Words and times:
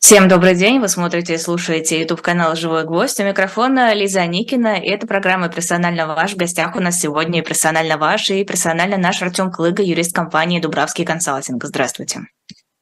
Всем 0.00 0.28
добрый 0.28 0.56
день, 0.56 0.80
вы 0.80 0.88
смотрите 0.88 1.34
и 1.34 1.38
слушаете 1.38 2.00
YouTube-канал 2.00 2.56
«Живой 2.56 2.84
гвоздь». 2.84 3.20
У 3.20 3.22
микрофона 3.22 3.94
Лиза 3.94 4.26
Никина, 4.26 4.78
и 4.78 4.88
это 4.88 5.06
программа 5.06 5.50
«Персонально 5.50 6.06
ваш». 6.06 6.32
В 6.32 6.36
гостях 6.36 6.74
у 6.74 6.80
нас 6.80 6.98
сегодня 6.98 7.40
и 7.40 7.44
«Персонально 7.44 7.98
ваш», 7.98 8.30
и 8.30 8.42
персонально 8.44 8.96
наш 8.96 9.22
Артем 9.22 9.52
Клыга, 9.52 9.82
юрист 9.82 10.14
компании 10.14 10.58
«Дубравский 10.58 11.04
консалтинг». 11.04 11.62
Здравствуйте. 11.64 12.22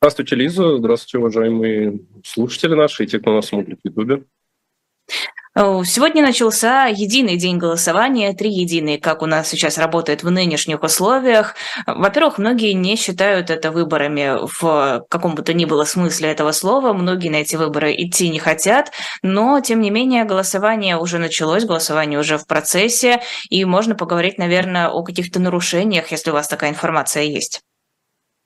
Здравствуйте, 0.00 0.36
Лиза. 0.36 0.78
Здравствуйте, 0.78 1.18
уважаемые 1.18 2.00
слушатели 2.24 2.74
наши 2.74 3.02
и 3.02 3.06
те, 3.08 3.18
кто 3.18 3.34
нас 3.34 3.46
смотрит 3.46 3.80
в 3.82 3.88
YouTube. 3.88 4.24
Сегодня 5.56 6.22
начался 6.22 6.86
единый 6.86 7.36
день 7.36 7.58
голосования, 7.58 8.32
три 8.32 8.48
единые, 8.48 8.96
как 8.96 9.22
у 9.22 9.26
нас 9.26 9.48
сейчас 9.48 9.76
работает 9.76 10.22
в 10.22 10.30
нынешних 10.30 10.84
условиях. 10.84 11.56
Во-первых, 11.84 12.38
многие 12.38 12.74
не 12.74 12.94
считают 12.94 13.50
это 13.50 13.72
выборами 13.72 14.38
в 14.60 15.04
каком 15.08 15.34
бы 15.34 15.42
то 15.42 15.54
ни 15.54 15.64
было 15.64 15.82
смысле 15.82 16.30
этого 16.30 16.52
слова, 16.52 16.92
многие 16.92 17.30
на 17.30 17.36
эти 17.36 17.56
выборы 17.56 17.92
идти 17.92 18.28
не 18.28 18.38
хотят, 18.38 18.92
но, 19.22 19.58
тем 19.60 19.80
не 19.80 19.90
менее, 19.90 20.24
голосование 20.24 20.96
уже 20.96 21.18
началось, 21.18 21.64
голосование 21.64 22.20
уже 22.20 22.38
в 22.38 22.46
процессе, 22.46 23.20
и 23.50 23.64
можно 23.64 23.96
поговорить, 23.96 24.38
наверное, 24.38 24.88
о 24.88 25.02
каких-то 25.02 25.40
нарушениях, 25.40 26.12
если 26.12 26.30
у 26.30 26.34
вас 26.34 26.46
такая 26.46 26.70
информация 26.70 27.24
есть. 27.24 27.62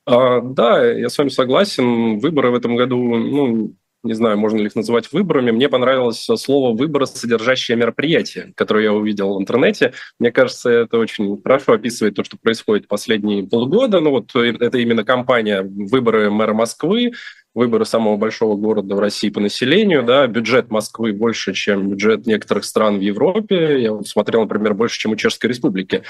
А, 0.06 0.40
да, 0.40 0.90
я 0.90 1.10
с 1.10 1.18
вами 1.18 1.28
согласен. 1.28 2.20
Выборы 2.20 2.50
в 2.50 2.54
этом 2.54 2.74
году 2.74 2.96
ну, 2.96 3.74
не 4.02 4.14
знаю, 4.14 4.38
можно 4.38 4.58
ли 4.58 4.66
их 4.66 4.74
называть 4.74 5.12
выборами. 5.12 5.50
Мне 5.50 5.68
понравилось 5.68 6.28
слово 6.36 6.76
«выбор», 6.76 7.06
содержащее 7.06 7.76
мероприятие, 7.76 8.52
которое 8.56 8.84
я 8.84 8.92
увидел 8.92 9.34
в 9.36 9.40
интернете. 9.40 9.92
Мне 10.18 10.32
кажется, 10.32 10.70
это 10.70 10.98
очень 10.98 11.40
хорошо 11.42 11.74
описывает 11.74 12.14
то, 12.14 12.24
что 12.24 12.36
происходит 12.36 12.88
последние 12.88 13.46
полгода. 13.46 14.00
Ну 14.00 14.10
вот 14.10 14.34
э, 14.34 14.56
это 14.58 14.78
именно 14.78 15.04
кампания 15.04 15.62
«Выборы 15.62 16.30
мэра 16.30 16.52
Москвы», 16.52 17.12
выборы 17.54 17.84
самого 17.84 18.16
большого 18.16 18.56
города 18.56 18.94
в 18.94 18.98
России 18.98 19.28
по 19.28 19.40
населению, 19.40 20.02
да, 20.02 20.26
бюджет 20.26 20.70
Москвы 20.70 21.12
больше, 21.12 21.52
чем 21.52 21.90
бюджет 21.90 22.26
некоторых 22.26 22.64
стран 22.64 22.98
в 22.98 23.02
Европе. 23.02 23.82
Я 23.82 23.92
вот 23.92 24.08
смотрел, 24.08 24.42
например, 24.42 24.74
больше, 24.74 24.98
чем 24.98 25.12
у 25.12 25.16
Чешской 25.16 25.50
Республики. 25.50 26.02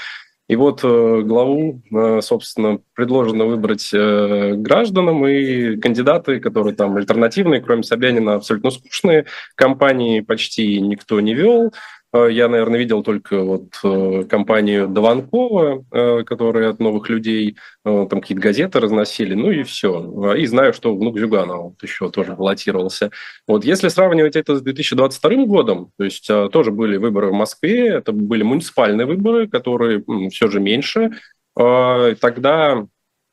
И 0.49 0.55
вот 0.57 0.81
э, 0.83 1.21
главу, 1.21 1.81
э, 1.89 2.19
собственно, 2.21 2.79
предложено 2.95 3.45
выбрать 3.45 3.91
э, 3.93 4.55
гражданам, 4.55 5.25
и 5.25 5.77
кандидаты, 5.77 6.41
которые 6.41 6.75
там 6.75 6.97
альтернативные, 6.97 7.61
кроме 7.61 7.83
Собянина, 7.83 8.35
абсолютно 8.35 8.69
скучные, 8.71 9.25
компании 9.55 10.19
почти 10.19 10.81
никто 10.81 11.21
не 11.21 11.33
вел. 11.33 11.73
Э, 12.13 12.27
я, 12.29 12.47
наверное, 12.47 12.79
видел 12.79 13.03
только 13.03 13.43
вот 13.43 13.79
э, 13.83 14.23
компанию 14.29 14.87
Дованкова, 14.87 15.85
э, 15.91 16.23
которая 16.23 16.69
от 16.69 16.79
новых 16.79 17.09
людей 17.09 17.57
там 17.83 18.21
какие-то 18.21 18.41
газеты 18.41 18.79
разносили, 18.79 19.33
ну 19.33 19.51
и 19.51 19.63
все. 19.63 20.33
И 20.35 20.45
знаю, 20.45 20.73
что 20.73 20.95
внук 20.95 21.17
Зюганова 21.19 21.69
вот 21.69 21.83
еще 21.83 22.09
тоже 22.09 22.33
баллотировался. 22.33 23.11
Вот 23.47 23.65
если 23.65 23.89
сравнивать 23.89 24.35
это 24.35 24.55
с 24.55 24.61
2022 24.61 25.45
годом, 25.45 25.91
то 25.97 26.03
есть 26.05 26.27
тоже 26.51 26.71
были 26.71 26.97
выборы 26.97 27.27
в 27.27 27.33
Москве, 27.33 27.87
это 27.89 28.11
были 28.13 28.43
муниципальные 28.43 29.05
выборы, 29.05 29.49
которые 29.49 30.03
все 30.29 30.47
же 30.49 30.59
меньше, 30.59 31.11
тогда 31.55 32.87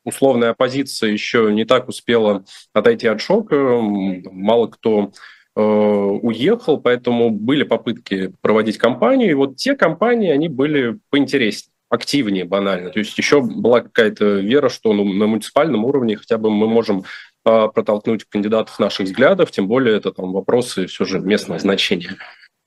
условная 0.04 0.50
оппозиция 0.50 1.10
еще 1.10 1.52
не 1.52 1.64
так 1.64 1.88
успела 1.88 2.44
отойти 2.72 3.06
от 3.06 3.20
шока, 3.20 3.56
мало 3.80 4.66
кто 4.66 5.12
уехал, 5.56 6.78
поэтому 6.78 7.30
были 7.30 7.64
попытки 7.64 8.32
проводить 8.40 8.78
кампанию, 8.78 9.30
и 9.30 9.34
вот 9.34 9.56
те 9.56 9.74
кампании, 9.74 10.30
они 10.30 10.48
были 10.48 10.98
поинтереснее, 11.10 11.72
активнее 11.90 12.44
банально. 12.44 12.90
То 12.90 13.00
есть 13.00 13.18
еще 13.18 13.42
была 13.42 13.80
какая-то 13.80 14.24
вера, 14.36 14.68
что 14.68 14.92
ну, 14.92 15.04
на 15.04 15.26
муниципальном 15.26 15.84
уровне 15.84 16.16
хотя 16.16 16.38
бы 16.38 16.50
мы 16.50 16.68
можем 16.68 17.04
э, 17.44 17.68
протолкнуть 17.74 18.24
кандидатов 18.24 18.78
наших 18.78 19.06
взглядов, 19.06 19.50
тем 19.50 19.66
более 19.66 19.96
это 19.96 20.12
там 20.12 20.32
вопросы 20.32 20.86
все 20.86 21.04
же 21.04 21.18
местного 21.18 21.58
значения. 21.58 22.16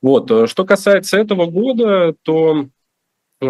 Вот. 0.02 0.30
Э, 0.30 0.46
что 0.46 0.66
касается 0.66 1.18
этого 1.18 1.46
года, 1.46 2.14
то 2.24 2.68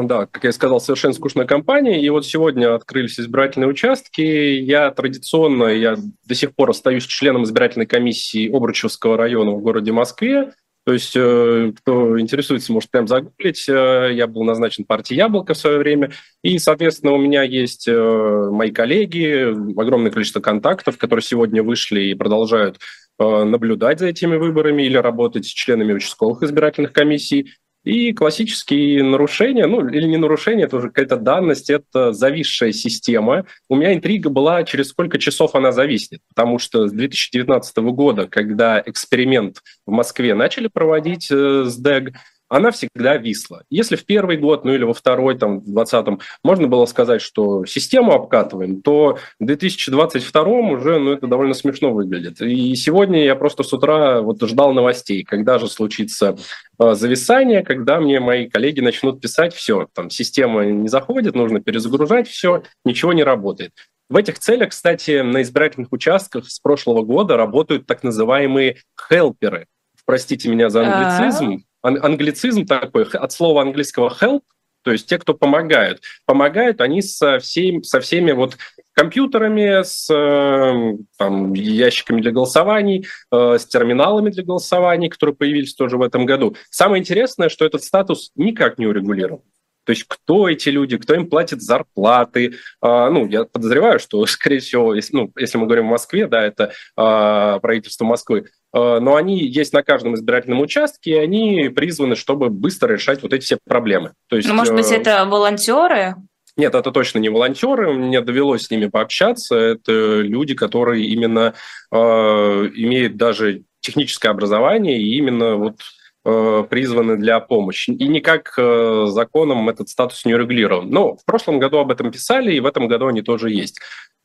да, 0.01 0.25
как 0.25 0.43
я 0.43 0.51
сказал, 0.51 0.81
совершенно 0.81 1.13
скучная 1.13 1.45
кампания. 1.45 2.01
И 2.01 2.09
вот 2.09 2.25
сегодня 2.25 2.73
открылись 2.73 3.19
избирательные 3.19 3.67
участки. 3.67 4.21
Я 4.21 4.89
традиционно, 4.89 5.65
я 5.65 5.95
до 6.25 6.35
сих 6.35 6.55
пор 6.55 6.71
остаюсь 6.71 7.05
членом 7.05 7.43
избирательной 7.43 7.85
комиссии 7.85 8.49
Обручевского 8.49 9.17
района 9.17 9.51
в 9.51 9.61
городе 9.61 9.91
Москве. 9.91 10.53
То 10.85 10.91
есть, 10.91 11.13
э, 11.15 11.71
кто 11.77 12.19
интересуется, 12.19 12.73
может 12.73 12.91
прям 12.91 13.07
загуглить. 13.07 13.69
Э, 13.69 14.09
я 14.11 14.27
был 14.27 14.43
назначен 14.43 14.83
партией 14.83 15.17
«Яблоко» 15.17 15.53
в 15.53 15.57
свое 15.57 15.77
время. 15.77 16.11
И, 16.43 16.57
соответственно, 16.59 17.13
у 17.13 17.17
меня 17.17 17.43
есть 17.43 17.87
э, 17.87 18.49
мои 18.51 18.71
коллеги, 18.71 19.53
огромное 19.79 20.11
количество 20.11 20.41
контактов, 20.41 20.97
которые 20.97 21.23
сегодня 21.23 21.63
вышли 21.63 22.01
и 22.01 22.15
продолжают 22.15 22.79
наблюдать 23.19 23.99
за 23.99 24.07
этими 24.07 24.37
выборами 24.37 24.81
или 24.83 24.97
работать 24.97 25.45
с 25.45 25.49
членами 25.49 25.93
участковых 25.93 26.41
избирательных 26.41 26.93
комиссий. 26.93 27.51
И 27.83 28.13
классические 28.13 29.03
нарушения, 29.03 29.67
ну 29.67 29.85
или 29.87 30.07
не 30.07 30.17
нарушения, 30.17 30.63
это 30.63 30.77
уже 30.77 30.87
какая-то 30.87 31.17
данность, 31.17 31.69
это 31.69 32.13
зависшая 32.13 32.71
система. 32.71 33.45
У 33.67 33.75
меня 33.75 33.93
интрига 33.93 34.29
была, 34.29 34.63
через 34.63 34.89
сколько 34.89 35.19
часов 35.19 35.53
она 35.55 35.73
зависнет, 35.73 36.21
потому 36.29 36.59
что 36.59 36.87
с 36.87 36.93
2019 36.93 37.77
года, 37.77 38.27
когда 38.27 38.81
эксперимент 38.85 39.57
в 39.85 39.91
Москве 39.91 40.33
начали 40.33 40.67
проводить 40.67 41.29
э, 41.29 41.65
с 41.65 41.75
ДЭГ, 41.77 42.13
она 42.53 42.69
всегда 42.69 43.17
висла. 43.17 43.63
Если 43.71 43.95
в 43.95 44.05
первый 44.05 44.37
год, 44.37 44.63
ну 44.63 44.73
или 44.73 44.83
во 44.83 44.93
второй, 44.93 45.35
там, 45.39 45.61
в 45.61 45.73
2020, 45.73 46.19
можно 46.43 46.67
было 46.67 46.85
сказать, 46.85 47.19
что 47.19 47.65
систему 47.65 48.13
обкатываем, 48.13 48.83
то 48.83 49.17
в 49.39 49.45
2022 49.45 50.43
уже, 50.43 50.99
ну, 50.99 51.13
это 51.13 51.25
довольно 51.25 51.55
смешно 51.55 51.91
выглядит. 51.91 52.39
И 52.41 52.75
сегодня 52.75 53.25
я 53.25 53.35
просто 53.35 53.63
с 53.63 53.73
утра 53.73 54.21
вот 54.21 54.39
ждал 54.43 54.71
новостей, 54.73 55.23
когда 55.23 55.57
же 55.57 55.67
случится 55.67 56.37
э, 56.79 56.93
зависание, 56.93 57.63
когда 57.63 57.99
мне 57.99 58.19
мои 58.19 58.47
коллеги 58.47 58.81
начнут 58.81 59.19
писать, 59.19 59.55
все, 59.55 59.87
там, 59.91 60.11
система 60.11 60.63
не 60.63 60.89
заходит, 60.89 61.33
нужно 61.33 61.59
перезагружать, 61.59 62.27
все, 62.27 62.61
ничего 62.85 63.13
не 63.13 63.23
работает. 63.23 63.71
В 64.09 64.15
этих 64.15 64.37
целях, 64.37 64.69
кстати, 64.69 65.21
на 65.21 65.41
избирательных 65.41 65.91
участках 65.91 66.47
с 66.47 66.59
прошлого 66.59 67.01
года 67.01 67.35
работают 67.35 67.87
так 67.87 68.03
называемые 68.03 68.77
хелперы. 69.09 69.65
Простите 70.05 70.49
меня 70.49 70.69
за 70.69 70.85
англицизм 70.85 71.63
англицизм 71.83 72.65
такой, 72.65 73.03
от 73.03 73.31
слова 73.31 73.61
английского 73.61 74.09
help, 74.09 74.41
то 74.83 74.91
есть 74.91 75.07
те, 75.07 75.17
кто 75.17 75.33
помогают. 75.33 76.01
Помогают 76.25 76.81
они 76.81 77.01
со, 77.01 77.39
всем, 77.39 77.83
со 77.83 78.01
всеми 78.01 78.31
вот 78.31 78.57
компьютерами, 78.93 79.83
с 79.83 80.09
э, 80.13 80.97
там, 81.17 81.53
ящиками 81.53 82.21
для 82.21 82.31
голосований, 82.31 83.07
э, 83.31 83.57
с 83.59 83.65
терминалами 83.65 84.29
для 84.29 84.43
голосований, 84.43 85.09
которые 85.09 85.35
появились 85.35 85.73
тоже 85.73 85.97
в 85.97 86.01
этом 86.01 86.25
году. 86.25 86.55
Самое 86.69 86.99
интересное, 86.99 87.49
что 87.49 87.65
этот 87.65 87.83
статус 87.83 88.31
никак 88.35 88.77
не 88.77 88.85
урегулирован. 88.85 89.41
То 89.85 89.91
есть 89.91 90.05
кто 90.07 90.49
эти 90.49 90.69
люди, 90.69 90.97
кто 90.97 91.13
им 91.13 91.29
платит 91.29 91.61
зарплаты. 91.61 92.55
А, 92.81 93.09
ну, 93.09 93.27
я 93.27 93.45
подозреваю, 93.45 93.99
что, 93.99 94.25
скорее 94.25 94.59
всего, 94.59 94.93
если, 94.93 95.15
ну, 95.15 95.31
если 95.37 95.57
мы 95.57 95.65
говорим 95.65 95.87
о 95.87 95.91
Москве, 95.91 96.27
да, 96.27 96.43
это 96.43 96.71
а, 96.95 97.59
правительство 97.59 98.05
Москвы, 98.05 98.45
а, 98.73 98.99
но 98.99 99.15
они 99.15 99.39
есть 99.39 99.73
на 99.73 99.83
каждом 99.83 100.15
избирательном 100.15 100.61
участке, 100.61 101.11
и 101.11 101.17
они 101.17 101.69
призваны, 101.69 102.15
чтобы 102.15 102.49
быстро 102.49 102.93
решать 102.93 103.21
вот 103.23 103.33
эти 103.33 103.43
все 103.43 103.57
проблемы. 103.67 104.13
То 104.27 104.35
есть, 104.35 104.47
ну, 104.47 104.55
может 104.55 104.73
быть, 104.73 104.91
э, 104.91 104.95
это 104.95 105.25
волонтеры? 105.25 106.15
Нет, 106.55 106.75
это 106.75 106.91
точно 106.91 107.19
не 107.19 107.29
волонтеры, 107.29 107.93
мне 107.93 108.21
довелось 108.21 108.65
с 108.65 108.71
ними 108.71 108.87
пообщаться. 108.87 109.55
Это 109.55 110.21
люди, 110.21 110.53
которые 110.53 111.05
именно 111.05 111.55
э, 111.91 111.97
имеют 111.97 113.17
даже 113.17 113.63
техническое 113.79 114.29
образование 114.29 114.99
и 114.99 115.17
именно 115.17 115.55
вот 115.55 115.81
призваны 116.23 117.17
для 117.17 117.39
помощи. 117.41 117.91
И 117.91 118.07
никак 118.07 118.53
э, 118.57 119.05
законом 119.09 119.67
этот 119.67 119.89
статус 119.89 120.23
не 120.23 120.33
регулирован. 120.33 120.89
Но 120.89 121.17
в 121.17 121.25
прошлом 121.25 121.59
году 121.59 121.79
об 121.79 121.91
этом 121.91 122.11
писали, 122.11 122.53
и 122.53 122.61
в 122.61 122.65
этом 122.65 122.87
году 122.87 123.07
они 123.07 123.21
тоже 123.21 123.51
есть. 123.51 123.79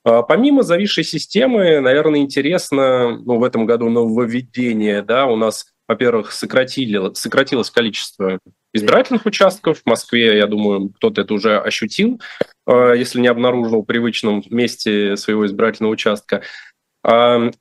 А 0.05 0.23
помимо 0.23 0.63
зависшей 0.63 1.03
системы, 1.03 1.81
наверное, 1.81 2.21
интересно 2.21 3.19
ну, 3.19 3.39
в 3.39 3.45
этом 3.45 3.67
году 3.67 3.91
нововведение. 3.91 5.03
Да, 5.03 5.27
у 5.27 5.35
нас, 5.35 5.67
во-первых, 5.89 6.31
сократили, 6.31 7.13
сократилось 7.15 7.71
количество 7.71 8.39
избирательных 8.73 9.27
участков. 9.27 9.81
В 9.83 9.87
Москве, 9.87 10.37
я 10.37 10.47
думаю, 10.47 10.91
кто-то 10.91 11.23
это 11.23 11.35
уже 11.35 11.59
ощутил, 11.59 12.21
э, 12.69 12.95
если 12.97 13.21
не 13.21 13.29
обнаружил 13.29 13.83
в 13.83 13.87
привычном 13.87 14.45
месте 14.51 15.17
своего 15.17 15.47
избирательного 15.47 15.93
участка. 15.93 16.43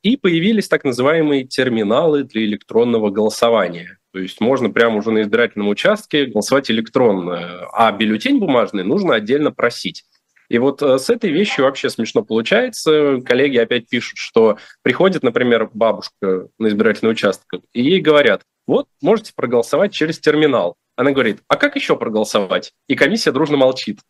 И 0.02 0.16
появились 0.16 0.68
так 0.68 0.84
называемые 0.84 1.44
терминалы 1.44 2.24
для 2.24 2.44
электронного 2.44 3.08
голосования. 3.10 3.97
То 4.12 4.20
есть 4.20 4.40
можно 4.40 4.70
прямо 4.70 4.96
уже 4.96 5.10
на 5.10 5.22
избирательном 5.22 5.68
участке 5.68 6.26
голосовать 6.26 6.70
электронно, 6.70 7.66
а 7.72 7.92
бюллетень 7.92 8.38
бумажный 8.38 8.84
нужно 8.84 9.14
отдельно 9.14 9.52
просить. 9.52 10.04
И 10.48 10.58
вот 10.58 10.80
э, 10.82 10.98
с 10.98 11.10
этой 11.10 11.30
вещью 11.30 11.64
вообще 11.64 11.90
смешно 11.90 12.22
получается. 12.22 13.20
Коллеги 13.24 13.58
опять 13.58 13.88
пишут, 13.88 14.16
что 14.16 14.56
приходит, 14.82 15.22
например, 15.22 15.68
бабушка 15.72 16.48
на 16.58 16.68
избирательный 16.68 17.10
участок, 17.10 17.60
и 17.72 17.82
ей 17.82 18.00
говорят, 18.00 18.42
вот, 18.66 18.86
можете 19.02 19.32
проголосовать 19.34 19.92
через 19.92 20.18
терминал. 20.18 20.76
Она 20.96 21.12
говорит, 21.12 21.40
а 21.48 21.56
как 21.56 21.76
еще 21.76 21.96
проголосовать? 21.96 22.72
И 22.86 22.94
комиссия 22.94 23.30
дружно 23.30 23.56
молчит. 23.56 24.00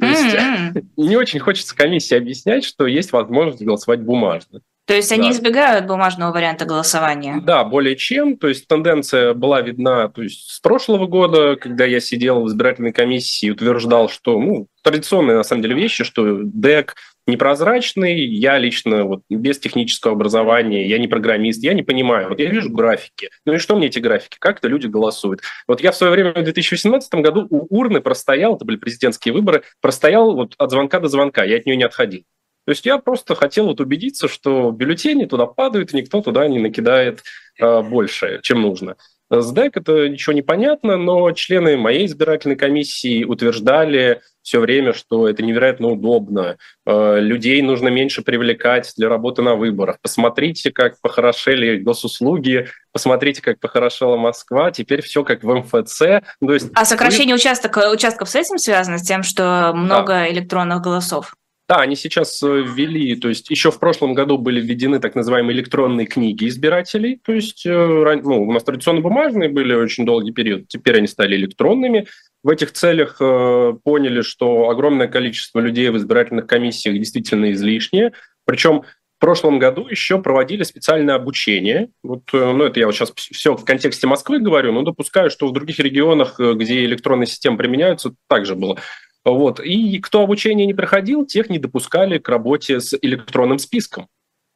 То 0.00 0.06
есть 0.06 0.34
mm-hmm. 0.34 0.86
не 0.96 1.16
очень 1.16 1.40
хочется 1.40 1.76
комиссии 1.76 2.16
объяснять, 2.16 2.64
что 2.64 2.86
есть 2.86 3.12
возможность 3.12 3.62
голосовать 3.62 4.00
бумажно. 4.00 4.60
То 4.88 4.94
есть 4.94 5.12
они 5.12 5.28
да. 5.28 5.30
избегают 5.32 5.86
бумажного 5.86 6.32
варианта 6.32 6.64
голосования? 6.64 7.42
Да, 7.44 7.62
более 7.62 7.94
чем. 7.94 8.38
То 8.38 8.48
есть 8.48 8.66
тенденция 8.66 9.34
была 9.34 9.60
видна 9.60 10.08
то 10.08 10.22
есть, 10.22 10.50
с 10.50 10.60
прошлого 10.60 11.06
года, 11.06 11.56
когда 11.56 11.84
я 11.84 12.00
сидел 12.00 12.40
в 12.40 12.48
избирательной 12.48 12.94
комиссии 12.94 13.46
и 13.46 13.50
утверждал, 13.50 14.08
что 14.08 14.40
ну, 14.40 14.66
традиционные 14.82 15.36
на 15.36 15.42
самом 15.42 15.60
деле 15.60 15.74
вещи, 15.74 16.04
что 16.04 16.40
ДЭК 16.42 16.94
непрозрачный, 17.26 18.24
я 18.24 18.56
лично 18.56 19.04
вот 19.04 19.20
без 19.28 19.58
технического 19.58 20.14
образования, 20.14 20.88
я 20.88 20.98
не 20.98 21.06
программист, 21.06 21.62
я 21.62 21.74
не 21.74 21.82
понимаю. 21.82 22.30
Вот 22.30 22.38
я 22.38 22.48
вижу 22.48 22.70
графики. 22.70 23.28
Ну 23.44 23.52
и 23.52 23.58
что 23.58 23.76
мне 23.76 23.88
эти 23.88 23.98
графики? 23.98 24.38
Как 24.40 24.56
это 24.58 24.68
люди 24.68 24.86
голосуют? 24.86 25.42
Вот 25.66 25.82
я 25.82 25.92
в 25.92 25.96
свое 25.96 26.10
время 26.10 26.32
в 26.32 26.42
2018 26.42 27.14
году 27.16 27.46
у 27.50 27.66
урны 27.78 28.00
простоял, 28.00 28.56
это 28.56 28.64
были 28.64 28.76
президентские 28.78 29.34
выборы, 29.34 29.64
простоял 29.82 30.34
вот 30.34 30.54
от 30.56 30.70
звонка 30.70 30.98
до 30.98 31.08
звонка, 31.08 31.44
я 31.44 31.58
от 31.58 31.66
нее 31.66 31.76
не 31.76 31.84
отходил. 31.84 32.24
То 32.68 32.72
есть 32.72 32.84
я 32.84 32.98
просто 32.98 33.34
хотел 33.34 33.64
вот 33.68 33.80
убедиться, 33.80 34.28
что 34.28 34.70
бюллетени 34.72 35.24
туда 35.24 35.46
падают, 35.46 35.94
и 35.94 35.96
никто 35.96 36.20
туда 36.20 36.46
не 36.48 36.58
накидает 36.58 37.22
э, 37.58 37.80
больше, 37.80 38.40
чем 38.42 38.60
нужно. 38.60 38.96
С 39.30 39.50
ДЭК 39.52 39.78
это 39.78 40.06
ничего 40.10 40.34
не 40.34 40.42
понятно, 40.42 40.98
но 40.98 41.32
члены 41.32 41.78
моей 41.78 42.04
избирательной 42.04 42.56
комиссии 42.56 43.24
утверждали 43.24 44.20
все 44.42 44.60
время, 44.60 44.92
что 44.92 45.26
это 45.26 45.42
невероятно 45.42 45.88
удобно. 45.88 46.58
Э, 46.84 47.18
людей 47.20 47.62
нужно 47.62 47.88
меньше 47.88 48.20
привлекать 48.20 48.92
для 48.98 49.08
работы 49.08 49.40
на 49.40 49.54
выборах. 49.54 49.96
Посмотрите, 50.02 50.70
как 50.70 51.00
похорошели 51.00 51.78
госуслуги, 51.78 52.68
посмотрите, 52.92 53.40
как 53.40 53.60
похорошела 53.60 54.18
Москва. 54.18 54.72
Теперь 54.72 55.00
все 55.00 55.24
как 55.24 55.42
в 55.42 55.54
МФЦ. 55.54 55.98
То 55.98 56.52
есть 56.52 56.70
а 56.74 56.84
сокращение 56.84 57.34
участок, 57.34 57.78
участков 57.90 58.28
с 58.28 58.34
этим 58.34 58.58
связано, 58.58 58.98
с 58.98 59.02
тем, 59.04 59.22
что 59.22 59.72
много 59.74 60.12
да. 60.12 60.30
электронных 60.30 60.82
голосов? 60.82 61.32
Да, 61.68 61.76
они 61.80 61.96
сейчас 61.96 62.42
э, 62.42 62.46
ввели, 62.46 63.14
то 63.14 63.28
есть 63.28 63.50
еще 63.50 63.70
в 63.70 63.78
прошлом 63.78 64.14
году 64.14 64.38
были 64.38 64.58
введены 64.58 65.00
так 65.00 65.14
называемые 65.14 65.54
электронные 65.54 66.06
книги 66.06 66.48
избирателей, 66.48 67.20
то 67.22 67.32
есть 67.32 67.66
э, 67.66 68.20
ну, 68.24 68.44
у 68.44 68.52
нас 68.52 68.64
традиционно 68.64 69.02
бумажные 69.02 69.50
были 69.50 69.74
очень 69.74 70.06
долгий 70.06 70.32
период, 70.32 70.66
теперь 70.68 70.96
они 70.96 71.06
стали 71.06 71.36
электронными. 71.36 72.06
В 72.42 72.48
этих 72.48 72.72
целях 72.72 73.18
э, 73.20 73.74
поняли, 73.84 74.22
что 74.22 74.70
огромное 74.70 75.08
количество 75.08 75.60
людей 75.60 75.90
в 75.90 75.98
избирательных 75.98 76.46
комиссиях 76.46 76.96
действительно 76.96 77.52
излишнее, 77.52 78.12
причем 78.46 78.84
в 79.18 79.20
прошлом 79.20 79.58
году 79.58 79.86
еще 79.88 80.22
проводили 80.22 80.62
специальное 80.62 81.16
обучение. 81.16 81.90
Вот, 82.02 82.22
ну, 82.32 82.62
это 82.62 82.78
я 82.80 82.86
вот 82.86 82.94
сейчас 82.94 83.12
все 83.14 83.56
в 83.56 83.64
контексте 83.64 84.06
Москвы 84.06 84.38
говорю, 84.38 84.72
но 84.72 84.82
допускаю, 84.82 85.28
что 85.28 85.48
в 85.48 85.52
других 85.52 85.80
регионах, 85.80 86.38
где 86.38 86.84
электронные 86.84 87.26
системы 87.26 87.58
применяются, 87.58 88.14
также 88.28 88.54
было. 88.54 88.78
Вот. 89.24 89.60
И 89.60 89.98
кто 90.00 90.22
обучение 90.22 90.66
не 90.66 90.74
проходил, 90.74 91.26
тех 91.26 91.50
не 91.50 91.58
допускали 91.58 92.18
к 92.18 92.28
работе 92.28 92.80
с 92.80 92.96
электронным 93.00 93.58
списком. 93.58 94.08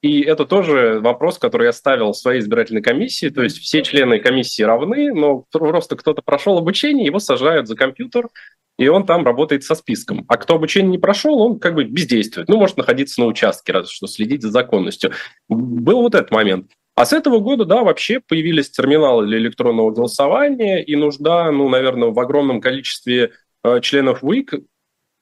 И 0.02 0.20
это 0.22 0.44
тоже 0.46 0.98
вопрос, 1.00 1.38
который 1.38 1.66
я 1.66 1.72
ставил 1.72 2.12
в 2.12 2.16
своей 2.16 2.40
избирательной 2.40 2.82
комиссии. 2.82 3.28
То 3.28 3.42
есть 3.42 3.58
все 3.58 3.82
члены 3.82 4.18
комиссии 4.18 4.62
равны, 4.62 5.12
но 5.14 5.44
просто 5.52 5.96
кто-то 5.96 6.22
прошел 6.22 6.58
обучение, 6.58 7.06
его 7.06 7.20
сажают 7.20 7.68
за 7.68 7.76
компьютер, 7.76 8.28
и 8.78 8.88
он 8.88 9.06
там 9.06 9.24
работает 9.24 9.62
со 9.62 9.76
списком. 9.76 10.24
А 10.26 10.36
кто 10.36 10.56
обучение 10.56 10.90
не 10.90 10.98
прошел, 10.98 11.40
он 11.40 11.60
как 11.60 11.74
бы 11.74 11.84
бездействует. 11.84 12.48
Ну, 12.48 12.56
может 12.56 12.76
находиться 12.76 13.20
на 13.20 13.26
участке, 13.26 13.72
разве 13.72 13.92
что 13.92 14.08
следить 14.08 14.42
за 14.42 14.50
законностью. 14.50 15.12
Был 15.48 16.02
вот 16.02 16.16
этот 16.16 16.32
момент. 16.32 16.72
А 16.94 17.06
с 17.06 17.12
этого 17.12 17.38
года, 17.38 17.64
да, 17.64 17.84
вообще 17.84 18.20
появились 18.20 18.70
терминалы 18.70 19.26
для 19.26 19.38
электронного 19.38 19.92
голосования, 19.92 20.82
и 20.82 20.96
нужда, 20.96 21.50
ну, 21.50 21.68
наверное, 21.68 22.10
в 22.10 22.18
огромном 22.18 22.60
количестве 22.60 23.30
членов 23.80 24.22
ВИК 24.22 24.54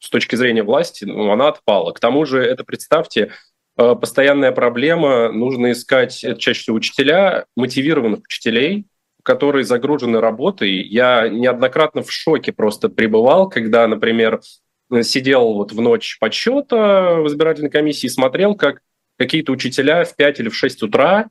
с 0.00 0.08
точки 0.08 0.34
зрения 0.34 0.62
власти, 0.62 1.04
ну, 1.04 1.30
она 1.30 1.48
отпала. 1.48 1.92
К 1.92 2.00
тому 2.00 2.24
же, 2.24 2.42
это, 2.42 2.64
представьте, 2.64 3.32
э, 3.76 3.94
постоянная 3.94 4.50
проблема, 4.50 5.30
нужно 5.30 5.72
искать, 5.72 6.24
это 6.24 6.40
чаще 6.40 6.62
всего 6.62 6.76
учителя, 6.76 7.44
мотивированных 7.54 8.20
учителей, 8.20 8.86
которые 9.22 9.64
загружены 9.64 10.20
работой. 10.20 10.70
Я 10.82 11.28
неоднократно 11.28 12.02
в 12.02 12.10
шоке 12.10 12.52
просто 12.52 12.88
пребывал, 12.88 13.48
когда, 13.48 13.86
например, 13.86 14.40
сидел 15.02 15.54
вот 15.54 15.72
в 15.72 15.80
ночь 15.80 16.18
подсчета 16.18 17.16
в 17.16 17.26
избирательной 17.28 17.70
комиссии 17.70 18.06
и 18.06 18.10
смотрел, 18.10 18.54
как 18.54 18.80
какие-то 19.18 19.52
учителя 19.52 20.04
в 20.04 20.16
5 20.16 20.40
или 20.40 20.48
в 20.48 20.56
6 20.56 20.82
утра 20.82 21.28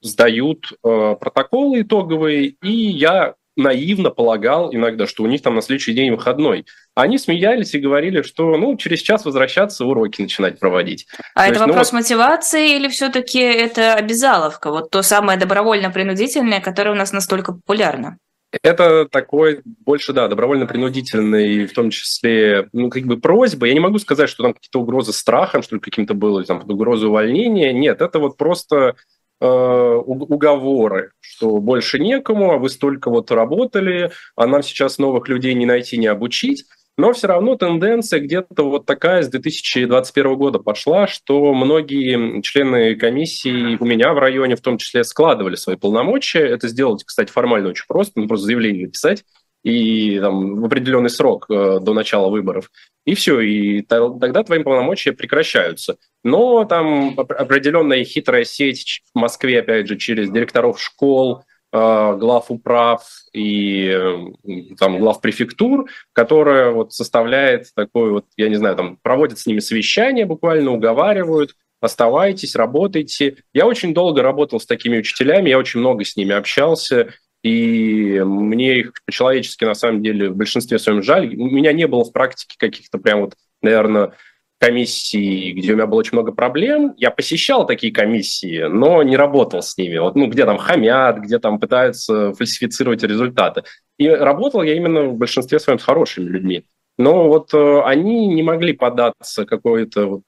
сдают 0.00 0.72
э, 0.72 1.16
протоколы 1.18 1.82
итоговые, 1.82 2.48
и 2.62 2.70
я 2.70 3.34
наивно 3.58 4.10
полагал 4.10 4.74
иногда, 4.74 5.06
что 5.06 5.24
у 5.24 5.26
них 5.26 5.42
там 5.42 5.54
на 5.54 5.60
следующий 5.60 5.92
день 5.92 6.12
выходной. 6.12 6.64
Они 6.94 7.18
смеялись 7.18 7.74
и 7.74 7.80
говорили, 7.80 8.22
что 8.22 8.56
ну, 8.56 8.76
через 8.76 9.00
час 9.00 9.24
возвращаться, 9.24 9.84
уроки 9.84 10.22
начинать 10.22 10.58
проводить. 10.58 11.06
А 11.34 11.40
то 11.40 11.42
это 11.42 11.48
есть, 11.48 11.60
ну 11.60 11.66
вопрос 11.66 11.92
ну, 11.92 11.98
мотивации 11.98 12.76
или 12.76 12.88
все-таки 12.88 13.40
это 13.40 13.94
обязаловка? 13.94 14.70
Вот 14.70 14.90
то 14.90 15.02
самое 15.02 15.38
добровольно-принудительное, 15.38 16.60
которое 16.60 16.92
у 16.92 16.94
нас 16.94 17.12
настолько 17.12 17.52
популярно? 17.52 18.18
Это 18.62 19.06
такой 19.06 19.60
больше, 19.64 20.14
да, 20.14 20.26
добровольно-принудительный, 20.28 21.66
в 21.66 21.72
том 21.74 21.90
числе, 21.90 22.68
ну, 22.72 22.88
как 22.88 23.02
бы 23.02 23.18
просьба. 23.18 23.66
Я 23.66 23.74
не 23.74 23.80
могу 23.80 23.98
сказать, 23.98 24.30
что 24.30 24.42
там 24.42 24.54
какие-то 24.54 24.80
угрозы 24.80 25.12
страхом, 25.12 25.62
что 25.62 25.76
ли, 25.76 25.80
каким-то 25.80 26.14
было, 26.14 26.42
там, 26.44 26.62
угрозы 26.66 27.08
увольнения. 27.08 27.72
Нет, 27.72 28.00
это 28.00 28.18
вот 28.18 28.38
просто 28.38 28.94
уговоры, 29.40 31.12
что 31.20 31.58
больше 31.58 31.98
некому, 31.98 32.52
а 32.52 32.58
вы 32.58 32.68
столько 32.68 33.10
вот 33.10 33.30
работали, 33.30 34.10
а 34.36 34.46
нам 34.46 34.62
сейчас 34.62 34.98
новых 34.98 35.28
людей 35.28 35.54
не 35.54 35.66
найти, 35.66 35.96
не 35.96 36.06
обучить. 36.06 36.64
Но 36.96 37.12
все 37.12 37.28
равно 37.28 37.54
тенденция 37.54 38.18
где-то 38.18 38.68
вот 38.68 38.84
такая 38.84 39.22
с 39.22 39.28
2021 39.28 40.34
года 40.34 40.58
пошла, 40.58 41.06
что 41.06 41.54
многие 41.54 42.42
члены 42.42 42.96
комиссии 42.96 43.76
у 43.78 43.84
меня 43.84 44.12
в 44.12 44.18
районе 44.18 44.56
в 44.56 44.60
том 44.60 44.78
числе 44.78 45.04
складывали 45.04 45.54
свои 45.54 45.76
полномочия. 45.76 46.40
Это 46.40 46.66
сделать, 46.66 47.04
кстати, 47.04 47.30
формально 47.30 47.68
очень 47.68 47.84
просто, 47.86 48.18
ну, 48.18 48.26
просто 48.26 48.46
заявление 48.46 48.86
написать 48.86 49.24
и 49.62 50.18
там, 50.20 50.60
в 50.60 50.64
определенный 50.64 51.10
срок 51.10 51.46
э, 51.50 51.78
до 51.80 51.92
начала 51.92 52.30
выборов. 52.30 52.70
И 53.08 53.14
все, 53.14 53.40
и 53.40 53.80
тогда 53.80 54.42
твои 54.42 54.62
полномочия 54.62 55.12
прекращаются. 55.14 55.96
Но 56.22 56.66
там 56.66 57.18
определенная 57.18 58.04
хитрая 58.04 58.44
сеть 58.44 59.00
в 59.14 59.18
Москве, 59.18 59.60
опять 59.60 59.88
же, 59.88 59.96
через 59.96 60.30
директоров 60.30 60.78
школ, 60.78 61.42
э, 61.72 62.16
глав 62.18 62.50
управ 62.50 63.06
и 63.32 63.88
э, 63.88 64.74
там 64.78 64.98
глав 64.98 65.22
префектур, 65.22 65.88
которая 66.12 66.70
вот 66.70 66.92
составляет 66.92 67.72
такой 67.74 68.10
вот, 68.10 68.26
я 68.36 68.50
не 68.50 68.56
знаю, 68.56 68.76
там 68.76 68.98
проводят 69.00 69.38
с 69.38 69.46
ними 69.46 69.60
совещания 69.60 70.26
буквально, 70.26 70.72
уговаривают, 70.72 71.54
оставайтесь, 71.80 72.56
работайте. 72.56 73.38
Я 73.54 73.64
очень 73.64 73.94
долго 73.94 74.20
работал 74.20 74.60
с 74.60 74.66
такими 74.66 74.98
учителями, 74.98 75.48
я 75.48 75.58
очень 75.58 75.80
много 75.80 76.04
с 76.04 76.14
ними 76.14 76.34
общался, 76.34 77.14
и 77.42 78.20
мне 78.24 78.80
их 78.80 78.92
по-человечески, 79.06 79.64
на 79.64 79.74
самом 79.74 80.02
деле, 80.02 80.30
в 80.30 80.36
большинстве 80.36 80.78
своем 80.78 81.02
жаль. 81.02 81.34
У 81.36 81.46
меня 81.46 81.72
не 81.72 81.86
было 81.86 82.04
в 82.04 82.12
практике 82.12 82.56
каких-то 82.58 82.98
прям 82.98 83.20
вот, 83.20 83.34
наверное, 83.62 84.12
комиссий, 84.60 85.52
где 85.52 85.72
у 85.72 85.76
меня 85.76 85.86
было 85.86 86.00
очень 86.00 86.14
много 86.14 86.32
проблем. 86.32 86.94
Я 86.96 87.10
посещал 87.10 87.66
такие 87.66 87.92
комиссии, 87.92 88.64
но 88.64 89.02
не 89.02 89.16
работал 89.16 89.62
с 89.62 89.76
ними. 89.78 89.98
Вот, 89.98 90.16
ну, 90.16 90.26
где 90.26 90.44
там 90.44 90.58
хамят, 90.58 91.18
где 91.18 91.38
там 91.38 91.60
пытаются 91.60 92.32
фальсифицировать 92.34 93.02
результаты. 93.04 93.62
И 93.98 94.08
работал 94.08 94.62
я 94.62 94.74
именно 94.74 95.04
в 95.04 95.16
большинстве 95.16 95.60
своем 95.60 95.78
с 95.78 95.84
хорошими 95.84 96.28
людьми. 96.28 96.64
Но 96.98 97.28
вот 97.28 97.54
э, 97.54 97.80
они 97.84 98.26
не 98.26 98.42
могли 98.42 98.72
податься 98.72 99.46
какой-то 99.46 100.06
вот, 100.06 100.22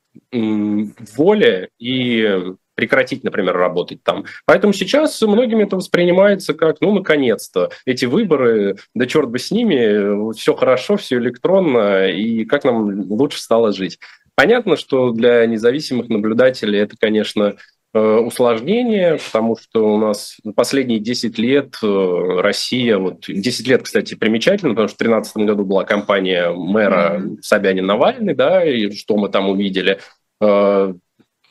воле 1.17 1.69
и 1.79 2.43
прекратить, 2.81 3.25
например, 3.25 3.55
работать 3.55 4.03
там. 4.03 4.25
Поэтому 4.47 4.73
сейчас 4.73 5.21
многими 5.21 5.65
это 5.65 5.77
воспринимается 5.77 6.55
как, 6.55 6.77
ну, 6.81 6.95
наконец-то, 6.95 7.71
эти 7.85 8.07
выборы, 8.07 8.77
да 8.95 9.07
черт 9.07 9.29
бы 9.29 9.39
с 9.39 9.51
ними, 9.51 10.33
все 10.33 10.55
хорошо, 10.55 10.97
все 10.97 11.19
электронно, 11.19 12.09
и 12.09 12.47
как 12.47 12.65
нам 12.65 13.11
лучше 13.11 13.39
стало 13.39 13.73
жить. 13.73 13.99
Понятно, 14.35 14.77
что 14.77 15.11
для 15.11 15.45
независимых 15.45 16.09
наблюдателей 16.09 16.79
это, 16.79 16.97
конечно, 16.99 17.57
э, 17.93 18.01
усложнение, 18.01 19.19
потому 19.23 19.59
что 19.59 19.93
у 19.93 19.99
нас 19.99 20.39
последние 20.57 21.01
10 21.01 21.39
лет 21.39 21.75
э, 21.83 22.41
Россия, 22.41 22.97
вот 22.97 23.27
10 23.29 23.69
лет, 23.69 23.83
кстати, 23.83 24.15
примечательно, 24.15 24.71
потому 24.71 24.89
что 24.89 24.95
в 24.95 25.01
2013 25.01 25.37
году 25.47 25.67
была 25.67 25.85
кампания 25.85 26.51
мэра 26.51 27.23
Собянин-Навальный, 27.43 28.35
да, 28.35 28.65
и 28.65 28.91
что 28.93 29.19
мы 29.19 29.29
там 29.29 29.51
увидели. 29.51 29.99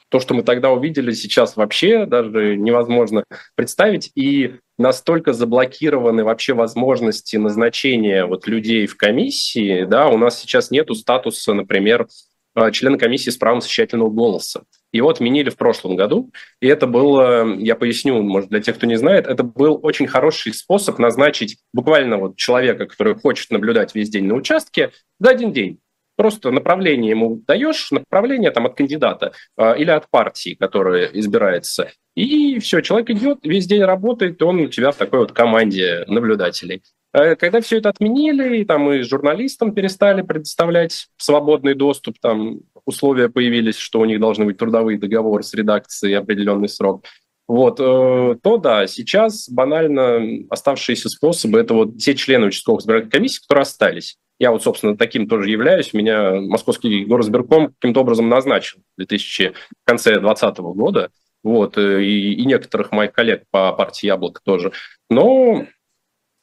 То, 0.09 0.19
что 0.19 0.33
мы 0.33 0.43
тогда 0.43 0.71
увидели, 0.71 1.11
сейчас 1.11 1.55
вообще 1.55 2.05
даже 2.05 2.55
невозможно 2.55 3.23
представить. 3.55 4.11
И 4.15 4.55
настолько 4.77 5.33
заблокированы 5.33 6.23
вообще 6.23 6.53
возможности 6.53 7.35
назначения 7.37 8.25
вот 8.25 8.47
людей 8.47 8.87
в 8.87 8.97
комиссии, 8.97 9.83
да, 9.83 10.07
у 10.07 10.17
нас 10.17 10.39
сейчас 10.39 10.71
нету 10.71 10.95
статуса, 10.95 11.53
например, 11.53 12.07
э, 12.55 12.71
члена 12.71 12.97
комиссии 12.97 13.29
с 13.29 13.37
правом 13.37 13.61
совещательного 13.61 14.09
голоса. 14.09 14.63
Его 14.91 15.09
отменили 15.09 15.51
в 15.51 15.57
прошлом 15.57 15.95
году, 15.95 16.31
и 16.61 16.67
это 16.67 16.87
было, 16.87 17.55
я 17.57 17.75
поясню, 17.75 18.23
может, 18.23 18.49
для 18.49 18.61
тех, 18.61 18.77
кто 18.77 18.87
не 18.87 18.95
знает, 18.95 19.27
это 19.27 19.43
был 19.43 19.79
очень 19.83 20.07
хороший 20.07 20.53
способ 20.53 20.97
назначить 20.97 21.57
буквально 21.73 22.17
вот 22.17 22.37
человека, 22.37 22.87
который 22.87 23.13
хочет 23.13 23.51
наблюдать 23.51 23.93
весь 23.93 24.09
день 24.09 24.25
на 24.25 24.33
участке, 24.33 24.91
за 25.19 25.29
один 25.29 25.51
день. 25.51 25.79
Просто 26.19 26.51
направление 26.51 27.11
ему 27.11 27.41
даешь, 27.47 27.91
направление 27.91 28.51
там 28.51 28.65
от 28.65 28.75
кандидата 28.75 29.31
э, 29.55 29.77
или 29.77 29.89
от 29.89 30.09
партии, 30.09 30.57
которая 30.59 31.05
избирается. 31.13 31.91
И 32.13 32.59
все, 32.59 32.81
человек 32.81 33.09
идет, 33.11 33.37
весь 33.43 33.67
день 33.67 33.83
работает, 33.83 34.41
он 34.41 34.59
у 34.59 34.67
тебя 34.67 34.91
в 34.91 34.97
такой 34.97 35.19
вот 35.19 35.31
команде 35.31 36.03
наблюдателей. 36.07 36.83
Э, 37.13 37.37
когда 37.37 37.61
все 37.61 37.77
это 37.77 37.87
отменили, 37.87 38.57
и 38.57 38.65
там 38.65 38.91
и 38.91 39.01
журналистам 39.03 39.73
перестали 39.73 40.21
предоставлять 40.21 41.07
свободный 41.15 41.73
доступ, 41.73 42.19
там 42.19 42.63
условия 42.83 43.29
появились, 43.29 43.77
что 43.77 44.01
у 44.01 44.05
них 44.05 44.19
должны 44.19 44.43
быть 44.43 44.57
трудовые 44.57 44.99
договоры 44.99 45.43
с 45.43 45.53
редакцией 45.53 46.17
определенный 46.17 46.67
срок, 46.67 47.05
вот, 47.47 47.79
э, 47.79 48.35
то 48.43 48.57
да, 48.57 48.87
сейчас 48.87 49.47
банально 49.47 50.45
оставшиеся 50.49 51.07
способы– 51.07 51.59
это 51.61 51.75
вот 51.75 51.97
те 51.97 52.13
члены 52.13 52.47
участковых 52.47 52.81
избирательных 52.81 53.13
комиссий, 53.13 53.39
которые 53.39 53.61
остались. 53.61 54.17
Я 54.39 54.51
вот, 54.51 54.63
собственно, 54.63 54.97
таким 54.97 55.27
тоже 55.27 55.49
являюсь. 55.49 55.93
Меня 55.93 56.39
Московский 56.39 57.03
горосберком 57.03 57.73
каким-то 57.73 58.01
образом 58.01 58.29
назначил 58.29 58.79
в 58.95 58.97
2000, 58.97 59.53
в 59.53 59.85
конце 59.85 60.11
2020 60.19 60.57
года. 60.59 61.11
Вот, 61.43 61.77
э, 61.77 62.03
и, 62.03 62.33
и 62.33 62.45
некоторых 62.45 62.91
моих 62.91 63.11
коллег 63.11 63.43
по 63.51 63.71
партии 63.73 64.07
«Яблоко» 64.07 64.41
тоже. 64.43 64.71
Но 65.09 65.65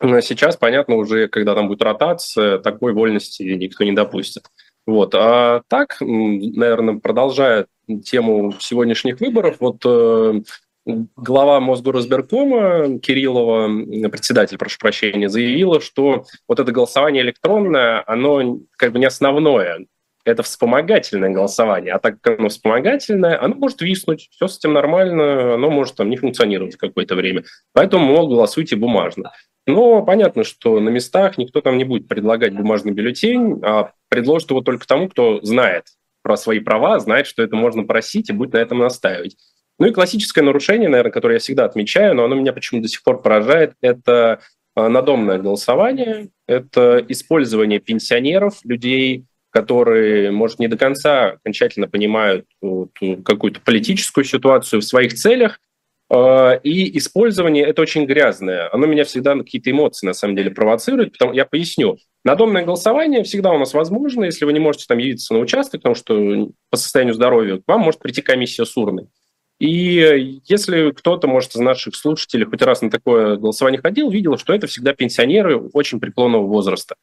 сейчас, 0.00 0.56
понятно, 0.56 0.96
уже, 0.96 1.28
когда 1.28 1.54
там 1.54 1.68
будет 1.68 1.82
ротация, 1.82 2.58
такой 2.58 2.92
вольности 2.92 3.42
никто 3.42 3.84
не 3.84 3.92
допустит. 3.92 4.44
Вот. 4.86 5.14
А 5.14 5.62
так, 5.68 5.96
наверное, 6.00 6.98
продолжая 6.98 7.66
тему 8.04 8.54
сегодняшних 8.60 9.20
выборов, 9.20 9.56
вот 9.60 9.82
э, 9.84 10.42
глава 10.86 11.60
Мосгорразберкома 11.60 13.00
Кириллова, 13.00 13.68
председатель, 14.08 14.56
прошу 14.56 14.78
прощения, 14.78 15.28
заявила, 15.28 15.80
что 15.80 16.24
вот 16.48 16.60
это 16.60 16.72
голосование 16.72 17.22
электронное, 17.22 18.04
оно 18.06 18.60
как 18.76 18.92
бы 18.92 18.98
не 18.98 19.06
основное, 19.06 19.86
это 20.24 20.42
вспомогательное 20.42 21.30
голосование. 21.30 21.92
А 21.92 21.98
так 21.98 22.20
как 22.20 22.38
оно 22.38 22.48
вспомогательное, 22.48 23.40
оно 23.42 23.54
может 23.54 23.80
виснуть, 23.80 24.28
все 24.30 24.48
с 24.48 24.58
этим 24.58 24.72
нормально, 24.72 25.54
оно 25.54 25.70
может 25.70 25.96
там 25.96 26.08
не 26.08 26.16
функционировать 26.16 26.76
какое-то 26.76 27.14
время. 27.14 27.44
Поэтому, 27.72 28.06
мол, 28.06 28.28
голосуйте 28.28 28.76
бумажно. 28.76 29.32
Но 29.66 30.04
понятно, 30.04 30.44
что 30.44 30.78
на 30.78 30.88
местах 30.90 31.38
никто 31.38 31.60
там 31.60 31.78
не 31.78 31.84
будет 31.84 32.06
предлагать 32.06 32.54
бумажный 32.54 32.92
бюллетень, 32.92 33.60
а 33.64 33.92
предложит 34.08 34.50
его 34.50 34.60
только 34.60 34.86
тому, 34.86 35.08
кто 35.08 35.40
знает 35.42 35.84
про 36.22 36.36
свои 36.36 36.60
права, 36.60 36.98
знает, 36.98 37.26
что 37.26 37.42
это 37.42 37.56
можно 37.56 37.84
просить 37.84 38.30
и 38.30 38.32
будет 38.32 38.52
на 38.52 38.58
этом 38.58 38.78
настаивать. 38.78 39.36
Ну 39.78 39.86
и 39.86 39.92
классическое 39.92 40.42
нарушение, 40.42 40.88
наверное, 40.88 41.12
которое 41.12 41.34
я 41.34 41.40
всегда 41.40 41.64
отмечаю, 41.64 42.14
но 42.14 42.24
оно 42.24 42.34
меня 42.34 42.52
почему-то 42.52 42.84
до 42.84 42.88
сих 42.88 43.02
пор 43.02 43.20
поражает, 43.20 43.74
это 43.82 44.40
а, 44.74 44.88
надомное 44.88 45.38
голосование, 45.38 46.28
это 46.46 47.04
использование 47.08 47.78
пенсионеров, 47.78 48.60
людей, 48.64 49.24
которые, 49.50 50.30
может, 50.30 50.58
не 50.58 50.68
до 50.68 50.76
конца 50.76 51.32
окончательно 51.32 51.88
понимают 51.88 52.46
какую-то 52.60 53.60
политическую 53.60 54.24
ситуацию 54.24 54.80
в 54.80 54.84
своих 54.84 55.14
целях, 55.14 55.60
а, 56.08 56.52
и 56.62 56.96
использование 56.98 57.64
это 57.64 57.82
очень 57.82 58.04
грязное. 58.04 58.72
Оно 58.72 58.86
меня 58.86 59.04
всегда 59.04 59.34
на 59.34 59.44
какие-то 59.44 59.70
эмоции, 59.70 60.06
на 60.06 60.12
самом 60.12 60.36
деле, 60.36 60.50
провоцирует. 60.50 61.12
Потому, 61.12 61.32
я 61.32 61.44
поясню. 61.44 61.98
Надомное 62.24 62.64
голосование 62.64 63.24
всегда 63.24 63.52
у 63.52 63.58
нас 63.58 63.74
возможно, 63.74 64.24
если 64.24 64.44
вы 64.44 64.52
не 64.52 64.60
можете 64.60 64.84
там 64.88 64.98
явиться 64.98 65.34
на 65.34 65.40
участок, 65.40 65.80
потому 65.82 65.94
что 65.94 66.50
по 66.70 66.76
состоянию 66.76 67.14
здоровья 67.14 67.56
к 67.56 67.62
вам 67.66 67.80
может 67.80 68.00
прийти 68.00 68.22
комиссия 68.22 68.64
с 68.64 68.76
урной. 68.76 69.08
И 69.58 70.40
если 70.44 70.90
кто-то, 70.90 71.28
может, 71.28 71.54
из 71.54 71.60
наших 71.60 71.96
слушателей 71.96 72.44
хоть 72.44 72.62
раз 72.62 72.82
на 72.82 72.90
такое 72.90 73.36
голосование 73.36 73.80
ходил, 73.80 74.10
видел, 74.10 74.36
что 74.36 74.52
это 74.52 74.66
всегда 74.66 74.92
пенсионеры 74.92 75.58
очень 75.58 75.98
преклонного 75.98 76.46
возраста. 76.46 76.96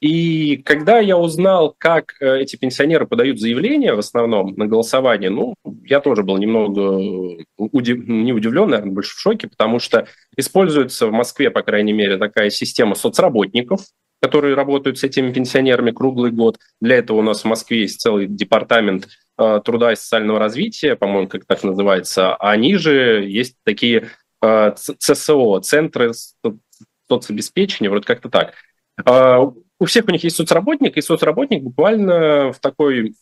И 0.00 0.58
когда 0.58 1.00
я 1.00 1.18
узнал, 1.18 1.74
как 1.76 2.14
э, 2.20 2.42
эти 2.42 2.54
пенсионеры 2.54 3.04
подают 3.06 3.40
заявления 3.40 3.94
в 3.94 3.98
основном 3.98 4.54
на 4.56 4.66
голосование, 4.66 5.28
ну, 5.28 5.54
я 5.84 5.98
тоже 5.98 6.22
был 6.22 6.38
немного 6.38 7.44
удив... 7.56 8.06
не 8.06 8.32
удивлен, 8.32 8.68
наверное, 8.68 8.94
больше 8.94 9.16
в 9.16 9.18
шоке, 9.18 9.48
потому 9.48 9.80
что 9.80 10.06
используется 10.36 11.08
в 11.08 11.12
Москве, 11.12 11.50
по 11.50 11.62
крайней 11.62 11.92
мере, 11.92 12.16
такая 12.16 12.50
система 12.50 12.94
соцработников, 12.94 13.80
которые 14.20 14.54
работают 14.54 14.98
с 14.98 15.04
этими 15.04 15.32
пенсионерами 15.32 15.90
круглый 15.90 16.30
год. 16.30 16.58
Для 16.80 16.96
этого 16.96 17.18
у 17.18 17.22
нас 17.22 17.42
в 17.42 17.44
Москве 17.44 17.82
есть 17.82 18.00
целый 18.00 18.26
департамент 18.26 19.08
э, 19.38 19.60
труда 19.64 19.92
и 19.92 19.96
социального 19.96 20.38
развития, 20.38 20.96
по-моему, 20.96 21.28
как 21.28 21.44
так 21.44 21.62
называется, 21.62 22.34
а 22.36 22.56
ниже 22.56 23.24
есть 23.26 23.56
такие 23.64 24.08
э, 24.42 24.74
ЦСО, 24.76 25.60
центры 25.60 26.12
соцобеспечения, 27.08 27.90
вроде 27.90 28.06
как-то 28.06 28.28
так. 28.28 28.54
Э, 29.06 29.38
у 29.80 29.84
всех 29.84 30.06
у 30.08 30.10
них 30.10 30.24
есть 30.24 30.36
соцработник, 30.36 30.96
и 30.96 31.02
соцработник 31.02 31.62
буквально 31.62 32.52
в 32.52 32.58
такой 32.58 33.14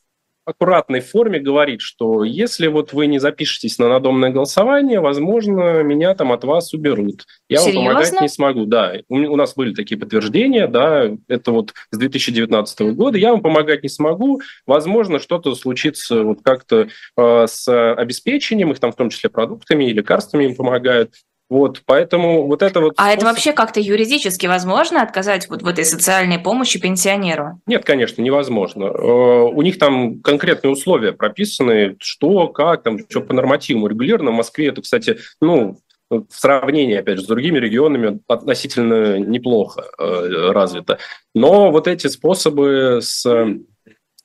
аккуратной 0.47 1.01
форме 1.01 1.41
говорит, 1.41 1.81
что 1.81 2.25
если 2.25 2.69
вот 2.69 2.93
вы 2.93 3.07
не 3.07 3.19
запишетесь 3.19 3.79
на 3.79 3.89
надомное 3.89 4.31
голосование, 4.31 5.01
возможно, 5.01 5.83
меня 5.83 6.15
там 6.15 6.33
от 6.33 6.45
вас 6.45 6.73
уберут. 6.73 7.27
Я 7.49 7.59
Серьезно? 7.59 7.81
вам 7.81 7.89
помогать 7.89 8.21
не 8.21 8.29
смогу. 8.29 8.65
Да, 8.65 8.95
у, 9.09 9.17
у 9.17 9.37
нас 9.37 9.55
были 9.55 9.75
такие 9.75 9.99
подтверждения, 9.99 10.69
да, 10.69 11.11
это 11.29 11.51
вот 11.51 11.75
с 11.91 11.99
2019 11.99 12.81
года. 12.95 13.19
Я 13.19 13.33
вам 13.33 13.43
помогать 13.43 13.83
не 13.83 13.89
смогу. 13.89 14.41
Возможно, 14.67 15.19
что-то 15.19 15.55
случится 15.57 16.23
вот 16.23 16.39
как-то 16.43 16.89
э, 17.17 17.47
с 17.49 17.93
обеспечением, 17.95 18.71
их 18.71 18.79
там 18.79 18.93
в 18.93 18.97
том 18.97 19.11
числе 19.11 19.29
продуктами 19.29 19.85
и 19.85 19.93
лекарствами 19.93 20.45
им 20.45 20.55
помогают. 20.55 21.15
Вот, 21.49 21.83
поэтому 21.87 22.47
вот 22.47 22.63
это 22.63 22.81
вот... 22.81 22.95
А 22.97 23.03
способ... 23.03 23.17
это 23.17 23.27
вообще 23.27 23.53
как-то 23.53 23.79
юридически 23.79 24.47
возможно 24.47 25.03
отказать 25.03 25.49
вот 25.49 25.63
в 25.63 25.67
этой 25.67 25.85
социальной 25.85 26.39
помощи 26.39 26.81
пенсионеру? 26.81 27.61
Нет, 27.67 27.85
конечно, 27.85 28.21
невозможно. 28.21 28.85
Э, 28.85 29.43
у 29.43 29.63
них 29.63 29.79
там 29.79 30.21
конкретные 30.21 30.73
условия 30.73 31.13
прописаны, 31.13 31.97
что, 32.01 32.49
как, 32.49 32.83
там, 32.83 32.99
что 33.09 33.21
по 33.21 33.33
нормативам 33.33 33.87
регулировано. 33.87 34.33
В 34.33 34.35
Москве 34.35 34.69
это, 34.69 34.83
кстати, 34.83 35.19
ну, 35.41 35.79
в 36.11 36.27
сравнении, 36.31 36.97
опять 36.97 37.19
же, 37.19 37.25
с 37.25 37.29
другими 37.29 37.59
регионами 37.59 38.21
относительно 38.27 39.19
неплохо 39.19 39.85
э, 39.99 40.51
развито. 40.53 40.99
Но 41.35 41.71
вот 41.71 41.87
эти 41.87 42.09
способы 42.09 43.01
с 43.03 43.25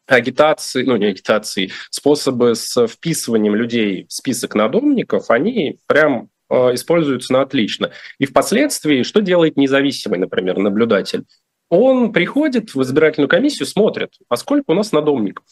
агитации, 0.08 0.84
ну 0.84 0.98
не 0.98 1.06
агитации, 1.06 1.72
способы 1.90 2.56
с 2.56 2.88
вписыванием 2.88 3.56
людей 3.56 4.06
в 4.08 4.13
список 4.13 4.56
надомников, 4.56 5.30
они 5.30 5.78
прям 5.88 6.30
используются 6.74 7.34
на 7.34 7.41
отлично. 7.41 7.91
И 8.20 8.25
впоследствии, 8.25 9.03
что 9.03 9.22
делает 9.22 9.58
независимый, 9.58 10.20
например, 10.20 10.58
наблюдатель? 10.58 11.25
Он 11.70 12.12
приходит 12.12 12.75
в 12.75 12.81
избирательную 12.81 13.29
комиссию, 13.29 13.65
смотрит, 13.65 14.12
а 14.27 14.36
сколько 14.36 14.72
у 14.72 14.74
нас 14.74 14.91
надомников. 14.91 15.46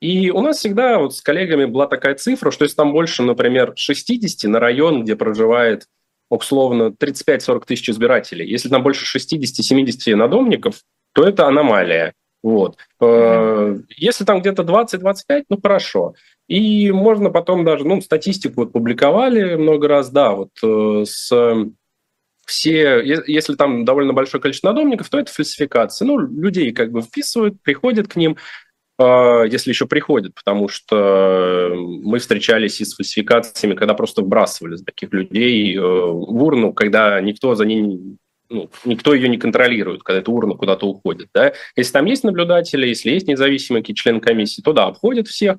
И 0.00 0.30
у 0.30 0.40
нас 0.40 0.58
всегда 0.58 0.98
вот 0.98 1.14
с 1.14 1.20
коллегами 1.20 1.66
была 1.66 1.86
такая 1.86 2.14
цифра, 2.14 2.50
что 2.50 2.64
если 2.64 2.76
там 2.76 2.92
больше, 2.92 3.22
например, 3.22 3.74
60 3.76 4.50
на 4.50 4.58
район, 4.58 5.04
где 5.04 5.14
проживает 5.14 5.86
условно 6.30 6.94
35-40 6.98 7.64
тысяч 7.66 7.90
избирателей, 7.90 8.48
если 8.48 8.68
там 8.68 8.82
больше 8.82 9.04
60-70 9.18 10.14
надомников, 10.16 10.82
то 11.12 11.24
это 11.24 11.46
аномалия. 11.46 12.14
Вот. 12.42 12.78
Mm-hmm. 13.02 13.84
Если 13.96 14.24
там 14.24 14.40
где-то 14.40 14.62
20-25, 14.62 15.44
ну 15.50 15.60
хорошо. 15.60 16.14
И 16.50 16.90
можно 16.90 17.30
потом 17.30 17.64
даже, 17.64 17.86
ну, 17.86 18.00
статистику 18.00 18.62
вот 18.62 18.72
публиковали 18.72 19.54
много 19.54 19.86
раз, 19.86 20.10
да, 20.10 20.32
вот 20.32 20.50
э, 20.64 21.04
с 21.06 21.32
все, 22.44 23.00
если 23.28 23.54
там 23.54 23.84
довольно 23.84 24.12
большое 24.12 24.42
количество 24.42 24.70
надомников, 24.70 25.08
то 25.08 25.20
это 25.20 25.32
фальсификация. 25.32 26.06
Ну, 26.06 26.18
людей 26.18 26.72
как 26.72 26.90
бы 26.90 27.02
вписывают, 27.02 27.62
приходят 27.62 28.08
к 28.08 28.16
ним, 28.16 28.36
э, 28.98 29.44
если 29.48 29.70
еще 29.70 29.86
приходят, 29.86 30.34
потому 30.34 30.66
что 30.66 31.72
мы 31.76 32.18
встречались 32.18 32.80
и 32.80 32.84
с 32.84 32.96
фальсификациями, 32.96 33.76
когда 33.76 33.94
просто 33.94 34.22
вбрасывали 34.22 34.76
таких 34.78 35.12
людей 35.12 35.78
в 35.78 36.42
урну, 36.42 36.72
когда 36.72 37.20
никто 37.20 37.54
за 37.54 37.64
ними 37.64 38.16
ну, 38.48 38.68
никто 38.84 39.14
ее 39.14 39.28
не 39.28 39.38
контролирует, 39.38 40.02
когда 40.02 40.18
эта 40.18 40.32
урна 40.32 40.54
куда-то 40.54 40.88
уходит. 40.88 41.28
Да? 41.32 41.52
Если 41.76 41.92
там 41.92 42.06
есть 42.06 42.24
наблюдатели, 42.24 42.88
если 42.88 43.10
есть 43.10 43.28
независимый 43.28 43.84
член 43.84 44.20
комиссии, 44.20 44.62
то 44.62 44.72
да, 44.72 44.86
обходят 44.86 45.28
всех, 45.28 45.58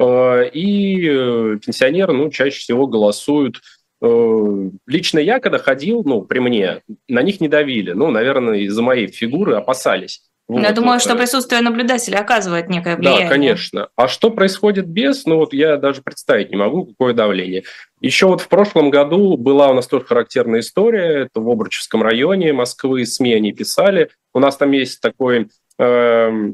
и 0.00 1.08
э, 1.08 1.58
пенсионеры 1.64 2.12
ну, 2.12 2.30
чаще 2.30 2.58
всего 2.58 2.86
голосуют. 2.86 3.60
Э, 4.02 4.70
лично 4.86 5.18
я, 5.18 5.40
когда 5.40 5.58
ходил, 5.58 6.02
ну, 6.04 6.22
при 6.22 6.38
мне, 6.38 6.82
на 7.08 7.22
них 7.22 7.40
не 7.40 7.48
давили. 7.48 7.92
Ну, 7.92 8.10
наверное, 8.10 8.60
из-за 8.60 8.82
моей 8.82 9.08
фигуры 9.08 9.54
опасались. 9.54 10.22
Вот. 10.48 10.62
Я 10.62 10.72
думаю, 10.72 10.98
что 10.98 11.14
присутствие 11.14 11.60
наблюдателя 11.60 12.18
оказывает 12.18 12.68
некое 12.68 12.96
влияние. 12.96 13.22
Да, 13.22 13.28
конечно. 13.28 13.88
А 13.94 14.08
что 14.08 14.30
происходит 14.30 14.88
без, 14.88 15.24
ну 15.24 15.36
вот 15.36 15.52
я 15.52 15.76
даже 15.76 16.02
представить 16.02 16.50
не 16.50 16.56
могу, 16.56 16.86
какое 16.86 17.14
давление. 17.14 17.62
Еще 18.00 18.26
вот 18.26 18.40
в 18.40 18.48
прошлом 18.48 18.90
году 18.90 19.36
была 19.36 19.68
у 19.68 19.74
нас 19.74 19.86
тоже 19.86 20.06
характерная 20.06 20.58
история, 20.58 21.26
это 21.26 21.40
в 21.40 21.48
Обручевском 21.48 22.02
районе 22.02 22.52
Москвы, 22.52 23.06
СМИ 23.06 23.34
они 23.34 23.52
писали. 23.52 24.10
У 24.34 24.40
нас 24.40 24.56
там 24.56 24.72
есть 24.72 25.00
такой 25.00 25.50
э, 25.78 26.52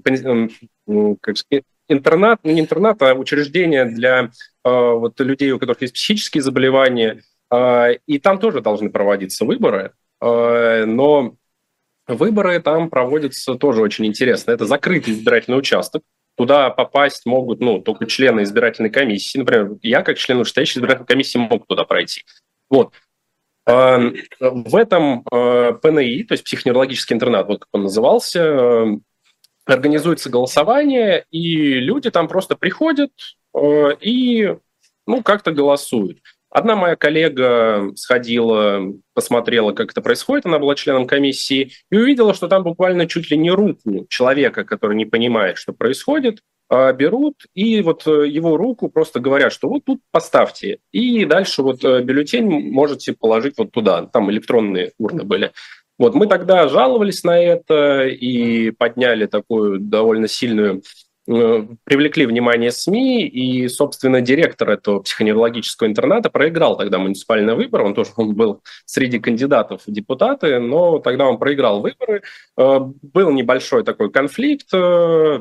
интернат, 1.88 2.40
ну 2.42 2.52
не 2.52 2.60
интернат, 2.60 3.00
а 3.02 3.14
учреждение 3.14 3.84
для 3.84 4.24
э, 4.24 4.28
вот, 4.64 5.18
людей, 5.20 5.52
у 5.52 5.58
которых 5.58 5.82
есть 5.82 5.94
психические 5.94 6.42
заболевания, 6.42 7.22
э, 7.50 7.94
и 8.06 8.18
там 8.18 8.38
тоже 8.38 8.60
должны 8.60 8.90
проводиться 8.90 9.44
выборы, 9.44 9.92
э, 10.20 10.84
но 10.86 11.36
Выборы 12.06 12.60
там 12.60 12.88
проводятся 12.88 13.56
тоже 13.56 13.82
очень 13.82 14.06
интересно. 14.06 14.52
Это 14.52 14.64
закрытый 14.64 15.12
избирательный 15.12 15.58
участок. 15.58 16.02
Туда 16.36 16.70
попасть 16.70 17.26
могут 17.26 17.60
ну, 17.60 17.80
только 17.80 18.06
члены 18.06 18.42
избирательной 18.42 18.90
комиссии. 18.90 19.38
Например, 19.38 19.72
я, 19.82 20.02
как 20.02 20.18
член 20.18 20.38
вышестоящей 20.38 20.78
избирательной 20.78 21.06
комиссии, 21.06 21.38
мог 21.38 21.66
туда 21.66 21.84
пройти. 21.84 22.22
Вот. 22.70 22.92
В 23.66 24.76
этом 24.76 25.24
ПНИ, 25.24 26.22
то 26.22 26.34
есть 26.34 26.44
психоневрологический 26.44 27.14
интернат, 27.14 27.48
вот 27.48 27.60
как 27.60 27.68
он 27.72 27.82
назывался, 27.84 29.00
организуется 29.66 30.30
голосование, 30.30 31.24
и 31.30 31.74
люди 31.74 32.10
там 32.10 32.28
просто 32.28 32.56
приходят 32.56 33.10
э, 33.54 33.88
и 34.00 34.56
ну, 35.06 35.22
как-то 35.22 35.52
голосуют. 35.52 36.18
Одна 36.50 36.74
моя 36.74 36.96
коллега 36.96 37.92
сходила, 37.96 38.80
посмотрела, 39.12 39.72
как 39.72 39.90
это 39.90 40.00
происходит, 40.00 40.46
она 40.46 40.58
была 40.58 40.74
членом 40.74 41.06
комиссии, 41.06 41.72
и 41.90 41.96
увидела, 41.96 42.32
что 42.32 42.48
там 42.48 42.62
буквально 42.62 43.06
чуть 43.06 43.30
ли 43.30 43.36
не 43.36 43.50
руку 43.50 44.06
человека, 44.08 44.64
который 44.64 44.96
не 44.96 45.04
понимает, 45.04 45.58
что 45.58 45.72
происходит, 45.72 46.40
а, 46.68 46.92
берут 46.92 47.44
и 47.54 47.80
вот 47.80 48.06
э, 48.06 48.26
его 48.26 48.56
руку 48.56 48.88
просто 48.88 49.20
говорят, 49.20 49.52
что 49.52 49.68
вот 49.68 49.84
тут 49.84 50.00
поставьте, 50.10 50.78
и 50.90 51.24
дальше 51.24 51.62
вот 51.62 51.84
э, 51.84 52.02
бюллетень 52.02 52.72
можете 52.72 53.12
положить 53.12 53.56
вот 53.56 53.70
туда, 53.70 54.06
там 54.06 54.30
электронные 54.30 54.92
урны 54.98 55.22
были. 55.22 55.52
Вот 55.98 56.14
мы 56.14 56.26
тогда 56.26 56.68
жаловались 56.68 57.24
на 57.24 57.38
это 57.38 58.06
и 58.06 58.70
подняли 58.70 59.26
такую 59.26 59.80
довольно 59.80 60.28
сильную 60.28 60.82
э, 61.26 61.66
привлекли 61.84 62.26
внимание 62.26 62.70
СМИ, 62.70 63.26
и, 63.26 63.66
собственно, 63.68 64.20
директор 64.20 64.70
этого 64.70 65.00
психоневрологического 65.00 65.88
интерната 65.88 66.28
проиграл 66.28 66.76
тогда 66.76 66.98
муниципальный 66.98 67.54
выбор, 67.54 67.82
он 67.82 67.94
тоже 67.94 68.10
он 68.16 68.34
был 68.36 68.62
среди 68.84 69.18
кандидатов 69.18 69.82
в 69.86 69.90
депутаты, 69.90 70.58
но 70.58 70.98
тогда 70.98 71.26
он 71.26 71.38
проиграл 71.38 71.80
выборы. 71.80 72.22
Был 72.56 73.30
небольшой 73.30 73.84
такой 73.84 74.10
конфликт, 74.10 74.68
Э, 74.72 75.40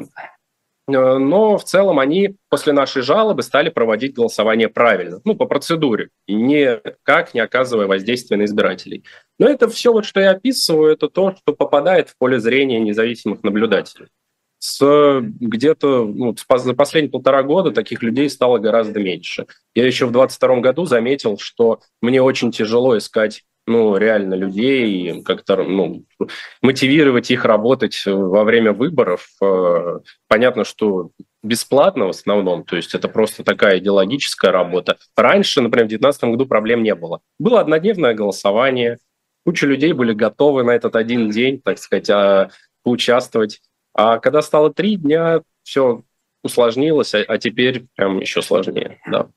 но 0.87 1.57
в 1.57 1.63
целом 1.63 1.99
они 1.99 2.35
после 2.49 2.71
нашей 2.71 3.01
жалобы 3.01 3.41
стали 3.41 3.69
проводить 3.69 4.13
голосование 4.13 4.69
правильно, 4.69 5.19
ну, 5.23 5.35
по 5.35 5.45
процедуре, 5.45 6.09
никак 6.27 7.33
не 7.33 7.39
оказывая 7.39 7.87
воздействия 7.87 8.37
на 8.37 8.45
избирателей. 8.45 9.03
Но 9.39 9.47
это 9.47 9.67
все, 9.67 9.91
вот, 9.91 10.05
что 10.05 10.19
я 10.19 10.31
описываю, 10.31 10.93
это 10.93 11.09
то, 11.09 11.35
что 11.35 11.53
попадает 11.53 12.09
в 12.09 12.17
поле 12.17 12.39
зрения 12.39 12.79
независимых 12.79 13.43
наблюдателей. 13.43 14.07
С 14.59 15.21
где-то 15.21 16.05
ну, 16.05 16.35
за 16.55 16.73
последние 16.73 17.11
полтора 17.11 17.43
года 17.43 17.71
таких 17.71 18.01
людей 18.01 18.29
стало 18.29 18.57
гораздо 18.57 18.99
меньше. 18.99 19.47
Я 19.73 19.85
еще 19.85 20.05
в 20.05 20.11
2022 20.11 20.61
году 20.61 20.85
заметил, 20.85 21.37
что 21.37 21.81
мне 22.01 22.21
очень 22.21 22.51
тяжело 22.51 22.97
искать 22.97 23.43
ну, 23.67 23.98
реально 23.98 24.36
людей, 24.36 25.24
как-то 25.24 25.63
ну, 25.63 26.05
мотивировать 26.62 27.31
их 27.31 27.45
работать 27.45 28.03
во 28.05 28.43
время 28.43 28.74
выборов. 28.74 29.27
Э, 29.41 30.00
понятно, 30.27 30.63
что 30.63 31.12
бесплатно 31.41 32.05
в 32.05 32.10
основном, 32.10 32.63
то 32.63 32.75
есть 32.75 32.93
это 32.93 33.07
просто 33.07 33.43
такая 33.43 33.79
идеологическая 33.79 34.51
работа. 34.51 34.98
Раньше, 35.15 35.62
например, 35.62 35.86
в 35.86 35.89
2019 35.89 36.24
году 36.31 36.45
проблем 36.45 36.84
не 36.84 36.95
было. 36.95 37.22
Было 37.39 37.60
однодневное 37.60 38.13
голосование, 38.13 39.00
куча 39.45 39.65
людей 39.67 39.93
были 39.93 40.13
готовы 40.13 40.63
на 40.63 40.72
этот 40.72 40.95
один 40.95 41.29
день, 41.29 41.62
так 41.62 41.77
сказать, 41.79 42.10
а, 42.10 42.50
поучаствовать. 42.84 43.62
А 43.93 44.19
когда 44.19 44.41
стало 44.41 44.74
три 44.74 44.95
дня, 44.98 45.41
все 45.63 46.03
усложнилось, 46.45 47.13
а, 47.13 47.23
а 47.27 47.37
теперь 47.37 47.85
прям 47.95 48.19
еще 48.19 48.41
сложнее. 48.41 48.99
Да. 49.05 49.27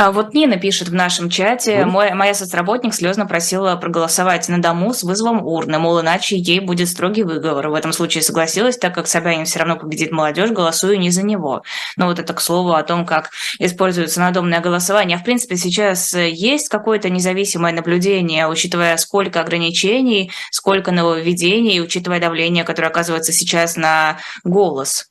А 0.00 0.12
вот 0.12 0.32
Нина 0.32 0.56
пишет 0.58 0.90
в 0.90 0.94
нашем 0.94 1.28
чате, 1.28 1.84
мой, 1.84 2.14
моя 2.14 2.32
соцработник 2.32 2.94
слезно 2.94 3.26
просила 3.26 3.74
проголосовать 3.74 4.48
на 4.48 4.62
дому 4.62 4.94
с 4.94 5.02
вызовом 5.02 5.44
урны, 5.44 5.80
мол, 5.80 6.00
иначе 6.00 6.36
ей 6.36 6.60
будет 6.60 6.88
строгий 6.88 7.24
выговор. 7.24 7.68
В 7.68 7.74
этом 7.74 7.92
случае 7.92 8.22
согласилась, 8.22 8.78
так 8.78 8.94
как 8.94 9.08
Собянин 9.08 9.44
все 9.44 9.58
равно 9.58 9.74
победит 9.74 10.12
молодежь, 10.12 10.50
голосую 10.50 11.00
не 11.00 11.10
за 11.10 11.24
него. 11.24 11.64
Но 11.96 12.06
вот 12.06 12.20
это 12.20 12.32
к 12.32 12.40
слову 12.40 12.74
о 12.74 12.82
том, 12.84 13.04
как 13.04 13.30
используется 13.58 14.20
надомное 14.20 14.60
голосование. 14.60 15.16
А 15.16 15.20
в 15.20 15.24
принципе 15.24 15.56
сейчас 15.56 16.14
есть 16.14 16.68
какое-то 16.68 17.10
независимое 17.10 17.72
наблюдение, 17.72 18.46
учитывая 18.46 18.96
сколько 18.98 19.40
ограничений, 19.40 20.30
сколько 20.52 20.92
нововведений, 20.92 21.80
учитывая 21.80 22.20
давление, 22.20 22.62
которое 22.62 22.86
оказывается 22.86 23.32
сейчас 23.32 23.74
на 23.74 24.18
голос? 24.44 25.10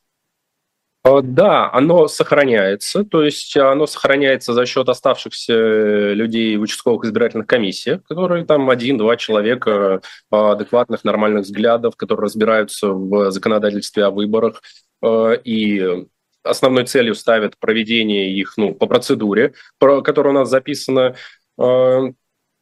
А, 1.08 1.22
да, 1.22 1.70
оно 1.72 2.06
сохраняется, 2.06 3.02
то 3.02 3.22
есть 3.22 3.56
оно 3.56 3.86
сохраняется 3.86 4.52
за 4.52 4.66
счет 4.66 4.88
оставшихся 4.90 6.12
людей 6.12 6.54
в 6.56 6.62
участковых 6.62 7.04
избирательных 7.06 7.46
комиссиях, 7.46 8.02
которые 8.04 8.44
там 8.44 8.68
один-два 8.68 9.16
человека 9.16 10.02
а, 10.30 10.52
адекватных, 10.52 11.04
нормальных 11.04 11.44
взглядов, 11.44 11.96
которые 11.96 12.24
разбираются 12.24 12.88
в 12.88 13.30
законодательстве 13.30 14.04
о 14.04 14.10
выборах 14.10 14.60
а, 15.02 15.32
и 15.32 16.06
основной 16.42 16.84
целью 16.84 17.14
ставят 17.14 17.58
проведение 17.58 18.30
их 18.30 18.58
ну, 18.58 18.74
по 18.74 18.86
процедуре, 18.86 19.54
которая 19.78 20.34
у 20.34 20.38
нас 20.38 20.48
записана. 20.48 21.14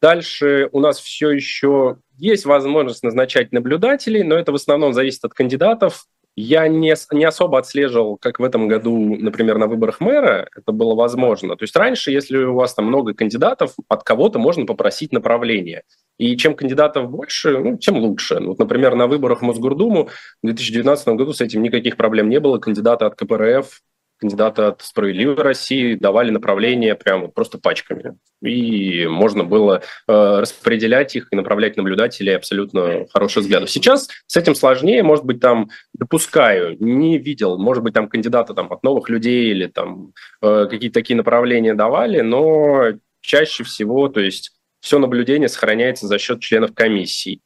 Дальше 0.03 0.69
у 0.73 0.81
нас 0.81 1.01
все 1.01 1.31
еще 1.31 1.99
есть 2.17 2.47
возможность 2.47 3.03
назначать 3.03 3.53
наблюдателей, 3.53 4.23
но 4.23 4.35
это 4.35 4.53
в 4.53 4.57
основном 4.57 4.93
зависит 4.93 5.25
от 5.25 5.35
кандидатов. 5.35 6.07
Я 6.39 6.69
не, 6.69 6.95
не 7.13 7.25
особо 7.25 7.59
отслеживал, 7.59 8.19
как 8.19 8.39
в 8.39 8.45
этом 8.45 8.69
году, 8.69 9.17
например, 9.17 9.57
на 9.57 9.69
выборах 9.69 10.01
мэра 10.01 10.49
это 10.55 10.71
было 10.71 10.95
возможно. 10.95 11.57
То 11.57 11.63
есть 11.63 11.75
раньше, 11.75 12.11
если 12.11 12.37
у 12.37 12.55
вас 12.55 12.75
там 12.75 12.85
много 12.85 13.15
кандидатов, 13.15 13.73
от 13.89 14.03
кого-то 14.03 14.39
можно 14.39 14.67
попросить 14.67 15.13
направление. 15.13 15.85
И 16.19 16.37
чем 16.37 16.55
кандидатов 16.55 17.11
больше, 17.11 17.59
ну, 17.59 17.79
тем 17.79 17.97
лучше. 17.97 18.39
Вот, 18.41 18.59
например, 18.59 18.97
на 18.97 19.07
выборах 19.07 19.41
в 19.41 19.45
Мосгордуму 19.45 20.11
в 20.43 20.47
2019 20.47 21.09
году 21.09 21.33
с 21.33 21.41
этим 21.41 21.63
никаких 21.63 21.97
проблем 21.97 22.29
не 22.29 22.39
было. 22.39 22.59
Кандидаты 22.59 23.07
от 23.07 23.15
КПРФ 23.15 23.81
кандидата 24.19 24.69
от 24.69 24.83
«Справедливой 24.83 25.37
России» 25.37 25.95
давали 25.95 26.31
направления 26.31 26.95
прямо 26.95 27.29
просто 27.29 27.59
пачками. 27.59 28.17
И 28.43 29.07
можно 29.07 29.45
было 29.45 29.83
э, 30.09 30.39
распределять 30.41 31.17
их 31.17 31.29
и 31.31 31.37
направлять 31.37 31.77
наблюдателей 31.77 32.37
абсолютно 32.37 33.07
хороших 33.13 33.43
взглядов. 33.43 33.71
Сейчас 33.71 34.09
с 34.27 34.37
этим 34.37 34.55
сложнее, 34.55 35.03
может 35.03 35.25
быть, 35.25 35.41
там 35.41 35.69
допускаю, 35.95 36.77
не 36.83 37.19
видел, 37.19 37.59
может 37.59 37.83
быть, 37.83 37.95
там 37.95 38.09
кандидаты 38.09 38.55
там, 38.55 38.73
от 38.73 38.83
новых 38.83 39.09
людей 39.09 39.51
или 39.51 39.67
там 39.67 40.13
э, 40.43 40.67
какие-то 40.71 40.95
такие 40.95 41.17
направления 41.17 41.75
давали, 41.75 42.21
но 42.21 42.93
чаще 43.21 43.65
всего, 43.65 44.09
то 44.09 44.21
есть 44.21 44.53
все 44.81 44.99
наблюдение 44.99 45.49
сохраняется 45.49 46.07
за 46.07 46.19
счет 46.19 46.41
членов 46.41 46.75
комиссии. 46.75 47.41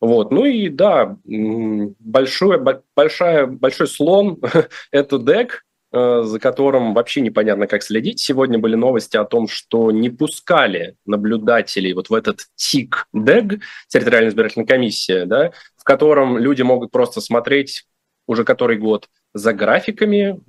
Вот. 0.00 0.30
Ну 0.30 0.44
и 0.44 0.68
да, 0.68 1.16
большой, 1.24 2.60
большая, 2.94 3.46
большой 3.46 3.86
слон– 3.86 4.38
это 4.90 5.18
ДЭК, 5.18 5.64
Э, 5.64 5.73
за 5.94 6.38
которым 6.40 6.92
вообще 6.92 7.20
непонятно, 7.20 7.68
как 7.68 7.82
следить. 7.82 8.18
Сегодня 8.18 8.58
были 8.58 8.74
новости 8.74 9.16
о 9.16 9.24
том, 9.24 9.46
что 9.46 9.92
не 9.92 10.10
пускали 10.10 10.96
наблюдателей 11.06 11.92
вот 11.92 12.10
в 12.10 12.14
этот 12.14 12.40
ТИК 12.56 13.06
ДЭГ, 13.12 13.60
территориальная 13.88 14.30
избирательная 14.30 14.66
комиссия, 14.66 15.24
да, 15.24 15.52
в 15.76 15.84
котором 15.84 16.36
люди 16.38 16.62
могут 16.62 16.90
просто 16.90 17.20
смотреть 17.20 17.84
уже 18.26 18.44
который 18.44 18.78
год 18.78 19.08
за 19.34 19.52
графиками, 19.52 20.40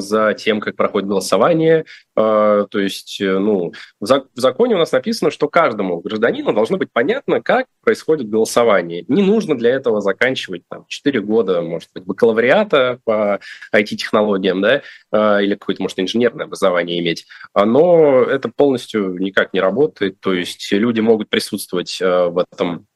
за 0.00 0.32
тем, 0.34 0.60
как 0.60 0.76
проходит 0.76 1.08
голосование. 1.08 1.84
А, 2.16 2.66
то 2.66 2.78
есть, 2.78 3.20
э, 3.20 3.36
ну, 3.38 3.72
в 4.00 4.22
законе 4.34 4.76
у 4.76 4.78
нас 4.78 4.92
написано, 4.92 5.32
что 5.32 5.48
каждому 5.48 6.00
гражданину 6.00 6.52
должно 6.52 6.76
быть 6.76 6.90
понятно, 6.92 7.42
как 7.42 7.66
происходит 7.82 8.30
голосование. 8.30 9.04
Не 9.08 9.22
нужно 9.22 9.58
для 9.58 9.70
этого 9.70 10.00
заканчивать 10.00 10.62
там, 10.70 10.84
4 10.86 11.20
года, 11.20 11.62
может 11.62 11.90
быть, 11.92 12.04
бакалавриата 12.04 13.00
по 13.04 13.40
IT-технологиям, 13.74 14.60
да, 14.62 14.82
а, 15.10 15.40
или 15.40 15.54
какое-то, 15.54 15.82
может, 15.82 15.98
инженерное 15.98 16.46
образование 16.46 17.00
иметь. 17.00 17.26
А, 17.52 17.66
но 17.66 18.22
это 18.22 18.48
полностью 18.48 19.18
никак 19.18 19.52
не 19.52 19.60
работает. 19.60 20.20
То 20.20 20.32
есть 20.32 20.70
люди 20.70 21.00
могут 21.00 21.28
присутствовать 21.28 21.98
в 22.00 22.44
этом 22.52 22.86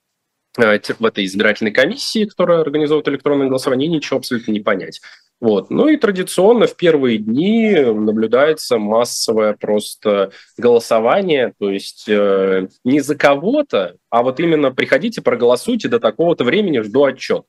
в 0.56 1.04
этой 1.04 1.24
избирательной 1.24 1.72
комиссии, 1.72 2.26
которая 2.26 2.60
организовывает 2.60 3.08
электронное 3.08 3.48
голосование, 3.48 3.88
ничего 3.88 4.18
абсолютно 4.18 4.52
не 4.52 4.60
понять. 4.60 5.00
Вот. 5.40 5.70
Ну 5.70 5.88
и 5.88 5.96
традиционно 5.96 6.66
в 6.66 6.76
первые 6.76 7.18
дни 7.18 7.74
наблюдается 7.74 8.78
массовое 8.78 9.54
просто 9.54 10.30
голосование, 10.56 11.52
то 11.58 11.68
есть 11.68 12.04
э, 12.08 12.68
не 12.84 13.00
за 13.00 13.16
кого-то, 13.16 13.96
а 14.08 14.22
вот 14.22 14.38
именно 14.38 14.70
приходите, 14.70 15.20
проголосуйте 15.20 15.88
до 15.88 15.98
такого-то 15.98 16.44
времени, 16.44 16.78
жду 16.80 17.04
отчет. 17.04 17.42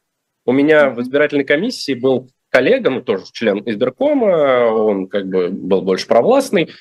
У 0.45 0.53
меня 0.53 0.89
в 0.89 1.01
избирательной 1.01 1.43
комиссии 1.43 1.93
был 1.93 2.31
коллега, 2.49 2.89
ну 2.89 3.01
тоже 3.01 3.25
член 3.31 3.61
избиркома, 3.63 4.65
он 4.71 5.07
как 5.07 5.27
бы 5.27 5.49
был 5.49 5.83
больше 5.83 6.07
провластный. 6.07 6.71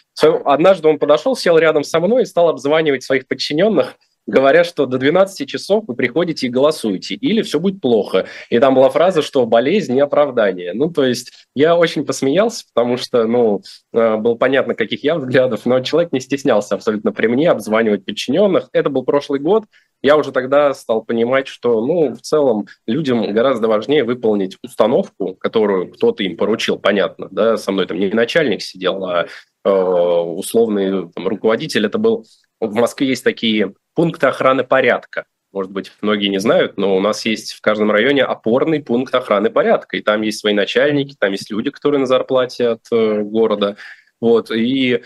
Однажды 0.45 0.89
он 0.89 0.99
подошел, 0.99 1.37
сел 1.37 1.59
рядом 1.59 1.85
со 1.85 2.01
мной 2.01 2.23
и 2.23 2.27
стал 2.27 2.49
обзванивать 2.49 3.03
своих 3.03 3.27
подчиненных– 3.27 3.97
говорят, 4.27 4.67
что 4.67 4.87
до 4.87 4.99
12 4.99 5.49
часов 5.49 5.85
вы 5.87 5.95
приходите 5.95 6.47
и 6.47 6.51
голосуете, 6.51 7.15
или 7.15 7.43
все 7.43 7.59
будет 7.61 7.81
плохо. 7.81 8.27
И 8.51 8.59
там 8.59 8.75
была 8.75 8.89
фраза, 8.91 9.23
что 9.23 9.47
болезнь 9.47 9.95
не 9.95 10.01
оправдание. 10.01 10.73
Ну, 10.75 10.91
то 10.91 11.05
есть 11.05 11.33
я 11.55 11.77
очень 11.77 12.05
посмеялся, 12.05 12.65
потому 12.73 12.97
что, 12.97 13.27
ну, 13.27 13.63
э, 13.93 14.17
было 14.17 14.35
понятно, 14.35 14.75
каких 14.75 15.05
я 15.05 15.17
взглядов, 15.17 15.67
но 15.67 15.81
человек 15.81 16.13
не 16.13 16.21
стеснялся 16.21 16.75
абсолютно 16.75 17.13
при 17.13 17.27
мне 17.27 17.51
обзванивать 17.51 18.05
подчиненных. 18.05 18.69
Это 18.73 18.91
был 18.91 19.05
прошлый 19.05 19.41
год, 19.41 19.65
я 20.03 20.17
уже 20.17 20.33
тогда 20.33 20.75
стал 20.75 21.03
понимать, 21.03 21.47
что, 21.47 21.85
ну, 21.85 22.13
в 22.13 22.21
целом, 22.21 22.67
людям 22.87 23.33
гораздо 23.33 23.69
важнее 23.69 24.03
выполнить 24.03 24.59
установку, 24.63 25.37
которую 25.37 25.93
кто-то 25.93 26.25
им 26.25 26.37
поручил, 26.37 26.77
понятно, 26.77 27.29
да, 27.31 27.57
со 27.57 27.71
мной 27.71 27.87
там 27.87 27.99
не 27.99 28.09
начальник 28.09 28.63
сидел, 28.63 29.05
а 29.05 29.27
э, 29.65 29.71
условный 29.71 31.09
там, 31.13 31.29
руководитель. 31.29 31.87
Это 31.87 31.99
был... 31.99 32.27
В 32.63 32.75
Москве 32.75 33.09
есть 33.09 33.25
такие 33.25 33.75
пункты 33.95 34.29
охраны 34.29 34.63
порядка. 34.63 35.27
Может 35.51 35.73
быть, 35.73 35.93
многие 36.01 36.29
не 36.29 36.39
знают, 36.39 36.77
но 36.77 36.97
у 36.97 37.01
нас 37.01 37.27
есть 37.27 37.55
в 37.55 37.61
каждом 37.61 37.91
районе 37.91 38.23
опорный 38.23 38.81
пункт 38.81 39.13
охраны 39.15 39.51
порядка. 39.51 39.97
И 39.97 40.01
там 40.01 40.23
есть 40.23 40.39
свои 40.39 40.55
начальники, 40.55 41.17
там 41.19 41.33
есть 41.33 41.51
люди, 41.51 41.71
которые 41.71 42.01
на 42.01 42.07
зарплате 42.07 42.69
от 42.69 42.83
э, 42.93 43.23
города. 43.23 43.77
Вот. 44.21 44.53
И 44.53 45.03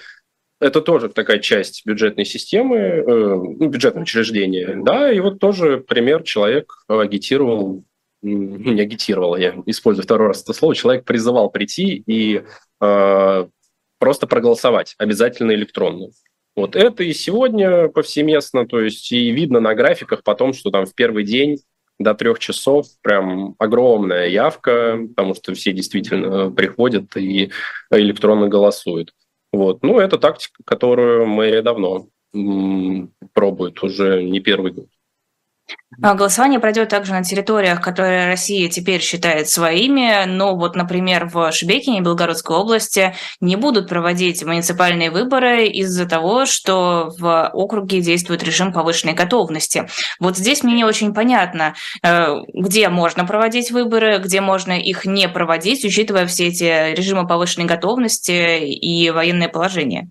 это 0.61 0.83
тоже 0.83 1.09
такая 1.09 1.38
часть 1.38 1.87
бюджетной 1.87 2.27
системы, 2.27 2.77
э, 2.77 3.03
ну, 3.05 3.69
бюджетного 3.69 4.03
учреждения. 4.03 4.75
Да, 4.77 5.11
и 5.11 5.19
вот 5.21 5.38
тоже 5.38 5.79
пример, 5.79 6.25
человек 6.25 6.85
агитировал, 6.88 7.85
не 8.21 8.81
агитировал, 8.83 9.37
я 9.37 9.55
использую 9.64 10.05
второй 10.05 10.29
раз 10.29 10.42
это 10.42 10.53
слово, 10.53 10.75
человек 10.75 11.07
призывал 11.07 11.51
прийти 11.51 12.05
и 12.07 12.42
э, 12.83 13.47
просто 13.99 14.27
проголосовать, 14.27 14.95
обязательно 14.99 15.53
электронно. 15.53 16.09
Вот 16.57 16.75
это 16.75 17.05
и 17.05 17.12
сегодня 17.12 17.88
повсеместно, 17.88 18.66
то 18.66 18.81
есть 18.81 19.12
и 19.12 19.31
видно 19.31 19.61
на 19.61 19.75
графиках 19.75 20.23
потом, 20.25 20.55
что 20.55 20.71
там 20.71 20.87
в 20.87 20.95
первый 20.95 21.23
день 21.23 21.59
до 21.99 22.14
трех 22.14 22.38
часов 22.38 22.87
прям 23.03 23.55
огромная 23.59 24.29
явка, 24.29 24.99
потому 25.09 25.35
что 25.35 25.55
все 25.55 25.73
действительно 25.73 26.51
приходят 26.51 27.14
и 27.16 27.51
электронно 27.90 28.49
голосуют. 28.49 29.12
Вот. 29.53 29.83
Ну, 29.83 30.01
это 30.01 30.19
тактика, 30.19 30.62
которую 30.64 31.27
мэрия 31.27 31.62
давно 31.62 32.09
пробует, 33.33 33.83
уже 33.83 34.23
не 34.23 34.40
первый 34.40 34.73
год. 34.73 34.88
А 36.03 36.15
голосование 36.15 36.61
пройдет 36.61 36.91
также 36.91 37.13
на 37.13 37.25
территориях, 37.25 37.81
которые 37.81 38.27
Россия 38.27 38.69
теперь 38.69 39.01
считает 39.01 39.49
своими, 39.49 40.27
но 40.27 40.55
вот, 40.55 40.77
например, 40.77 41.27
в 41.27 41.51
Шебекине, 41.53 42.03
Белгородской 42.03 42.57
области 42.57 43.15
не 43.41 43.57
будут 43.57 43.89
проводить 43.89 44.45
муниципальные 44.45 45.11
выборы 45.11 45.67
из-за 45.67 46.07
того, 46.07 46.45
что 46.45 47.13
в 47.19 47.49
округе 47.49 48.01
действует 48.01 48.43
режим 48.43 48.73
повышенной 48.73 49.15
готовности. 49.15 49.89
Вот 50.21 50.37
здесь 50.37 50.63
мне 50.63 50.75
не 50.75 50.85
очень 50.85 51.15
понятно, 51.15 51.75
э, 52.03 52.37
где 52.53 52.89
можно 52.89 53.25
проводить 53.25 53.71
выборы, 53.71 54.19
где 54.19 54.41
можно 54.41 54.79
их 54.79 55.07
не 55.07 55.29
проводить, 55.29 55.85
учитывая 55.85 56.27
все 56.27 56.49
эти 56.49 56.95
режимы 56.95 57.27
повышенной 57.27 57.67
готовности 57.67 58.59
и 58.59 59.11
военное 59.11 59.49
положение. 59.49 60.11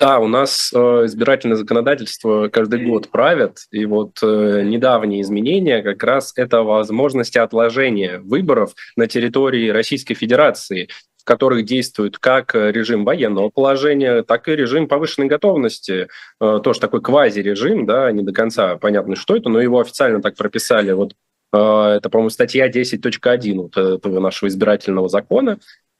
Да, 0.00 0.20
у 0.20 0.28
нас 0.28 0.70
э, 0.72 0.78
избирательное 1.06 1.56
законодательство 1.56 2.48
каждый 2.48 2.86
год 2.86 3.08
правят, 3.08 3.66
и 3.72 3.84
вот 3.84 4.18
э, 4.22 4.62
недавние 4.62 5.22
изменения 5.22 5.82
как 5.82 6.04
раз 6.04 6.32
это 6.36 6.62
возможности 6.62 7.38
отложения 7.38 8.20
выборов 8.20 8.74
на 8.94 9.08
территории 9.08 9.70
Российской 9.70 10.14
Федерации, 10.14 10.88
в 11.20 11.24
которых 11.24 11.64
действует 11.64 12.16
как 12.18 12.54
режим 12.54 13.04
военного 13.04 13.50
положения, 13.50 14.22
так 14.22 14.46
и 14.46 14.54
режим 14.54 14.86
повышенной 14.86 15.26
готовности, 15.26 16.06
э, 16.40 16.60
тоже 16.62 16.78
такой 16.78 17.02
квази-режим, 17.02 17.84
да, 17.84 18.12
не 18.12 18.22
до 18.22 18.32
конца 18.32 18.76
понятно, 18.76 19.16
что 19.16 19.34
это, 19.34 19.48
но 19.48 19.60
его 19.60 19.80
официально 19.80 20.22
так 20.22 20.36
прописали 20.36 20.92
вот 20.92 21.14
это, 21.50 22.10
по-моему, 22.10 22.28
статья 22.28 22.68
10.1 22.68 23.54
вот 23.54 23.74
этого 23.74 24.20
нашего 24.20 24.50
избирательного 24.50 25.08
закона. 25.08 25.58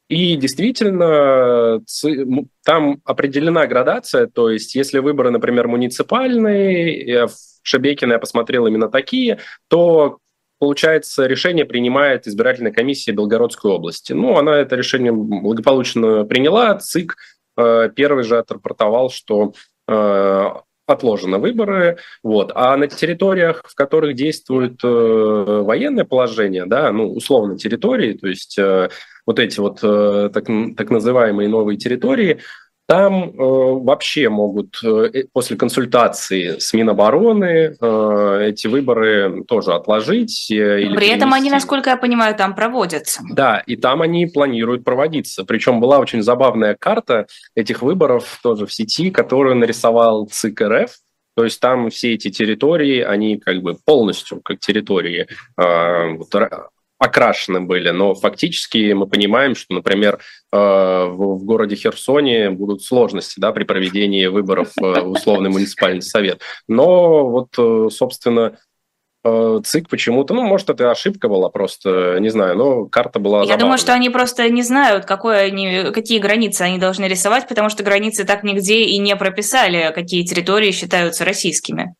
И 0.08 0.36
действительно, 0.36 1.82
там 2.64 3.00
определена 3.04 3.66
градация, 3.66 4.26
то 4.26 4.48
есть 4.50 4.74
если 4.74 5.00
выборы, 5.00 5.30
например, 5.30 5.68
муниципальные, 5.68 7.26
в 7.26 7.32
Шебекино 7.62 8.14
я 8.14 8.18
посмотрел 8.18 8.66
именно 8.66 8.88
такие, 8.88 9.38
то 9.68 10.18
получается, 10.58 11.26
решение 11.26 11.64
принимает 11.64 12.26
избирательная 12.26 12.72
комиссия 12.72 13.12
Белгородской 13.12 13.70
области. 13.70 14.12
Ну, 14.12 14.36
она 14.36 14.56
это 14.56 14.76
решение 14.76 15.12
благополучно 15.12 16.24
приняла. 16.24 16.78
ЦИК 16.78 17.16
э, 17.56 17.90
первый 17.94 18.24
же 18.24 18.38
отрапортовал, 18.38 19.10
что 19.10 19.52
э, 19.86 20.46
отложены 20.86 21.38
выборы. 21.38 21.98
Вот. 22.22 22.50
А 22.54 22.76
на 22.76 22.88
территориях, 22.88 23.62
в 23.64 23.74
которых 23.74 24.14
действует 24.14 24.80
э, 24.82 24.88
военное 24.88 26.04
положение, 26.04 26.66
да, 26.66 26.90
ну, 26.92 27.12
условно 27.12 27.58
территории, 27.58 28.14
то 28.14 28.26
есть 28.26 28.58
э, 28.58 28.88
вот 29.28 29.38
эти 29.38 29.60
вот 29.60 29.80
э, 29.82 30.30
так, 30.32 30.46
так 30.74 30.88
называемые 30.88 31.50
новые 31.50 31.76
территории, 31.76 32.38
там 32.86 33.24
э, 33.24 33.34
вообще 33.36 34.30
могут 34.30 34.82
э, 34.82 35.24
после 35.34 35.58
консультации 35.58 36.58
с 36.58 36.72
Минобороны 36.72 37.76
э, 37.78 38.46
эти 38.48 38.68
выборы 38.68 39.44
тоже 39.46 39.74
отложить. 39.74 40.50
Э, 40.50 40.80
или 40.80 40.96
При 40.96 41.08
этом 41.08 41.34
они, 41.34 41.50
насколько 41.50 41.90
я 41.90 41.98
понимаю, 41.98 42.36
там 42.36 42.54
проводятся. 42.54 43.20
Да, 43.30 43.58
и 43.66 43.76
там 43.76 44.00
они 44.00 44.24
планируют 44.24 44.82
проводиться. 44.82 45.44
Причем 45.44 45.78
была 45.78 45.98
очень 45.98 46.22
забавная 46.22 46.74
карта 46.74 47.26
этих 47.54 47.82
выборов 47.82 48.40
тоже 48.42 48.64
в 48.64 48.72
сети, 48.72 49.10
которую 49.10 49.56
нарисовал 49.56 50.26
ЦИК 50.26 50.62
РФ. 50.62 50.90
То 51.36 51.44
есть 51.44 51.60
там 51.60 51.90
все 51.90 52.14
эти 52.14 52.30
территории, 52.30 53.02
они 53.02 53.36
как 53.36 53.60
бы 53.60 53.76
полностью 53.84 54.40
как 54.40 54.58
территории 54.60 55.26
э, 55.58 56.12
вот, 56.16 56.34
окрашены 56.98 57.60
были, 57.60 57.90
но 57.90 58.14
фактически 58.14 58.92
мы 58.92 59.06
понимаем, 59.06 59.54
что, 59.54 59.74
например, 59.74 60.18
э, 60.52 60.56
в 60.56 61.44
городе 61.44 61.76
Херсоне 61.76 62.50
будут 62.50 62.82
сложности 62.82 63.38
да, 63.38 63.52
при 63.52 63.64
проведении 63.64 64.26
выборов 64.26 64.72
в 64.76 65.08
условный 65.08 65.50
муниципальный 65.50 66.02
совет. 66.02 66.40
Но 66.66 67.28
вот, 67.28 67.50
э, 67.56 67.88
собственно, 67.90 68.58
э, 69.24 69.60
ЦИК 69.64 69.88
почему-то, 69.88 70.34
ну, 70.34 70.42
может, 70.42 70.70
это 70.70 70.90
ошибка 70.90 71.28
была 71.28 71.50
просто, 71.50 72.18
не 72.18 72.30
знаю, 72.30 72.56
но 72.56 72.86
карта 72.86 73.20
была 73.20 73.38
Я 73.38 73.44
забавная. 73.44 73.60
думаю, 73.60 73.78
что 73.78 73.92
они 73.92 74.10
просто 74.10 74.48
не 74.48 74.62
знают, 74.62 75.04
какой 75.04 75.46
они, 75.46 75.92
какие 75.92 76.18
границы 76.18 76.62
они 76.62 76.78
должны 76.78 77.04
рисовать, 77.04 77.46
потому 77.48 77.68
что 77.68 77.84
границы 77.84 78.24
так 78.24 78.42
нигде 78.42 78.80
и 78.80 78.98
не 78.98 79.14
прописали, 79.14 79.92
какие 79.94 80.24
территории 80.24 80.72
считаются 80.72 81.24
российскими. 81.24 81.94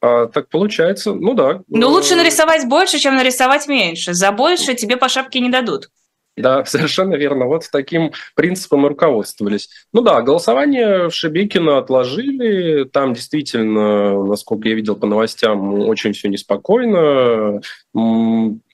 А, 0.00 0.26
так 0.26 0.48
получается, 0.48 1.12
ну 1.12 1.34
да. 1.34 1.60
Ну 1.68 1.88
лучше 1.88 2.16
нарисовать 2.16 2.66
больше, 2.66 2.98
чем 2.98 3.16
нарисовать 3.16 3.68
меньше. 3.68 4.14
За 4.14 4.32
больше 4.32 4.74
тебе 4.74 4.96
по 4.96 5.08
шапке 5.08 5.40
не 5.40 5.50
дадут. 5.50 5.90
Да, 6.36 6.64
совершенно 6.66 7.14
верно. 7.14 7.46
Вот 7.46 7.68
таким 7.70 8.12
принципом 8.34 8.86
руководствовались. 8.86 9.68
Ну 9.92 10.00
да, 10.00 10.22
голосование 10.22 11.08
в 11.08 11.14
Шебекино 11.14 11.78
отложили. 11.78 12.84
Там 12.84 13.14
действительно, 13.14 14.24
насколько 14.24 14.68
я 14.68 14.74
видел 14.74 14.96
по 14.96 15.06
новостям, 15.06 15.80
очень 15.80 16.12
все 16.12 16.28
неспокойно 16.28 17.60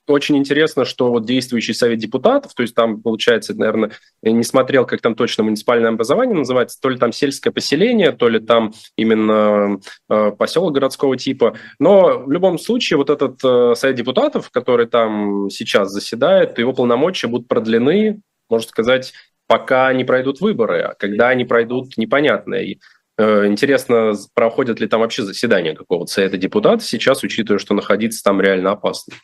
очень 0.06 0.36
интересно, 0.36 0.84
что 0.84 1.10
вот 1.10 1.26
действующий 1.26 1.74
совет 1.74 1.98
депутатов, 1.98 2.54
то 2.54 2.62
есть 2.62 2.74
там, 2.74 3.02
получается, 3.02 3.54
наверное, 3.54 3.92
не 4.22 4.44
смотрел, 4.44 4.86
как 4.86 5.00
там 5.00 5.14
точно 5.14 5.44
муниципальное 5.44 5.90
образование 5.90 6.36
называется, 6.36 6.80
то 6.80 6.88
ли 6.88 6.98
там 6.98 7.12
сельское 7.12 7.50
поселение, 7.50 8.12
то 8.12 8.28
ли 8.28 8.40
там 8.40 8.72
именно 8.96 9.78
э, 10.08 10.32
поселок 10.32 10.74
городского 10.74 11.16
типа. 11.16 11.56
Но 11.78 12.20
в 12.20 12.30
любом 12.30 12.58
случае 12.58 12.98
вот 12.98 13.10
этот 13.10 13.40
э, 13.44 13.74
совет 13.74 13.96
депутатов, 13.96 14.50
который 14.50 14.86
там 14.86 15.50
сейчас 15.50 15.90
заседает, 15.90 16.58
его 16.58 16.72
полномочия 16.72 17.26
будут 17.26 17.48
продлены, 17.48 18.20
можно 18.48 18.68
сказать, 18.68 19.12
пока 19.46 19.92
не 19.92 20.04
пройдут 20.04 20.40
выборы, 20.40 20.82
а 20.82 20.94
когда 20.94 21.28
они 21.28 21.44
пройдут, 21.44 21.96
непонятно. 21.96 22.54
И 22.54 22.78
э, 23.18 23.46
Интересно, 23.46 24.14
проходят 24.34 24.80
ли 24.80 24.86
там 24.86 25.00
вообще 25.00 25.22
заседания 25.22 25.74
какого-то 25.74 26.12
совета 26.12 26.36
депутата 26.36 26.84
сейчас, 26.84 27.22
учитывая, 27.22 27.58
что 27.58 27.74
находиться 27.74 28.22
там 28.22 28.40
реально 28.40 28.72
опасно. 28.72 29.14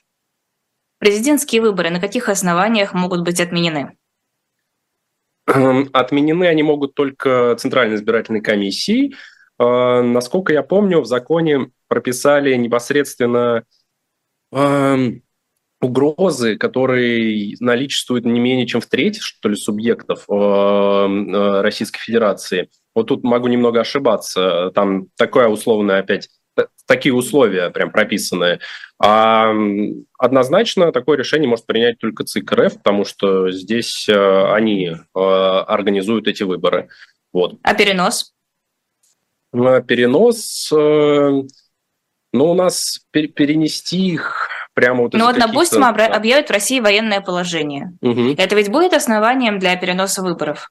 Президентские 1.03 1.63
выборы 1.63 1.91
на 1.91 1.99
каких 1.99 2.29
основаниях 2.29 2.95
могут 2.95 3.23
быть 3.23 3.41
отменены? 3.41 3.97
Эм, 5.49 5.89
отменены 5.93 6.45
они 6.45 6.63
могут 6.63 6.95
только 6.95 7.57
Центральной 7.59 7.97
избирательной 7.97 8.41
комиссией. 8.41 9.17
Э, 9.59 10.01
насколько 10.01 10.53
я 10.53 10.63
помню, 10.63 11.01
в 11.01 11.07
законе 11.07 11.73
прописали 11.89 12.55
непосредственно 12.55 13.65
эм, 14.53 15.25
угрозы, 15.81 16.57
которые 16.57 17.57
наличествуют 17.59 18.25
не 18.25 18.39
менее 18.39 18.69
чем 18.69 18.81
в 18.81 18.87
трети, 18.87 19.19
что 19.19 19.49
ли, 19.49 19.57
субъектов 19.57 20.27
эм, 20.31 21.35
э, 21.35 21.63
Российской 21.63 21.99
Федерации. 21.99 22.71
Вот 22.95 23.09
тут 23.09 23.25
могу 23.25 23.49
немного 23.49 23.81
ошибаться. 23.81 24.71
Там 24.73 25.09
такое 25.17 25.49
условное 25.49 25.99
опять 25.99 26.29
такие 26.87 27.15
условия 27.15 27.71
прям 27.71 27.91
прописанные. 27.91 28.61
А 28.99 29.53
однозначно 30.19 30.93
такое 30.93 31.19
решение 31.19 31.49
может 31.49 31.67
принять 31.67 31.99
только 31.99 32.25
ЦИК 32.25 32.53
РФ, 32.53 32.77
потому 32.79 33.05
что 33.05 33.51
здесь 33.51 34.09
э, 34.09 34.53
они 34.53 34.89
э, 34.89 35.19
организуют 35.19 36.29
эти 36.29 36.43
выборы. 36.43 36.89
Вот. 37.33 37.59
А 37.63 37.75
перенос? 37.75 38.33
Перенос, 39.53 40.71
э, 40.73 41.43
ну, 42.33 42.51
у 42.51 42.55
нас 42.55 43.01
перенести 43.11 44.07
их 44.07 44.49
прямо 44.75 45.03
вот 45.03 45.15
Ну 45.15 45.25
вот, 45.25 45.39
допустим, 45.39 45.85
объявят 45.85 46.49
в 46.49 46.53
России 46.53 46.81
военное 46.81 47.21
положение. 47.21 47.93
Угу. 48.01 48.35
Это 48.39 48.55
ведь 48.55 48.71
будет 48.71 48.93
основанием 48.93 49.59
для 49.59 49.77
переноса 49.77 50.23
выборов? 50.23 50.71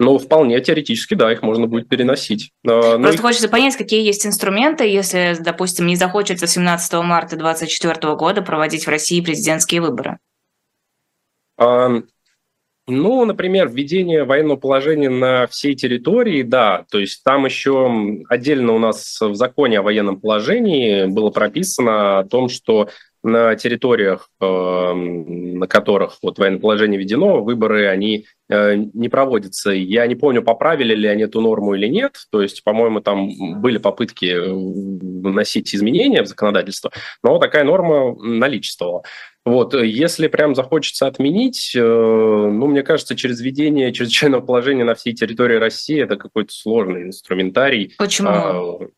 Но 0.00 0.16
вполне 0.16 0.58
теоретически, 0.62 1.12
да, 1.12 1.30
их 1.30 1.42
можно 1.42 1.66
будет 1.66 1.86
переносить. 1.86 2.52
А, 2.66 2.96
ну 2.96 3.02
Просто 3.02 3.16
их... 3.16 3.20
хочется 3.20 3.48
понять, 3.50 3.76
какие 3.76 4.02
есть 4.02 4.24
инструменты, 4.24 4.84
если, 4.84 5.36
допустим, 5.38 5.86
не 5.86 5.94
захочется 5.94 6.46
17 6.46 6.92
марта 7.04 7.36
2024 7.36 8.14
года 8.16 8.40
проводить 8.40 8.86
в 8.86 8.88
России 8.88 9.20
президентские 9.20 9.82
выборы. 9.82 10.18
А, 11.58 12.00
ну, 12.86 13.24
например, 13.26 13.68
введение 13.68 14.24
военного 14.24 14.56
положения 14.56 15.10
на 15.10 15.46
всей 15.48 15.74
территории, 15.74 16.44
да, 16.44 16.86
то 16.90 16.98
есть 16.98 17.22
там 17.22 17.44
еще 17.44 18.22
отдельно 18.30 18.72
у 18.72 18.78
нас 18.78 19.20
в 19.20 19.34
законе 19.34 19.80
о 19.80 19.82
военном 19.82 20.18
положении 20.18 21.04
было 21.04 21.28
прописано 21.28 22.20
о 22.20 22.24
том, 22.24 22.48
что 22.48 22.88
на 23.22 23.54
территориях, 23.54 24.30
эм, 24.40 25.58
на 25.58 25.66
которых 25.66 26.18
вот 26.22 26.38
военное 26.38 26.60
положение 26.60 26.98
введено, 26.98 27.42
выборы, 27.42 27.86
они 27.86 28.26
э, 28.48 28.76
не 28.76 29.08
проводятся. 29.08 29.70
Я 29.72 30.06
не 30.06 30.14
помню, 30.14 30.42
поправили 30.42 30.94
ли 30.94 31.06
они 31.06 31.24
эту 31.24 31.40
норму 31.40 31.74
или 31.74 31.86
нет. 31.86 32.16
То 32.30 32.42
есть, 32.42 32.64
по-моему, 32.64 33.00
там 33.00 33.60
были 33.60 33.78
попытки 33.78 34.26
э, 34.26 34.50
вносить 34.50 35.74
изменения 35.74 36.22
в 36.22 36.26
законодательство, 36.26 36.92
но 37.22 37.38
такая 37.38 37.64
норма 37.64 38.14
наличествовала. 38.16 39.02
Вот, 39.46 39.74
если 39.74 40.28
прям 40.28 40.54
захочется 40.54 41.06
отменить, 41.06 41.72
э, 41.74 41.80
ну, 41.80 42.66
мне 42.66 42.82
кажется, 42.82 43.16
через 43.16 43.40
введение 43.40 43.92
чрезвычайного 43.92 44.42
положения 44.42 44.84
на 44.84 44.94
всей 44.94 45.14
территории 45.14 45.56
России 45.56 46.02
это 46.02 46.16
какой-то 46.16 46.52
сложный 46.52 47.04
инструментарий. 47.04 47.94
Почему? 47.96 48.90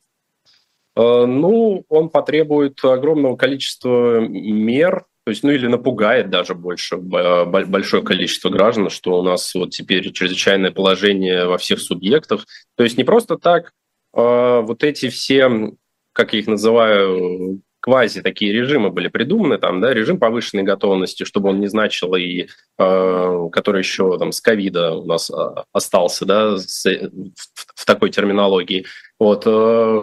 Э, 0.97 1.25
ну, 1.27 1.85
он 1.89 2.09
потребует 2.09 2.85
огромного 2.85 3.37
количества 3.37 4.21
мер, 4.21 5.07
то 5.25 5.31
есть, 5.31 5.45
ну 5.45 5.51
или 5.51 5.69
напугает 5.69 6.31
даже 6.31 6.55
больше 6.55 6.97
большое 6.97 8.03
количество 8.03 8.51
граждан, 8.51 8.91
что 8.91 9.21
у 9.21 9.23
нас 9.23 9.55
вот 9.55 9.71
теперь 9.71 10.11
чрезвычайное 10.13 10.73
положение 10.73 11.47
во 11.47 11.59
всех 11.59 11.81
субъектах. 11.81 12.45
То 12.77 12.83
есть 12.83 12.99
не 12.99 13.05
просто 13.05 13.39
так 13.39 13.73
а 14.15 14.61
вот 14.61 14.85
эти 14.85 15.09
все, 15.09 15.73
как 16.13 16.33
я 16.33 16.41
их 16.41 16.47
называю, 16.47 17.63
квази 17.81 18.21
такие 18.21 18.53
режимы 18.53 18.91
были 18.91 19.09
придуманы, 19.09 19.59
там, 19.59 19.81
да, 19.81 19.93
режим 19.93 20.19
повышенной 20.19 20.63
готовности, 20.63 21.25
чтобы 21.25 21.49
он 21.49 21.61
не 21.61 21.67
значил 21.67 22.15
и 22.15 22.47
э, 22.79 23.49
который 23.51 23.79
еще 23.81 24.19
там 24.19 24.31
с 24.31 24.41
ковида 24.41 24.93
у 24.93 25.07
нас 25.07 25.31
остался, 25.73 26.25
да, 26.25 26.57
в, 26.57 27.85
такой 27.85 28.11
терминологии. 28.11 28.87
Вот, 29.19 29.45
э, 29.47 30.03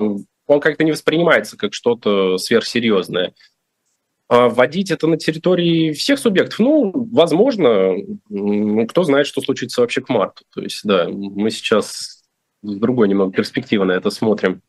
он 0.49 0.59
как-то 0.59 0.83
не 0.83 0.91
воспринимается 0.91 1.57
как 1.57 1.73
что-то 1.73 2.37
сверхсерьезное. 2.37 3.33
А 4.27 4.49
вводить 4.49 4.91
это 4.91 5.07
на 5.07 5.17
территории 5.17 5.91
всех 5.91 6.19
субъектов, 6.19 6.59
ну, 6.59 6.91
возможно, 7.11 7.93
ну, 8.29 8.87
кто 8.87 9.03
знает, 9.03 9.27
что 9.27 9.41
случится 9.41 9.81
вообще 9.81 10.01
к 10.01 10.09
марту. 10.09 10.43
То 10.53 10.61
есть, 10.61 10.81
да, 10.83 11.07
мы 11.09 11.49
сейчас 11.51 12.23
с 12.61 12.75
другой 12.75 13.09
немного 13.09 13.31
перспективы 13.31 13.85
на 13.85 13.93
это 13.93 14.09
смотрим. 14.09 14.61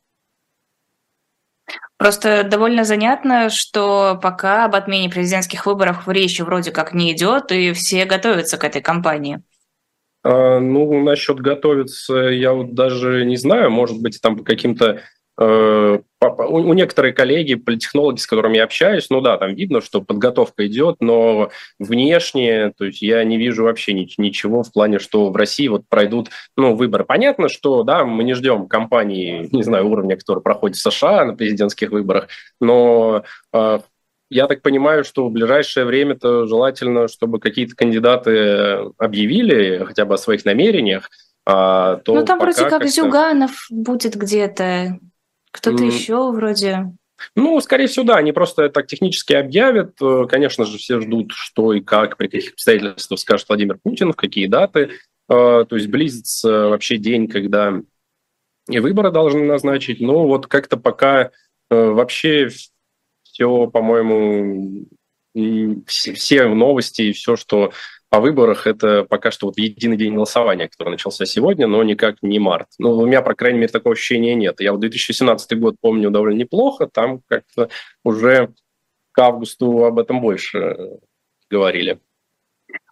Просто 1.97 2.45
довольно 2.45 2.85
занятно, 2.85 3.51
что 3.51 4.19
пока 4.23 4.65
об 4.65 4.75
отмене 4.75 5.11
президентских 5.11 5.67
выборов 5.67 6.09
речи 6.09 6.41
вроде 6.43 6.73
как 6.73 6.95
не 6.95 7.13
идет, 7.13 7.53
и 7.53 7.73
все 7.73 8.07
готовятся 8.07 8.57
к 8.57 8.65
этой 8.65 8.81
кампании. 8.81 9.43
А, 10.23 10.59
ну, 10.59 11.03
насчет 11.03 11.39
готовиться, 11.41 12.15
я 12.15 12.53
вот 12.53 12.75
даже 12.75 13.25
не 13.25 13.37
знаю, 13.37 13.71
может 13.71 14.01
быть, 14.01 14.21
там 14.21 14.37
по 14.37 14.45
каким-то 14.45 15.03
у 15.39 16.73
некоторых 16.75 17.15
коллеги, 17.15 17.55
политтехнологи, 17.55 18.19
с 18.19 18.27
которыми 18.27 18.57
я 18.57 18.65
общаюсь, 18.65 19.09
ну 19.09 19.21
да, 19.21 19.39
там 19.39 19.55
видно, 19.55 19.81
что 19.81 20.03
подготовка 20.03 20.67
идет, 20.67 20.97
но 21.01 21.51
внешне, 21.79 22.73
то 22.77 22.85
есть 22.85 23.01
я 23.01 23.25
не 23.25 23.39
вижу 23.39 23.65
вообще 23.65 23.95
ничего 23.95 24.63
в 24.63 24.71
плане, 24.73 24.99
что 24.99 25.31
в 25.31 25.37
России 25.37 25.69
вот 25.69 25.85
пройдут, 25.89 26.29
ну, 26.57 26.75
выборы. 26.75 27.05
Понятно, 27.05 27.49
что, 27.49 27.85
да, 27.85 28.05
мы 28.05 28.25
не 28.25 28.35
ждем 28.35 28.69
кампании, 28.69 29.49
не 29.51 29.63
знаю, 29.63 29.89
уровня, 29.89 30.17
который 30.17 30.43
проходит 30.43 30.77
в 30.77 30.83
США 30.83 31.25
на 31.25 31.35
президентских 31.35 31.91
выборах, 31.91 32.29
но 32.61 33.25
э, 33.55 33.79
я 34.31 34.47
так 34.47 34.63
понимаю, 34.63 35.05
что 35.05 35.29
в 35.29 35.33
ближайшее 35.33 35.87
время-то 35.87 36.47
желательно, 36.47 37.09
чтобы 37.09 37.41
какие-то 37.41 37.75
кандидаты 37.75 38.93
объявили 38.99 39.85
хотя 39.85 40.05
бы 40.05 40.15
о 40.15 40.19
своих 40.19 40.45
намерениях, 40.45 41.09
а, 41.47 41.97
то 41.97 42.15
ну, 42.15 42.25
там 42.25 42.39
вроде 42.39 42.69
как 42.69 42.87
Зюганов 42.87 43.67
будет 43.71 44.15
где-то. 44.15 44.99
Кто-то 45.51 45.83
mm. 45.83 45.87
еще 45.87 46.31
вроде... 46.33 46.93
Ну, 47.35 47.61
скорее 47.61 47.87
всего, 47.87 48.05
да, 48.05 48.17
они 48.17 48.33
просто 48.33 48.71
так 48.71 48.87
технически 48.87 49.35
объявят. 49.35 50.01
Э, 50.01 50.27
конечно 50.29 50.65
же, 50.65 50.79
все 50.79 51.01
ждут, 51.01 51.33
что 51.33 51.75
и 51.75 51.81
как, 51.81 52.17
при 52.17 52.29
каких 52.29 52.53
обстоятельствах 52.53 53.21
скажет 53.21 53.49
Владимир 53.49 53.79
Путин, 53.83 54.13
в 54.13 54.17
какие 54.17 54.47
даты. 54.47 54.91
Э, 55.29 55.65
то 55.69 55.77
есть 55.77 55.89
близится 55.89 56.69
вообще 56.69 56.97
день, 56.97 57.29
когда 57.29 57.81
и 58.69 58.79
выборы 58.79 59.11
должны 59.11 59.45
назначить. 59.45 60.01
Но 60.01 60.27
вот 60.27 60.47
как-то 60.47 60.77
пока 60.77 61.25
э, 61.25 61.31
вообще 61.71 62.49
все, 63.23 63.67
по-моему, 63.67 64.87
все 65.87 66.49
новости 66.49 67.03
и 67.03 67.13
все, 67.13 67.37
что 67.37 67.73
о 68.11 68.21
выборах 68.21 68.67
это 68.67 69.05
пока 69.05 69.31
что 69.31 69.47
вот 69.47 69.57
единый 69.57 69.97
день 69.97 70.15
голосования, 70.15 70.69
который 70.69 70.91
начался 70.91 71.25
сегодня, 71.27 71.69
но 71.69 71.83
никак 71.85 72.17
не 72.23 72.41
март. 72.41 72.69
Ну, 72.79 72.93
у 72.93 73.07
меня, 73.07 73.23
по 73.23 73.35
крайней 73.35 73.61
мере, 73.61 73.73
такого 73.73 73.95
ощущения 73.95 74.35
нет. 74.35 74.61
Я 74.61 74.73
в 74.73 74.81
2017 74.81 75.59
год 75.59 75.77
помню 75.81 76.11
довольно 76.11 76.37
неплохо, 76.37 76.89
там 76.93 77.21
как-то 77.29 77.71
уже 78.05 78.53
к 79.13 79.19
августу 79.19 79.85
об 79.85 80.01
этом 80.01 80.21
больше 80.21 80.99
говорили. 81.49 82.01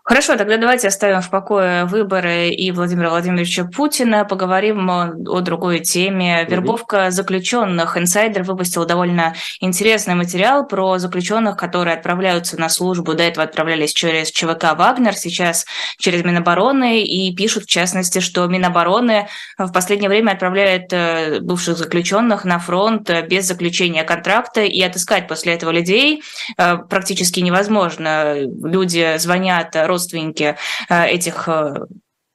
Хорошо, 0.08 0.38
тогда 0.38 0.56
давайте 0.56 0.88
оставим 0.88 1.20
в 1.20 1.28
покое 1.28 1.84
выборы 1.84 2.48
и 2.48 2.72
Владимира 2.72 3.10
Владимировича 3.10 3.64
Путина. 3.64 4.24
Поговорим 4.24 4.90
о, 4.90 5.12
о 5.26 5.40
другой 5.42 5.80
теме. 5.80 6.46
Вербовка 6.48 7.10
заключенных. 7.10 7.98
Инсайдер 7.98 8.42
выпустил 8.42 8.86
довольно 8.86 9.34
интересный 9.60 10.14
материал 10.14 10.66
про 10.66 10.96
заключенных, 10.96 11.58
которые 11.58 11.94
отправляются 11.94 12.58
на 12.58 12.70
службу. 12.70 13.12
До 13.12 13.22
этого 13.22 13.44
отправлялись 13.44 13.92
через 13.92 14.30
ЧВК 14.30 14.78
«Вагнер», 14.78 15.14
сейчас 15.14 15.66
через 15.98 16.24
Минобороны. 16.24 17.02
И 17.02 17.36
пишут, 17.36 17.64
в 17.64 17.68
частности, 17.68 18.20
что 18.20 18.46
Минобороны 18.46 19.28
в 19.58 19.70
последнее 19.72 20.08
время 20.08 20.30
отправляет 20.30 20.90
э, 20.90 21.40
бывших 21.40 21.76
заключенных 21.76 22.46
на 22.46 22.58
фронт 22.58 23.10
без 23.28 23.44
заключения 23.44 24.04
контракта. 24.04 24.62
И 24.62 24.80
отыскать 24.80 25.28
после 25.28 25.52
этого 25.52 25.70
людей 25.70 26.22
э, 26.56 26.78
практически 26.88 27.40
невозможно. 27.40 28.36
Люди 28.36 29.18
звонят 29.18 29.76
родственники 29.98 30.56
э, 30.88 31.06
этих 31.06 31.48
э, 31.48 31.86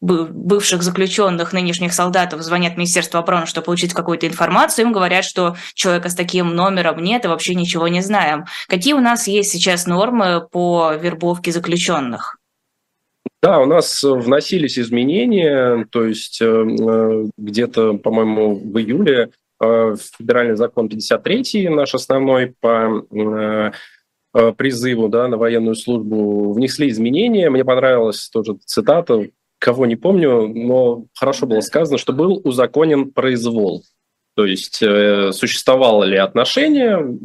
бывших 0.02 0.84
заключенных, 0.84 1.54
нынешних 1.54 1.94
солдатов 1.94 2.42
звонят 2.42 2.74
в 2.74 2.78
Министерство 2.78 3.22
обороны, 3.22 3.46
чтобы 3.46 3.66
получить 3.66 3.94
какую-то 3.94 4.28
информацию, 4.28 4.86
им 4.86 4.92
говорят, 4.92 5.24
что 5.24 5.56
человека 5.74 6.10
с 6.10 6.16
таким 6.16 6.54
номером 6.56 7.02
нет 7.02 7.24
и 7.24 7.30
вообще 7.30 7.56
ничего 7.56 7.88
не 7.88 8.02
знаем. 8.02 8.44
Какие 8.68 8.94
у 8.94 9.00
нас 9.00 9.28
есть 9.28 9.52
сейчас 9.52 9.88
нормы 9.88 10.46
по 10.52 10.94
вербовке 10.94 11.54
заключенных? 11.54 12.38
Да, 13.42 13.60
у 13.60 13.66
нас 13.66 14.04
вносились 14.04 14.78
изменения, 14.78 15.86
то 15.90 16.04
есть 16.04 16.42
э, 16.42 17.26
где-то, 17.38 17.94
по-моему, 17.94 18.56
в 18.56 18.78
июле 18.78 19.32
федеральный 19.62 20.58
закон 20.58 20.90
53, 20.90 21.70
наш 21.70 21.96
основной 21.96 22.54
по 22.60 23.06
призыву 24.34 25.10
да, 25.10 25.28
на 25.28 25.38
военную 25.38 25.76
службу 25.76 26.54
внесли 26.54 26.90
изменения. 26.90 27.50
Мне 27.50 27.64
понравилась 27.64 28.30
тоже 28.30 28.58
цитата, 28.66 29.28
кого 29.60 29.86
не 29.86 29.96
помню, 29.96 30.48
но 30.48 31.06
хорошо 31.16 31.46
было 31.46 31.62
сказано, 31.62 31.98
что 31.98 32.12
был 32.14 32.42
узаконен 32.44 33.12
произвол. 33.12 33.84
То 34.36 34.46
есть 34.46 34.82
э, 34.82 35.32
существовало 35.32 36.04
ли 36.04 36.18
отношение, 36.18 37.18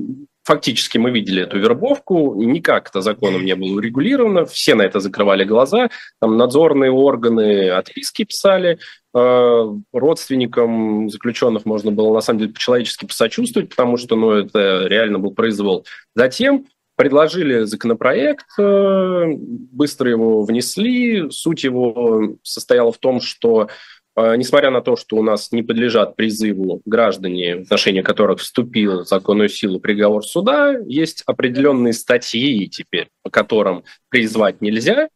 фактически 0.45 0.99
мы 0.99 1.11
видели 1.11 1.43
эту 1.43 1.59
вербовку, 1.59 2.35
никак 2.43 2.91
это 2.91 3.01
законом 3.01 3.45
не 3.45 3.55
было 3.55 3.77
урегулировано, 3.77 4.45
все 4.45 4.75
на 4.75 4.83
это 4.83 5.01
закрывали 5.01 5.45
глаза, 5.45 5.91
там 6.21 6.37
надзорные 6.37 6.91
органы 6.91 7.71
отписки 7.71 8.25
писали, 8.25 8.79
э, 9.15 9.75
родственникам 9.93 11.09
заключенных 11.11 11.65
можно 11.65 11.91
было 11.91 12.15
на 12.15 12.21
самом 12.21 12.41
деле 12.41 12.53
по-человечески 12.53 13.07
посочувствовать, 13.07 13.71
потому 13.71 13.97
что 13.97 14.15
ну, 14.15 14.33
это 14.33 14.87
реально 14.87 15.19
был 15.19 15.33
произвол. 15.33 15.87
Затем 16.15 16.67
предложили 16.99 17.63
законопроект, 17.63 18.47
э, 18.59 19.25
быстро 19.29 20.11
его 20.11 20.43
внесли. 20.43 21.31
Суть 21.31 21.63
его 21.63 22.35
состояла 22.43 22.91
в 22.91 22.99
том, 22.99 23.21
что 23.21 23.69
э, 24.17 24.35
несмотря 24.37 24.71
на 24.71 24.81
то, 24.81 24.97
что 24.97 25.17
у 25.17 25.23
нас 25.23 25.53
не 25.53 25.63
подлежат 25.63 26.17
призыву 26.17 26.83
граждане, 26.85 27.59
в 27.59 27.61
отношении 27.63 28.03
которых 28.03 28.41
вступил 28.41 29.05
в 29.05 29.07
законную 29.07 29.49
силу 29.49 29.79
приговор 29.79 30.27
суда, 30.27 30.75
есть 30.87 31.23
определенные 31.25 31.93
статьи 31.93 32.69
теперь, 32.69 33.11
по 33.23 33.31
которым 33.31 33.85
призвать 34.09 34.61
нельзя, 34.61 35.09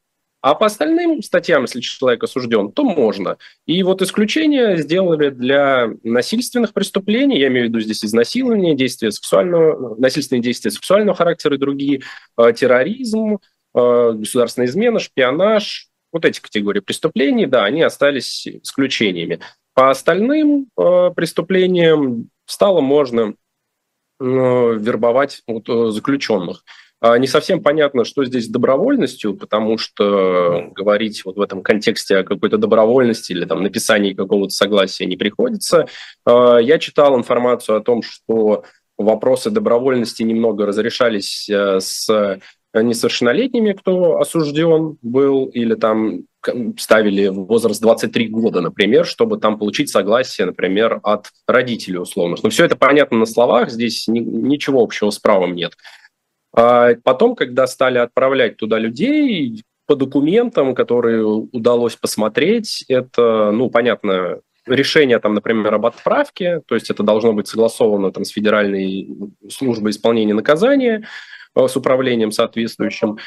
а 0.42 0.56
по 0.56 0.66
остальным 0.66 1.22
статьям, 1.22 1.62
если 1.62 1.80
человек 1.80 2.24
осужден, 2.24 2.72
то 2.72 2.82
можно. 2.82 3.38
И 3.64 3.80
вот 3.84 4.02
исключение 4.02 4.76
сделали 4.76 5.30
для 5.30 5.90
насильственных 6.02 6.72
преступлений, 6.72 7.38
я 7.38 7.46
имею 7.46 7.66
в 7.66 7.68
виду 7.68 7.80
здесь 7.80 8.04
изнасилование, 8.04 8.74
действия 8.74 9.12
сексуального, 9.12 9.94
насильственные 9.98 10.42
действия 10.42 10.72
сексуального 10.72 11.16
характера 11.16 11.54
и 11.54 11.58
другие, 11.58 12.02
э, 12.36 12.52
терроризм, 12.54 13.38
э, 13.74 14.12
государственная 14.14 14.66
измена, 14.66 14.98
шпионаж, 14.98 15.86
вот 16.12 16.24
эти 16.24 16.40
категории 16.40 16.80
преступлений, 16.80 17.46
да, 17.46 17.64
они 17.64 17.82
остались 17.82 18.46
исключениями. 18.46 19.38
По 19.74 19.90
остальным 19.90 20.66
э, 20.76 21.10
преступлениям 21.14 22.28
стало 22.46 22.80
можно 22.80 23.34
вербовать 24.20 25.42
заключенных. 25.48 26.62
А 27.02 27.18
не 27.18 27.26
совсем 27.26 27.60
понятно, 27.60 28.04
что 28.04 28.24
здесь 28.24 28.46
с 28.46 28.48
добровольностью, 28.48 29.36
потому 29.36 29.76
что 29.76 30.70
говорить 30.72 31.24
вот 31.24 31.36
в 31.36 31.40
этом 31.40 31.60
контексте 31.60 32.18
о 32.18 32.22
какой-то 32.22 32.58
добровольности 32.58 33.32
или 33.32 33.44
там 33.44 33.60
написании 33.60 34.12
какого-то 34.12 34.54
согласия 34.54 35.04
не 35.06 35.16
приходится. 35.16 35.88
А, 36.24 36.58
я 36.58 36.78
читал 36.78 37.18
информацию 37.18 37.76
о 37.76 37.80
том, 37.80 38.02
что 38.02 38.62
вопросы 38.96 39.50
добровольности 39.50 40.22
немного 40.22 40.64
разрешались 40.64 41.50
э, 41.50 41.80
с 41.80 42.38
несовершеннолетними, 42.72 43.72
кто 43.72 44.18
осужден 44.18 44.96
был, 45.02 45.46
или 45.46 45.74
там 45.74 46.20
ставили 46.78 47.26
возраст 47.28 47.82
23 47.82 48.28
года, 48.28 48.60
например, 48.60 49.06
чтобы 49.06 49.38
там 49.38 49.58
получить 49.58 49.90
согласие, 49.90 50.46
например, 50.46 51.00
от 51.02 51.30
родителей 51.48 51.98
условно. 51.98 52.36
Но 52.42 52.50
все 52.50 52.64
это 52.64 52.76
понятно 52.76 53.18
на 53.18 53.26
словах, 53.26 53.70
здесь 53.70 54.06
ни, 54.06 54.20
ничего 54.20 54.82
общего 54.82 55.10
с 55.10 55.18
правом 55.18 55.54
нет. 55.54 55.74
А 56.54 56.94
потом, 57.02 57.34
когда 57.34 57.66
стали 57.66 57.98
отправлять 57.98 58.56
туда 58.56 58.78
людей 58.78 59.62
по 59.86 59.96
документам, 59.96 60.74
которые 60.74 61.24
удалось 61.24 61.96
посмотреть, 61.96 62.84
это, 62.88 63.50
ну, 63.52 63.70
понятно, 63.70 64.40
решение, 64.66 65.18
там, 65.18 65.34
например, 65.34 65.74
об 65.74 65.86
отправке, 65.86 66.60
то 66.66 66.74
есть 66.74 66.90
это 66.90 67.02
должно 67.02 67.32
быть 67.32 67.48
согласовано 67.48 68.12
там, 68.12 68.24
с 68.24 68.30
Федеральной 68.30 69.08
службой 69.48 69.90
исполнения 69.90 70.34
наказания, 70.34 71.06
э, 71.54 71.66
с 71.66 71.76
управлением 71.76 72.30
соответствующим, 72.30 73.18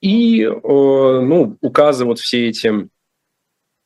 и, 0.00 0.42
э, 0.42 0.50
ну, 0.60 1.56
указы 1.60 2.04
вот 2.04 2.18
все 2.18 2.48
эти, 2.48 2.88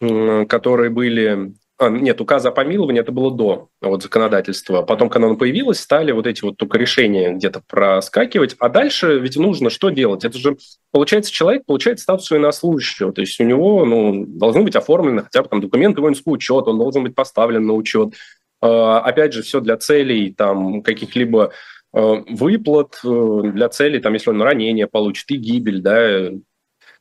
которые 0.00 0.90
были 0.90 1.54
нет, 1.80 2.20
указа 2.20 2.48
о 2.48 2.52
помиловании 2.52 3.00
это 3.00 3.12
было 3.12 3.30
до 3.30 3.68
вот, 3.82 4.02
законодательства. 4.02 4.82
Потом, 4.82 5.10
когда 5.10 5.26
оно 5.28 5.36
появилось, 5.36 5.78
стали 5.78 6.10
вот 6.12 6.26
эти 6.26 6.42
вот 6.42 6.56
только 6.56 6.78
решения 6.78 7.32
где-то 7.32 7.62
проскакивать. 7.66 8.56
А 8.58 8.68
дальше 8.70 9.18
ведь 9.18 9.36
нужно 9.36 9.68
что 9.68 9.90
делать? 9.90 10.24
Это 10.24 10.38
же, 10.38 10.56
получается, 10.90 11.32
человек 11.32 11.66
получает 11.66 12.00
статус 12.00 12.30
военнослужащего. 12.30 13.12
То 13.12 13.20
есть 13.20 13.38
у 13.40 13.44
него 13.44 13.84
ну, 13.84 14.24
должны 14.26 14.62
быть 14.62 14.74
оформлены 14.74 15.22
хотя 15.22 15.42
бы 15.42 15.48
там 15.48 15.60
документы 15.60 16.00
воинского 16.00 16.32
учета, 16.32 16.70
он 16.70 16.78
должен 16.78 17.02
быть 17.02 17.14
поставлен 17.14 17.66
на 17.66 17.74
учет. 17.74 18.14
А, 18.62 19.00
опять 19.00 19.34
же, 19.34 19.42
все 19.42 19.60
для 19.60 19.76
целей 19.76 20.32
там 20.32 20.82
каких-либо 20.82 21.52
а, 21.92 22.24
выплат, 22.28 22.98
э, 23.04 23.40
для 23.52 23.68
целей, 23.68 24.00
там, 24.00 24.14
если 24.14 24.30
он 24.30 24.40
ранение 24.40 24.86
получит 24.86 25.30
и 25.30 25.36
гибель, 25.36 25.82
да, 25.82 26.30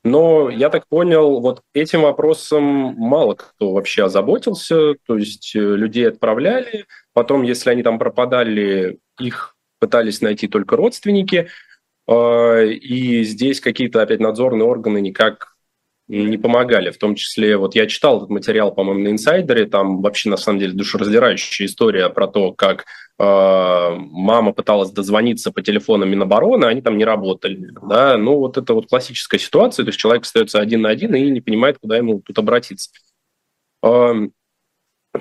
но 0.05 0.51
я 0.51 0.69
так 0.69 0.87
понял, 0.87 1.39
вот 1.41 1.63
этим 1.73 2.03
вопросом 2.03 2.63
мало 2.63 3.33
кто 3.33 3.73
вообще 3.73 4.05
озаботился, 4.05 4.93
то 5.07 5.17
есть 5.17 5.55
э, 5.55 5.59
людей 5.59 6.07
отправляли, 6.07 6.85
потом, 7.11 7.41
если 7.41 7.71
они 7.71 7.81
там 7.81 7.97
пропадали, 7.97 8.99
их 9.19 9.55
пытались 9.79 10.21
найти 10.21 10.47
только 10.47 10.75
родственники, 10.75 11.49
а, 12.07 12.61
и 12.61 13.23
здесь 13.23 13.59
какие-то 13.59 14.03
опять 14.03 14.19
надзорные 14.19 14.67
органы 14.67 15.01
никак 15.01 15.54
не 16.07 16.37
помогали. 16.37 16.91
В 16.91 16.97
том 16.97 17.15
числе, 17.15 17.57
вот 17.57 17.75
я 17.75 17.87
читал 17.87 18.17
этот 18.17 18.29
материал, 18.29 18.73
по-моему, 18.73 19.03
на 19.03 19.07
инсайдере, 19.09 19.65
там 19.65 20.01
вообще 20.01 20.29
на 20.29 20.37
самом 20.37 20.59
деле 20.59 20.73
душераздирающая 20.73 21.65
история 21.65 22.09
про 22.09 22.27
то, 22.27 22.51
как 22.51 22.85
э, 23.17 23.95
мама 23.97 24.53
пыталась 24.53 24.91
дозвониться 24.91 25.51
по 25.51 25.61
телефону 25.61 26.05
Минобороны, 26.05 26.65
они 26.65 26.81
там 26.81 26.97
не 26.97 27.05
работали. 27.05 27.71
Да? 27.87 28.17
Ну, 28.17 28.37
вот 28.37 28.57
это 28.57 28.73
вот 28.73 28.87
классическая 28.87 29.39
ситуация, 29.39 29.83
то 29.83 29.89
есть 29.89 29.99
человек 29.99 30.23
остается 30.23 30.59
один 30.59 30.81
на 30.81 30.89
один 30.89 31.15
и 31.15 31.29
не 31.29 31.41
понимает, 31.41 31.79
куда 31.79 31.97
ему 31.97 32.19
тут 32.19 32.37
обратиться. 32.37 32.91
Э, 33.83 34.13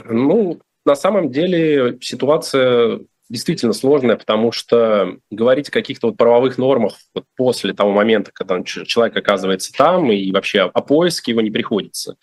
ну, 0.09 0.61
на 0.85 0.97
самом 0.97 1.31
деле 1.31 1.99
ситуация 2.03 3.01
действительно 3.31 3.73
сложная, 3.73 4.17
потому 4.17 4.53
что 4.53 5.17
говорить 5.31 5.69
о 5.69 5.73
каких-то 5.73 6.09
вот 6.09 6.17
правовых 6.17 6.59
нормах 6.59 6.97
вот 7.15 7.25
после 7.37 7.73
того 7.73 7.93
момента, 7.93 8.31
когда 8.33 8.63
человек 8.63 9.17
оказывается 9.17 9.73
там, 9.73 10.11
и 10.13 10.31
вообще 10.33 10.61
о 10.61 10.81
поиске 10.83 11.33
его 11.33 11.41
не 11.41 11.51
приходится. 11.51 12.17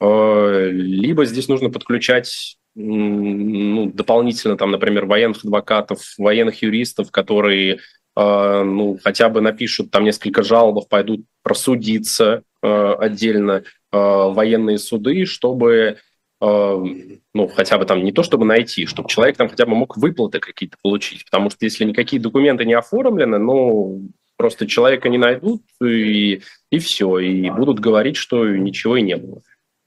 Э, 0.00 0.68
либо 0.70 1.24
здесь 1.24 1.48
нужно 1.48 1.70
подключать 1.70 2.58
ну, 2.74 3.86
дополнительно, 3.86 4.58
там, 4.58 4.70
например, 4.70 5.06
военных 5.06 5.44
адвокатов, 5.44 6.00
военных 6.18 6.60
юристов, 6.62 7.10
которые 7.10 7.78
э, 8.16 8.62
ну, 8.62 8.98
хотя 9.02 9.30
бы 9.30 9.40
напишут 9.40 9.90
там 9.90 10.04
несколько 10.04 10.42
жалоб, 10.42 10.86
пойдут 10.88 11.22
просудиться 11.42 12.42
э, 12.62 12.92
отдельно 12.98 13.64
военные 13.92 14.76
суды, 14.76 15.24
чтобы 15.24 15.98
ну, 16.40 17.48
хотя 17.54 17.78
бы 17.78 17.86
там 17.86 18.04
не 18.04 18.12
то, 18.12 18.22
чтобы 18.22 18.44
найти, 18.44 18.86
чтобы 18.86 19.08
человек 19.08 19.36
там 19.36 19.48
хотя 19.48 19.64
бы 19.64 19.74
мог 19.74 19.96
выплаты 19.96 20.38
какие-то 20.38 20.76
получить. 20.82 21.24
Потому 21.24 21.50
что 21.50 21.64
если 21.64 21.84
никакие 21.84 22.20
документы 22.20 22.64
не 22.64 22.74
оформлены, 22.74 23.38
ну, 23.38 24.08
просто 24.36 24.66
человека 24.66 25.08
не 25.08 25.18
найдут, 25.18 25.62
и, 25.82 26.42
и 26.70 26.78
все, 26.78 27.18
и 27.18 27.50
будут 27.50 27.80
говорить, 27.80 28.16
что 28.16 28.46
ничего 28.46 28.96
и 28.96 29.02
не 29.02 29.16
было. 29.16 29.42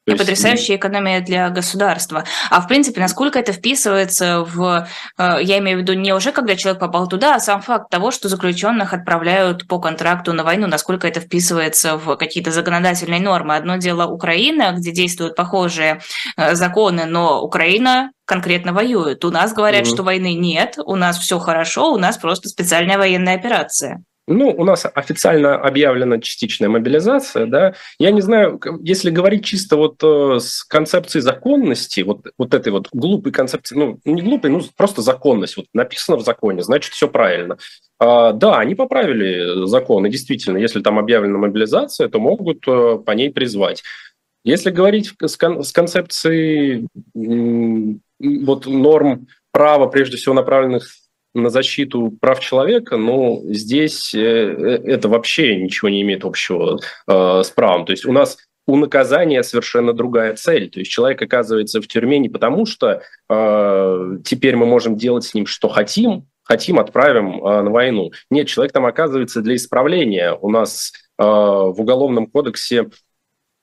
То 0.10 0.24
есть... 0.24 0.30
Потрясающая 0.30 0.76
экономия 0.76 1.22
для 1.22 1.50
государства. 1.50 2.24
А 2.50 2.62
в 2.62 2.68
принципе, 2.68 3.02
насколько 3.02 3.40
это 3.40 3.54
вписывается 3.54 4.44
в, 4.44 4.88
э, 5.18 5.38
я 5.42 5.60
имею 5.60 5.80
в 5.80 5.82
виду 5.82 5.94
не 5.94 6.14
уже 6.14 6.32
когда 6.32 6.56
человек 6.56 6.80
попал 6.80 7.08
туда, 7.08 7.36
а 7.36 7.40
сам 7.40 7.62
факт 7.62 7.90
того, 7.90 8.12
что 8.12 8.30
заключенных 8.30 8.94
отправляют 8.94 9.68
по 9.68 9.80
контракту 9.80 10.34
на 10.34 10.44
войну, 10.44 10.68
насколько 10.68 11.08
это 11.08 11.20
вписывается 11.20 11.98
в 11.98 12.16
какие-то 12.16 12.52
законодательные 12.52 13.22
нормы. 13.22 13.56
Одно 13.56 13.78
дело 13.78 14.08
Украина, 14.08 14.74
где 14.74 14.92
действуют 14.92 15.36
похожие 15.36 16.02
э, 16.38 16.56
законы, 16.56 17.06
но 17.06 17.42
Украина 17.42 18.12
конкретно 18.26 18.74
воюет. 18.74 19.26
У 19.26 19.32
нас 19.32 19.54
говорят, 19.54 19.86
mm-hmm. 19.86 19.94
что 19.94 20.04
войны 20.04 20.34
нет, 20.36 20.76
у 20.86 20.96
нас 20.96 21.18
все 21.18 21.40
хорошо, 21.40 21.92
у 21.92 21.98
нас 21.98 22.18
просто 22.18 22.48
специальная 22.48 22.98
военная 22.98 23.36
операция. 23.36 24.04
Ну, 24.32 24.54
у 24.56 24.64
нас 24.64 24.86
официально 24.94 25.56
объявлена 25.56 26.20
частичная 26.20 26.70
мобилизация, 26.70 27.48
да. 27.48 27.74
Я 27.98 28.12
не 28.12 28.22
знаю, 28.22 28.62
если 28.84 29.10
говорить 29.10 29.44
чисто 29.44 29.76
вот 29.76 30.04
э, 30.04 30.38
с 30.40 30.64
концепцией 30.64 31.24
законности, 31.24 32.02
вот, 32.02 32.28
вот 32.38 32.54
этой 32.54 32.72
вот 32.72 32.90
глупой 32.94 33.32
концепции, 33.32 33.76
ну, 33.76 34.00
не 34.06 34.22
глупой, 34.22 34.52
ну, 34.52 34.62
просто 34.78 35.02
законность, 35.02 35.58
вот 35.58 35.66
написано 35.74 36.18
в 36.18 36.22
законе, 36.24 36.62
значит, 36.62 36.94
все 36.94 37.08
правильно. 37.08 37.58
А, 37.98 38.32
да, 38.34 38.60
они 38.60 38.76
поправили 38.76 39.66
закон, 39.66 40.06
и 40.06 40.12
действительно, 40.12 40.58
если 40.58 40.82
там 40.82 41.00
объявлена 41.00 41.40
мобилизация, 41.40 42.08
то 42.08 42.20
могут 42.20 42.68
э, 42.68 43.00
по 43.04 43.12
ней 43.14 43.32
призвать. 43.32 43.82
Если 44.44 44.70
говорить 44.70 45.12
с, 45.20 45.38
кон- 45.38 45.64
с 45.64 45.72
концепцией 45.72 46.88
вот 47.16 48.66
норм 48.68 49.28
права, 49.52 49.88
прежде 49.88 50.18
всего 50.18 50.36
направленных 50.36 50.88
на 51.44 51.50
защиту 51.50 52.12
прав 52.20 52.40
человека, 52.40 52.98
но 52.98 53.42
здесь 53.46 54.14
э, 54.14 54.20
э, 54.20 54.82
это 54.86 55.10
вообще 55.10 55.56
ничего 55.56 55.90
не 55.90 56.02
имеет 56.02 56.26
общего 56.26 56.80
э, 57.08 57.42
с 57.44 57.50
правом. 57.50 57.86
То 57.86 57.92
есть 57.92 58.06
у 58.06 58.12
нас 58.12 58.38
у 58.68 58.76
наказания 58.76 59.42
совершенно 59.44 59.94
другая 59.94 60.36
цель. 60.36 60.70
То 60.70 60.80
есть 60.80 60.92
человек 60.92 61.22
оказывается 61.22 61.82
в 61.82 61.88
тюрьме 61.88 62.20
не 62.20 62.30
потому, 62.30 62.68
что 62.68 63.02
теперь 64.24 64.56
мы 64.56 64.68
можем 64.68 64.96
делать 64.96 65.24
с 65.24 65.34
ним 65.34 65.48
что 65.48 65.70
хотим, 65.70 66.28
хотим 66.44 66.78
отправим 66.78 67.40
на 67.40 67.72
войну. 67.72 68.12
Нет, 68.30 68.48
человек 68.48 68.72
там 68.72 68.86
оказывается 68.86 69.42
для 69.42 69.56
исправления. 69.56 70.38
У 70.40 70.52
нас 70.52 70.94
в 71.18 71.74
Уголовном 71.82 72.28
кодексе 72.28 72.92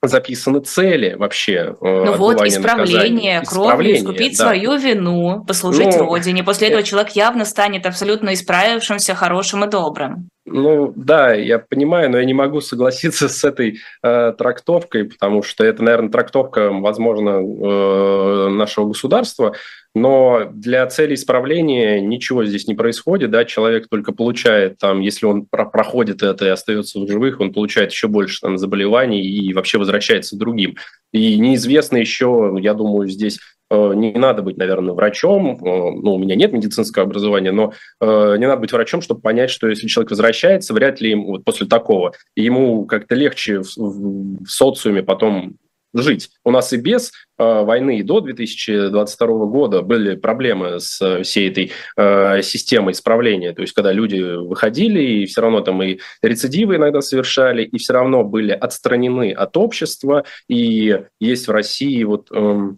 записаны 0.09 0.61
цели 0.61 1.15
вообще. 1.15 1.75
Э, 1.81 2.05
ну 2.07 2.13
вот, 2.15 2.45
исправление, 2.47 3.43
кровью, 3.43 3.97
искупить 3.97 4.39
да. 4.39 4.45
свою 4.45 4.77
вину, 4.77 5.45
послужить 5.47 5.97
ну, 5.97 6.05
Родине. 6.05 6.45
После 6.45 6.69
этого 6.69 6.83
человек 6.83 7.13
явно 7.13 7.45
станет 7.45 7.87
абсолютно 7.87 8.35
исправившимся, 8.35 9.15
хорошим 9.15 9.65
и 9.65 9.69
добрым. 9.69 10.29
Ну 10.49 10.93
да, 10.95 11.35
я 11.35 11.59
понимаю, 11.59 12.09
но 12.09 12.19
я 12.19 12.25
не 12.25 12.33
могу 12.33 12.61
согласиться 12.61 13.29
с 13.29 13.43
этой 13.43 13.81
э, 14.03 14.33
трактовкой, 14.39 15.07
потому 15.07 15.43
что 15.43 15.65
это, 15.65 15.83
наверное, 15.83 16.09
трактовка, 16.09 16.71
возможно, 16.71 17.41
э, 17.41 18.49
нашего 18.51 18.87
государства, 18.87 19.55
но 19.93 20.49
для 20.53 20.87
цели 20.87 21.15
исправления 21.15 22.01
ничего 22.01 22.45
здесь 22.45 22.69
не 22.69 22.75
происходит, 22.75 23.33
да, 23.33 23.45
человек 23.45 23.89
только 23.89 24.13
получает 24.13 24.79
там, 24.79 25.01
если 25.01 25.27
он 25.27 25.47
про 25.47 25.65
проходит 25.65 26.23
это 26.23 26.45
и 26.45 26.51
остается 26.51 27.01
в 27.01 27.09
живых, 27.09 27.41
он 27.41 27.53
получает 27.53 27.91
еще 27.91 28.07
больше 28.07 28.41
там 28.41 28.57
заболеваний 28.57 29.23
и 29.23 29.53
вообще 29.53 29.79
возвращается 29.79 30.37
другим. 30.37 30.77
И 31.13 31.39
неизвестно 31.39 31.97
еще, 31.97 32.57
я 32.61 32.75
думаю, 32.75 33.09
здесь 33.09 33.41
не 33.71 34.13
надо 34.13 34.43
быть, 34.43 34.57
наверное, 34.57 34.95
врачом, 34.95 35.57
э, 35.57 35.59
ну, 35.61 36.15
у 36.15 36.19
меня 36.19 36.37
нет 36.37 36.53
медицинского 36.53 37.05
образования, 37.05 37.53
но 37.53 37.73
э, 38.01 38.37
не 38.39 38.47
надо 38.47 38.61
быть 38.61 38.73
врачом, 38.73 39.01
чтобы 39.01 39.21
понять, 39.21 39.51
что 39.51 39.69
если 39.69 39.89
человек 39.89 40.11
возвращается, 40.11 40.75
вряд 40.75 41.01
ли 41.01 41.11
ему 41.11 41.33
вот 41.33 41.45
после 41.45 41.67
такого, 41.67 42.13
ему 42.37 42.87
как-то 42.87 43.15
легче 43.15 43.61
в, 43.61 43.77
в 43.77 44.47
социуме 44.47 45.03
потом 45.03 45.57
жить. 46.03 46.31
У 46.45 46.51
нас 46.51 46.73
и 46.73 46.77
без 46.77 47.13
э, 47.39 47.63
войны, 47.63 47.99
и 47.99 48.03
до 48.03 48.21
2022 48.21 49.47
года 49.47 49.83
были 49.83 50.17
проблемы 50.17 50.81
с 50.81 51.01
э, 51.01 51.23
всей 51.23 51.51
этой 51.51 51.73
э, 51.97 52.43
системой 52.43 52.93
исправления. 52.93 53.53
То 53.53 53.63
есть, 53.63 53.75
когда 53.75 53.93
люди 53.93 54.21
выходили, 54.21 55.01
и 55.01 55.27
все 55.27 55.41
равно 55.41 55.61
там 55.61 55.83
и 55.83 55.99
рецидивы 56.23 56.77
иногда 56.77 57.01
совершали, 57.01 57.65
и 57.65 57.79
все 57.79 57.95
равно 57.95 58.25
были 58.25 58.53
отстранены 58.53 59.33
от 59.33 59.57
общества. 59.57 60.25
И 60.49 61.01
есть 61.21 61.49
в 61.49 61.51
России 61.51 62.03
вот... 62.05 62.29
Э, 62.31 62.71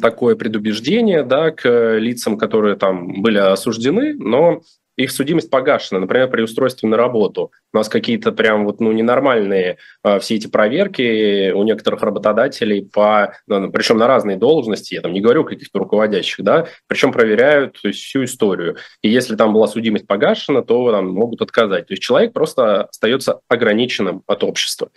такое 0.00 0.36
предубеждение 0.36 1.22
да, 1.22 1.50
к 1.50 1.96
лицам, 1.98 2.36
которые 2.38 2.76
там 2.76 3.22
были 3.22 3.38
осуждены, 3.38 4.14
но 4.14 4.62
их 4.96 5.10
судимость 5.10 5.50
погашена, 5.50 6.00
например, 6.00 6.28
при 6.28 6.42
устройстве 6.42 6.88
на 6.88 6.96
работу. 6.96 7.52
У 7.72 7.76
нас 7.76 7.88
какие-то 7.88 8.32
прям 8.32 8.64
вот, 8.64 8.80
ну, 8.80 8.92
ненормальные 8.92 9.78
э, 10.04 10.18
все 10.18 10.34
эти 10.34 10.46
проверки 10.46 11.52
у 11.52 11.62
некоторых 11.62 12.02
работодателей 12.02 12.84
по, 12.84 13.34
ну, 13.46 13.70
причем 13.70 13.96
на 13.96 14.06
разные 14.06 14.36
должности, 14.36 14.94
я 14.94 15.00
там 15.00 15.12
не 15.12 15.20
говорю 15.20 15.44
каких-то 15.44 15.78
руководящих, 15.78 16.44
да, 16.44 16.66
причем 16.86 17.12
проверяют 17.12 17.80
то 17.80 17.88
есть, 17.88 18.00
всю 18.00 18.24
историю. 18.24 18.76
И 19.02 19.08
если 19.08 19.36
там 19.36 19.52
была 19.52 19.68
судимость 19.68 20.06
погашена, 20.06 20.62
то 20.62 20.92
там 20.92 21.08
могут 21.08 21.40
отказать. 21.40 21.86
То 21.86 21.92
есть 21.94 22.02
человек 22.02 22.32
просто 22.32 22.84
остается 22.84 23.40
ограниченным 23.48 24.22
от 24.26 24.44
общества. 24.44 24.90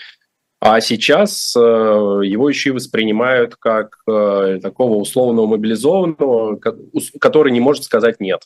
А 0.66 0.80
сейчас 0.80 1.54
э, 1.58 1.60
его 1.60 2.48
еще 2.48 2.70
и 2.70 2.72
воспринимают 2.72 3.58
как 3.58 3.98
э, 4.08 4.60
такого 4.64 4.96
условного 4.96 5.46
мобилизованного, 5.46 6.58
который 7.20 7.52
не 7.52 7.60
может 7.60 7.84
сказать 7.84 8.22
«нет». 8.22 8.44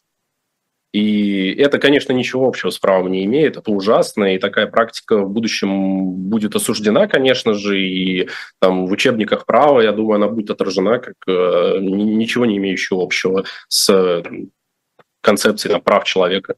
И 0.94 1.54
это, 1.54 1.78
конечно, 1.78 2.14
ничего 2.14 2.48
общего 2.48 2.72
с 2.72 2.80
правом 2.80 3.12
не 3.12 3.24
имеет, 3.26 3.58
это 3.58 3.70
ужасно, 3.70 4.34
и 4.34 4.40
такая 4.40 4.66
практика 4.66 5.20
в 5.20 5.30
будущем 5.30 6.12
будет 6.12 6.56
осуждена, 6.56 7.06
конечно 7.06 7.54
же, 7.54 7.80
и 7.80 8.30
там 8.60 8.88
в 8.88 8.92
учебниках 8.92 9.46
права, 9.46 9.82
я 9.82 9.92
думаю, 9.92 10.16
она 10.16 10.28
будет 10.28 10.50
отражена 10.50 10.98
как 10.98 11.18
э, 11.28 11.78
ничего 11.82 12.48
не 12.48 12.58
имеющего 12.58 13.04
общего 13.04 13.44
с 13.68 14.24
концепцией 15.22 15.72
там, 15.72 15.82
прав 15.82 16.04
человека. 16.06 16.56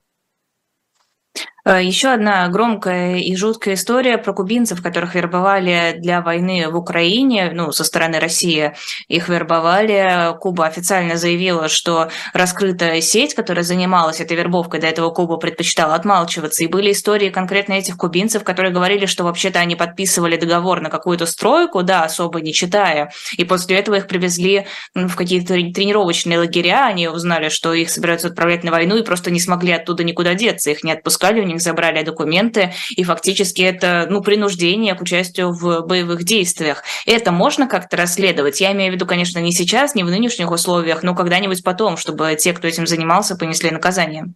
Э, 1.69 1.83
Еще 1.83 2.09
одна 2.09 2.47
громкая 2.47 3.17
и 3.17 3.35
жуткая 3.35 3.75
история 3.75 4.17
про 4.17 4.33
кубинцев, 4.33 4.81
которых 4.81 5.13
вербовали 5.13 5.95
для 5.97 6.21
войны 6.21 6.67
в 6.67 6.75
Украине, 6.75 7.51
ну, 7.53 7.71
со 7.71 7.83
стороны 7.83 8.19
России 8.19 8.73
их 9.07 9.29
вербовали. 9.29 10.35
Куба 10.39 10.65
официально 10.65 11.15
заявила, 11.15 11.67
что 11.69 12.09
раскрыта 12.33 12.99
сеть, 13.01 13.35
которая 13.35 13.63
занималась 13.63 14.19
этой 14.19 14.35
вербовкой, 14.35 14.79
до 14.79 14.87
этого 14.87 15.11
Куба 15.11 15.37
предпочитала 15.37 15.93
отмалчиваться. 15.93 16.63
И 16.63 16.67
были 16.67 16.91
истории 16.91 17.29
конкретно 17.29 17.73
этих 17.73 17.97
кубинцев, 17.97 18.43
которые 18.43 18.73
говорили, 18.73 19.05
что 19.05 19.23
вообще-то 19.23 19.59
они 19.59 19.75
подписывали 19.75 20.37
договор 20.37 20.81
на 20.81 20.89
какую-то 20.89 21.27
стройку, 21.27 21.83
да, 21.83 22.03
особо 22.03 22.41
не 22.41 22.51
читая, 22.51 23.11
и 23.37 23.43
после 23.43 23.77
этого 23.77 23.95
их 23.95 24.07
привезли 24.07 24.65
в 24.95 25.15
какие-то 25.15 25.53
тренировочные 25.53 26.39
лагеря, 26.39 26.87
они 26.87 27.07
узнали, 27.07 27.49
что 27.49 27.73
их 27.73 27.91
собираются 27.91 28.29
отправлять 28.29 28.63
на 28.63 28.71
войну, 28.71 28.97
и 28.97 29.03
просто 29.03 29.29
не 29.29 29.39
смогли 29.39 29.73
оттуда 29.73 30.03
никуда 30.03 30.33
деться, 30.33 30.71
их 30.71 30.83
не 30.83 30.93
отпускали, 30.93 31.41
у 31.41 31.45
них 31.45 31.58
них 31.59 31.63
забрали 31.63 32.03
документы, 32.03 32.73
и 32.95 33.03
фактически 33.03 33.61
это 33.61 34.07
ну, 34.09 34.21
принуждение 34.21 34.95
к 34.95 35.01
участию 35.01 35.51
в 35.51 35.81
боевых 35.85 36.23
действиях. 36.23 36.83
Это 37.05 37.31
можно 37.31 37.67
как-то 37.67 37.97
расследовать? 37.97 38.61
Я 38.61 38.71
имею 38.71 38.91
в 38.91 38.95
виду, 38.95 39.05
конечно, 39.05 39.39
не 39.39 39.51
сейчас, 39.51 39.95
не 39.95 40.03
в 40.03 40.09
нынешних 40.09 40.51
условиях, 40.51 41.03
но 41.03 41.15
когда-нибудь 41.15 41.63
потом, 41.63 41.97
чтобы 41.97 42.35
те, 42.39 42.53
кто 42.53 42.67
этим 42.67 42.87
занимался, 42.87 43.35
понесли 43.35 43.69
наказание. 43.71 44.33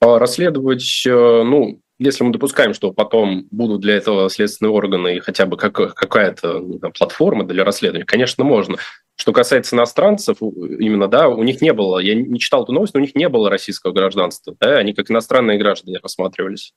А 0.00 0.18
расследовать, 0.18 1.04
э, 1.06 1.10
ну, 1.10 1.80
если 1.98 2.24
мы 2.24 2.32
допускаем, 2.32 2.74
что 2.74 2.92
потом 2.92 3.46
будут 3.50 3.80
для 3.80 3.94
этого 3.96 4.28
следственные 4.28 4.72
органы 4.72 5.16
и 5.16 5.20
хотя 5.20 5.46
бы 5.46 5.56
как, 5.56 5.74
какая-то 5.74 6.58
ну, 6.58 6.78
там, 6.78 6.92
платформа 6.92 7.44
для 7.44 7.64
расследования, 7.64 8.04
конечно, 8.04 8.44
можно. 8.44 8.78
Что 9.16 9.32
касается 9.32 9.76
иностранцев, 9.76 10.38
именно, 10.42 11.06
да, 11.06 11.28
у 11.28 11.42
них 11.44 11.60
не 11.60 11.72
было, 11.72 12.00
я 12.00 12.14
не 12.14 12.40
читал 12.40 12.64
эту 12.64 12.72
новость, 12.72 12.94
но 12.94 12.98
у 12.98 13.02
них 13.02 13.14
не 13.14 13.28
было 13.28 13.48
российского 13.48 13.92
гражданства, 13.92 14.56
да, 14.60 14.76
они 14.76 14.92
как 14.92 15.10
иностранные 15.10 15.58
граждане 15.58 15.98
рассматривались. 16.02 16.72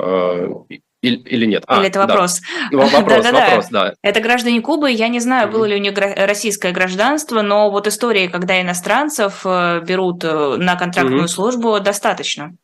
А, 0.00 0.48
или, 1.00 1.16
или 1.16 1.46
нет? 1.46 1.64
А, 1.66 1.80
или 1.80 1.88
это 1.88 1.98
вопрос? 1.98 2.40
Да. 2.70 2.78
Вопрос, 2.78 3.22
да, 3.24 3.32
да, 3.32 3.46
вопрос, 3.46 3.68
да. 3.70 3.94
Это 4.02 4.20
граждане 4.20 4.60
Кубы. 4.60 4.90
Я 4.90 5.08
не 5.08 5.20
знаю, 5.20 5.50
было 5.50 5.64
ли 5.64 5.74
у 5.74 5.78
них 5.78 5.94
российское 5.96 6.72
гражданство, 6.72 7.42
но 7.42 7.70
вот 7.70 7.86
истории, 7.86 8.28
когда 8.28 8.60
иностранцев 8.60 9.42
э, 9.44 9.80
берут 9.84 10.24
э, 10.24 10.56
на 10.56 10.76
контрактную 10.76 11.28
службу, 11.28 11.78
достаточно. 11.80 12.56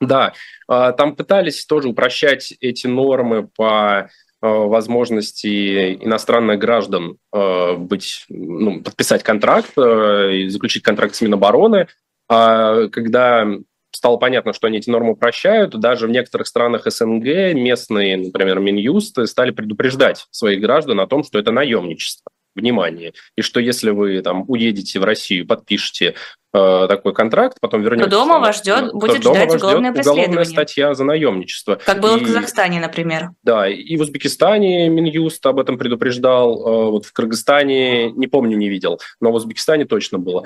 Да, 0.00 0.32
а, 0.66 0.92
там 0.92 1.14
пытались 1.14 1.66
тоже 1.66 1.88
упрощать 1.88 2.54
эти 2.60 2.86
нормы 2.86 3.46
по 3.46 4.10
Э, 4.42 4.48
возможности 4.48 5.96
иностранных 5.96 6.58
граждан 6.58 7.18
э, 7.30 7.74
быть, 7.76 8.24
ну, 8.30 8.82
подписать 8.82 9.22
контракт 9.22 9.72
и 9.76 10.48
заключить 10.48 10.82
контракт 10.82 11.14
с 11.14 11.20
Минобороны. 11.20 11.88
А 12.26 12.88
когда 12.88 13.46
стало 13.90 14.16
понятно, 14.16 14.54
что 14.54 14.66
они 14.66 14.78
эти 14.78 14.88
нормы 14.88 15.12
упрощают, 15.12 15.78
даже 15.78 16.06
в 16.06 16.10
некоторых 16.10 16.46
странах 16.46 16.90
СНГ 16.90 17.52
местные, 17.52 18.16
например, 18.16 18.60
Минюсты 18.60 19.26
стали 19.26 19.50
предупреждать 19.50 20.26
своих 20.30 20.62
граждан 20.62 21.00
о 21.00 21.06
том, 21.06 21.22
что 21.22 21.38
это 21.38 21.52
наемничество 21.52 22.29
внимание. 22.54 23.12
И 23.36 23.42
что 23.42 23.60
если 23.60 23.90
вы 23.90 24.20
там 24.22 24.44
уедете 24.48 24.98
в 25.00 25.04
Россию, 25.04 25.46
подпишете 25.46 26.14
э, 26.52 26.86
такой 26.88 27.14
контракт, 27.14 27.58
потом 27.60 27.82
вернетесь... 27.82 28.10
То 28.10 28.18
дома 28.18 28.38
вас 28.38 28.58
ждет, 28.58 28.92
будет 28.92 29.22
дома 29.22 29.36
ждать 29.36 29.54
уголовное 29.54 29.92
преследование. 29.92 30.24
Уголовная 30.28 30.44
статья 30.44 30.94
за 30.94 31.04
наемничество. 31.04 31.80
Как 31.84 32.00
было 32.00 32.16
и, 32.16 32.20
в 32.20 32.26
Казахстане, 32.26 32.80
например. 32.80 33.30
Да, 33.42 33.68
и 33.68 33.96
в 33.96 34.00
Узбекистане 34.00 34.88
Минюст 34.88 35.44
об 35.46 35.58
этом 35.58 35.78
предупреждал, 35.78 36.54
э, 36.54 36.90
вот 36.90 37.06
в 37.06 37.12
Кыргызстане, 37.12 38.10
не 38.12 38.26
помню, 38.26 38.56
не 38.56 38.68
видел, 38.68 39.00
но 39.20 39.32
в 39.32 39.34
Узбекистане 39.34 39.84
точно 39.84 40.18
было. 40.18 40.44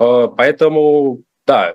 Э, 0.00 0.28
поэтому, 0.36 1.22
да, 1.46 1.74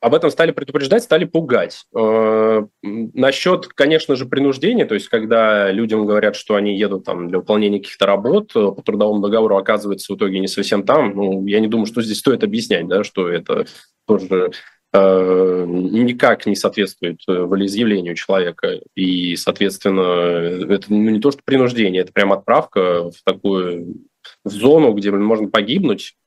об 0.00 0.14
этом 0.14 0.30
стали 0.30 0.50
предупреждать, 0.50 1.02
стали 1.02 1.24
пугать. 1.24 1.84
Э, 1.96 2.64
насчет, 2.82 3.68
конечно 3.68 4.14
же, 4.14 4.26
принуждения, 4.26 4.84
то 4.84 4.94
есть 4.94 5.08
когда 5.08 5.70
людям 5.70 6.06
говорят, 6.06 6.36
что 6.36 6.54
они 6.54 6.78
едут 6.78 7.04
там 7.04 7.28
для 7.28 7.38
выполнения 7.38 7.78
каких-то 7.78 8.06
работ 8.06 8.52
э, 8.54 8.72
по 8.72 8.82
трудовому 8.82 9.22
договору, 9.22 9.56
оказывается 9.56 10.12
в 10.12 10.16
итоге 10.16 10.38
не 10.38 10.48
совсем 10.48 10.84
там, 10.84 11.14
ну, 11.14 11.46
я 11.46 11.60
не 11.60 11.68
думаю, 11.68 11.86
что 11.86 12.02
здесь 12.02 12.18
стоит 12.18 12.44
объяснять, 12.44 12.86
да, 12.86 13.04
что 13.04 13.28
это 13.28 13.66
тоже 14.06 14.52
э, 14.92 15.64
никак 15.66 16.46
не 16.46 16.56
соответствует 16.56 17.20
волеизъявлению 17.26 18.14
человека. 18.14 18.80
И, 18.94 19.34
соответственно, 19.36 20.72
это 20.72 20.86
ну, 20.88 21.10
не 21.10 21.20
то, 21.20 21.30
что 21.30 21.40
принуждение, 21.44 22.02
это 22.02 22.12
прям 22.12 22.32
отправка 22.32 23.10
в 23.10 23.22
такую 23.24 24.04
в 24.44 24.50
зону, 24.50 24.92
где 24.92 25.10
можно 25.10 25.48
погибнуть, 25.48 26.16
Э, 26.16 26.25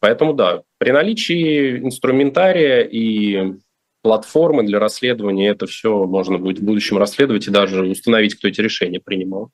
поэтому 0.00 0.34
да, 0.34 0.62
при 0.78 0.90
наличии 0.90 1.78
инструментария 1.78 2.82
и 2.82 3.54
платформы 4.02 4.62
для 4.64 4.78
расследования 4.78 5.48
это 5.48 5.66
все 5.66 6.04
можно 6.04 6.38
будет 6.38 6.60
в 6.60 6.64
будущем 6.64 6.98
расследовать 6.98 7.46
и 7.46 7.50
даже 7.50 7.84
установить, 7.84 8.34
кто 8.34 8.48
эти 8.48 8.60
решения 8.60 9.00
принимал. 9.00 9.50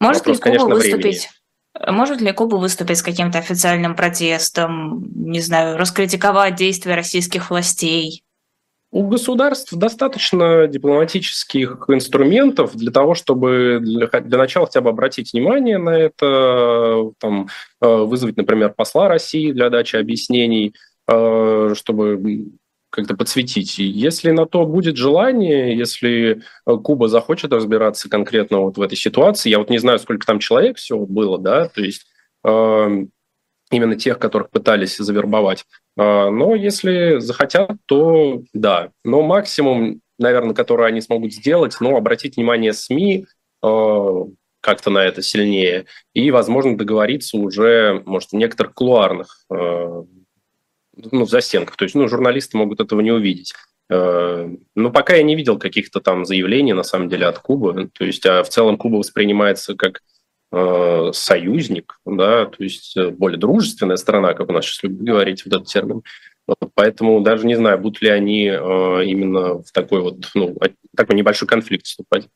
Может 0.00 0.26
Вопрос, 0.26 0.36
ли 0.36 0.42
Куба 0.42 0.44
конечно, 0.44 0.74
выступить? 0.74 1.02
Времени. 1.02 1.96
Может 1.96 2.20
ли 2.20 2.32
Куба 2.32 2.56
выступить 2.56 2.98
с 2.98 3.02
каким-то 3.02 3.38
официальным 3.38 3.96
протестом, 3.96 5.04
не 5.14 5.40
знаю, 5.40 5.76
раскритиковать 5.76 6.56
действия 6.56 6.94
российских 6.94 7.50
властей? 7.50 8.23
У 8.94 9.02
государств 9.08 9.74
достаточно 9.74 10.68
дипломатических 10.68 11.86
инструментов 11.88 12.76
для 12.76 12.92
того, 12.92 13.16
чтобы 13.16 13.80
для, 13.82 14.06
для 14.06 14.38
начала 14.38 14.66
хотя 14.66 14.82
бы 14.82 14.90
обратить 14.90 15.32
внимание 15.32 15.78
на 15.78 15.98
это, 15.98 17.10
там, 17.18 17.48
э, 17.82 17.88
вызвать, 17.88 18.36
например, 18.36 18.72
посла 18.72 19.08
России 19.08 19.50
для 19.50 19.68
дачи 19.68 19.96
объяснений, 19.96 20.76
э, 21.08 21.74
чтобы 21.76 22.52
как-то 22.90 23.16
подсветить. 23.16 23.80
Если 23.80 24.30
на 24.30 24.46
то 24.46 24.64
будет 24.64 24.96
желание, 24.96 25.76
если 25.76 26.42
э, 26.64 26.76
Куба 26.76 27.08
захочет 27.08 27.52
разбираться 27.52 28.08
конкретно 28.08 28.60
вот 28.60 28.76
в 28.76 28.80
этой 28.80 28.96
ситуации, 28.96 29.50
я 29.50 29.58
вот 29.58 29.70
не 29.70 29.78
знаю, 29.78 29.98
сколько 29.98 30.24
там 30.24 30.38
человек 30.38 30.76
всего 30.76 31.04
было, 31.04 31.36
да, 31.36 31.66
то 31.66 31.82
есть 31.82 32.06
именно 33.74 33.96
тех, 33.96 34.18
которых 34.18 34.50
пытались 34.50 34.96
завербовать. 34.96 35.64
А, 35.96 36.30
но 36.30 36.54
если 36.54 37.18
захотят, 37.18 37.72
то 37.86 38.42
да. 38.52 38.90
Но 39.04 39.22
максимум, 39.22 40.00
наверное, 40.18 40.54
который 40.54 40.86
они 40.86 41.00
смогут 41.00 41.32
сделать, 41.32 41.76
ну, 41.80 41.96
обратить 41.96 42.36
внимание 42.36 42.72
СМИ 42.72 43.26
а, 43.62 44.26
как-то 44.60 44.90
на 44.90 45.04
это 45.04 45.22
сильнее 45.22 45.86
и, 46.14 46.30
возможно, 46.30 46.76
договориться 46.76 47.36
уже, 47.36 48.02
может, 48.06 48.30
в 48.30 48.36
некоторых 48.36 48.74
кулуарных 48.74 49.40
а, 49.50 50.04
ну, 50.96 51.26
застенках. 51.26 51.76
То 51.76 51.84
есть, 51.84 51.94
ну, 51.94 52.08
журналисты 52.08 52.56
могут 52.56 52.80
этого 52.80 53.00
не 53.00 53.12
увидеть. 53.12 53.54
Но 53.90 54.90
пока 54.94 55.14
я 55.14 55.22
не 55.22 55.36
видел 55.36 55.58
каких-то 55.58 56.00
там 56.00 56.24
заявлений, 56.24 56.72
на 56.72 56.84
самом 56.84 57.10
деле, 57.10 57.26
от 57.26 57.38
Кубы. 57.38 57.90
То 57.92 58.04
есть, 58.06 58.24
а 58.24 58.42
в 58.42 58.48
целом 58.48 58.78
Куба 58.78 58.96
воспринимается 58.96 59.74
как 59.74 60.00
Э, 60.56 61.10
союзник, 61.12 61.98
да, 62.06 62.46
то 62.46 62.62
есть 62.62 62.96
э, 62.96 63.10
более 63.10 63.40
дружественная 63.40 63.96
страна, 63.96 64.34
как 64.34 64.50
у 64.50 64.52
нас 64.52 64.64
сейчас 64.64 64.84
любят 64.84 65.02
говорить 65.02 65.44
вот 65.44 65.52
этот 65.52 65.66
термин. 65.66 66.02
Поэтому 66.74 67.20
даже 67.22 67.44
не 67.44 67.56
знаю, 67.56 67.78
будут 67.78 68.00
ли 68.02 68.08
они 68.08 68.46
э, 68.46 69.04
именно 69.04 69.62
в 69.62 69.72
такой 69.72 70.02
вот, 70.02 70.30
ну, 70.34 70.56
такой 70.96 71.16
небольшой 71.16 71.48
конфликт 71.48 71.86
вступать. 71.86 72.28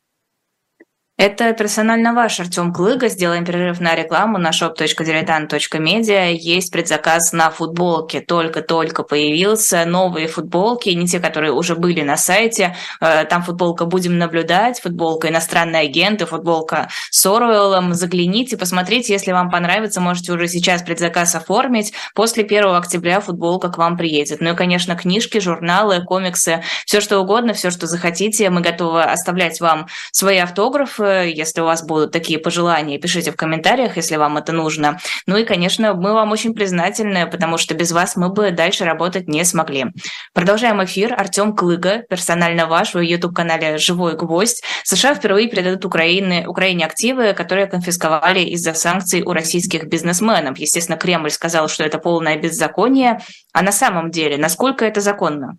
Это 1.19 1.51
персонально 1.51 2.13
ваш 2.13 2.39
Артем 2.39 2.71
Клыга. 2.71 3.09
Сделаем 3.09 3.43
перерыв 3.43 3.81
на 3.81 3.93
рекламу 3.93 4.37
на 4.37 4.51
shop.diletant.media. 4.51 6.31
Есть 6.31 6.71
предзаказ 6.71 7.33
на 7.33 7.49
футболки. 7.49 8.21
Только-только 8.21 9.03
появился. 9.03 9.83
Новые 9.83 10.29
футболки, 10.29 10.87
не 10.91 11.09
те, 11.09 11.19
которые 11.19 11.51
уже 11.51 11.75
были 11.75 12.03
на 12.03 12.15
сайте. 12.15 12.73
Э, 13.01 13.25
там 13.25 13.43
футболка 13.43 13.83
«Будем 13.83 14.17
наблюдать», 14.17 14.79
футболка 14.79 15.27
«Иностранные 15.27 15.81
агенты», 15.81 16.25
футболка 16.25 16.87
с 17.11 17.25
Оруэллом. 17.25 17.93
Загляните, 17.95 18.55
посмотрите. 18.55 19.11
Если 19.11 19.33
вам 19.33 19.49
понравится, 19.49 19.99
можете 19.99 20.31
уже 20.31 20.47
сейчас 20.47 20.83
предзаказ 20.83 21.35
оформить. 21.35 21.91
После 22.15 22.45
1 22.45 22.63
октября 22.67 23.19
футболка 23.19 23.67
к 23.67 23.77
вам 23.77 23.97
приедет. 23.97 24.39
Ну 24.39 24.53
и, 24.53 24.55
конечно, 24.55 24.95
книжки, 24.95 25.39
журналы, 25.39 26.01
комиксы, 26.01 26.63
все 26.85 27.01
что 27.01 27.19
угодно, 27.19 27.51
все, 27.51 27.71
что 27.71 27.87
захотите. 27.87 28.49
Мы 28.49 28.61
готовы 28.61 29.03
оставлять 29.03 29.59
вам 29.59 29.87
свои 30.13 30.37
автографы 30.37 31.08
если 31.09 31.61
у 31.61 31.65
вас 31.65 31.83
будут 31.83 32.11
такие 32.11 32.39
пожелания, 32.39 32.97
пишите 32.97 33.31
в 33.31 33.35
комментариях, 33.35 33.97
если 33.97 34.15
вам 34.15 34.37
это 34.37 34.51
нужно. 34.51 34.99
Ну 35.25 35.37
и, 35.37 35.43
конечно, 35.43 35.93
мы 35.93 36.13
вам 36.13 36.31
очень 36.31 36.53
признательны, 36.53 37.29
потому 37.29 37.57
что 37.57 37.73
без 37.73 37.91
вас 37.91 38.15
мы 38.15 38.29
бы 38.29 38.51
дальше 38.51 38.85
работать 38.85 39.27
не 39.27 39.43
смогли. 39.43 39.85
Продолжаем 40.33 40.83
эфир. 40.83 41.13
Артем 41.13 41.55
Клыга, 41.55 42.03
персонально 42.09 42.65
ваш, 42.65 42.93
в 42.93 42.99
YouTube-канале 42.99 43.77
«Живой 43.77 44.15
гвоздь». 44.15 44.63
США 44.83 45.15
впервые 45.15 45.47
передадут 45.47 45.85
Украине, 45.85 46.47
Украине 46.47 46.85
активы, 46.85 47.33
которые 47.33 47.67
конфисковали 47.67 48.41
из-за 48.41 48.73
санкций 48.73 49.21
у 49.23 49.33
российских 49.33 49.85
бизнесменов. 49.85 50.57
Естественно, 50.57 50.97
Кремль 50.97 51.31
сказал, 51.31 51.67
что 51.67 51.83
это 51.83 51.97
полное 51.99 52.37
беззаконие. 52.37 53.19
А 53.53 53.61
на 53.61 53.71
самом 53.71 54.11
деле, 54.11 54.37
насколько 54.37 54.85
это 54.85 55.01
законно? 55.01 55.57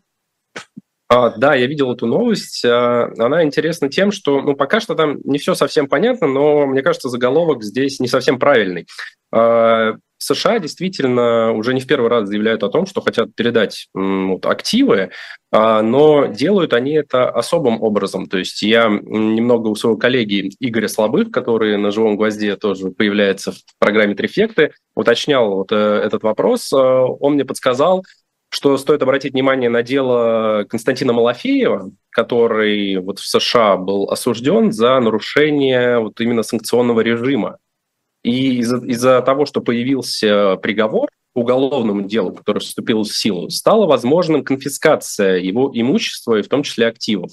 А, 1.13 1.31
да, 1.31 1.57
я 1.57 1.67
видел 1.67 1.93
эту 1.93 2.07
новость. 2.07 2.65
А, 2.65 3.11
она 3.19 3.43
интересна 3.43 3.89
тем, 3.89 4.13
что 4.13 4.41
ну, 4.43 4.55
пока 4.55 4.79
что 4.79 4.95
там 4.95 5.19
не 5.25 5.39
все 5.39 5.57
совсем 5.57 5.89
понятно, 5.89 6.29
но 6.29 6.67
мне 6.67 6.83
кажется, 6.83 7.09
заголовок 7.09 7.65
здесь 7.65 7.99
не 7.99 8.07
совсем 8.07 8.39
правильный. 8.39 8.87
А, 9.33 9.95
США 10.19 10.61
действительно 10.61 11.51
уже 11.51 11.75
не 11.75 11.81
в 11.81 11.87
первый 11.89 12.11
раз 12.11 12.29
заявляют 12.29 12.63
о 12.63 12.69
том, 12.69 12.87
что 12.87 13.01
хотят 13.01 13.35
передать 13.35 13.89
вот, 13.93 14.45
активы, 14.45 15.11
но 15.51 16.27
делают 16.27 16.75
они 16.75 16.93
это 16.93 17.31
особым 17.31 17.81
образом. 17.81 18.27
То 18.27 18.37
есть 18.37 18.61
я 18.61 18.89
немного 18.89 19.69
у 19.69 19.75
своего 19.75 19.97
коллеги 19.97 20.51
Игоря 20.61 20.89
Слабых, 20.89 21.31
который 21.31 21.79
на 21.79 21.91
«Живом 21.91 22.19
гвозде» 22.19 22.57
тоже 22.57 22.91
появляется 22.91 23.53
в 23.53 23.57
программе 23.79 24.15
«Трефекты», 24.15 24.75
уточнял 24.95 25.55
вот 25.55 25.73
э, 25.73 25.77
этот 25.77 26.23
вопрос. 26.23 26.71
Он 26.75 27.33
мне 27.33 27.47
подсказал, 27.47 28.05
что 28.51 28.77
стоит 28.77 29.03
обратить 29.03 29.33
внимание 29.33 29.71
на 29.71 29.83
дело 29.83 30.65
Константина 30.69 31.13
Малафеева, 31.13 31.93
который 32.11 32.99
вот 32.99 33.21
в 33.21 33.27
США 33.27 33.77
был 33.77 34.11
осужден 34.11 34.73
за 34.73 34.99
нарушение 35.01 36.01
вот 36.01 36.21
именно 36.21 36.43
санкционного 36.43 37.01
режима. 37.01 37.59
И 38.23 38.59
из-за, 38.59 38.79
из-за 38.79 39.23
того, 39.23 39.47
что 39.47 39.61
появился 39.61 40.57
приговор 40.57 41.09
уголовному 41.33 42.03
делу, 42.03 42.33
который 42.33 42.59
вступил 42.59 43.05
в 43.05 43.09
силу, 43.09 43.49
стала 43.51 43.87
возможным 43.87 44.45
конфискация 44.45 45.39
его 45.39 45.71
имущества 45.73 46.41
и 46.41 46.43
в 46.43 46.49
том 46.49 46.65
числе 46.65 46.89
активов. 46.89 47.31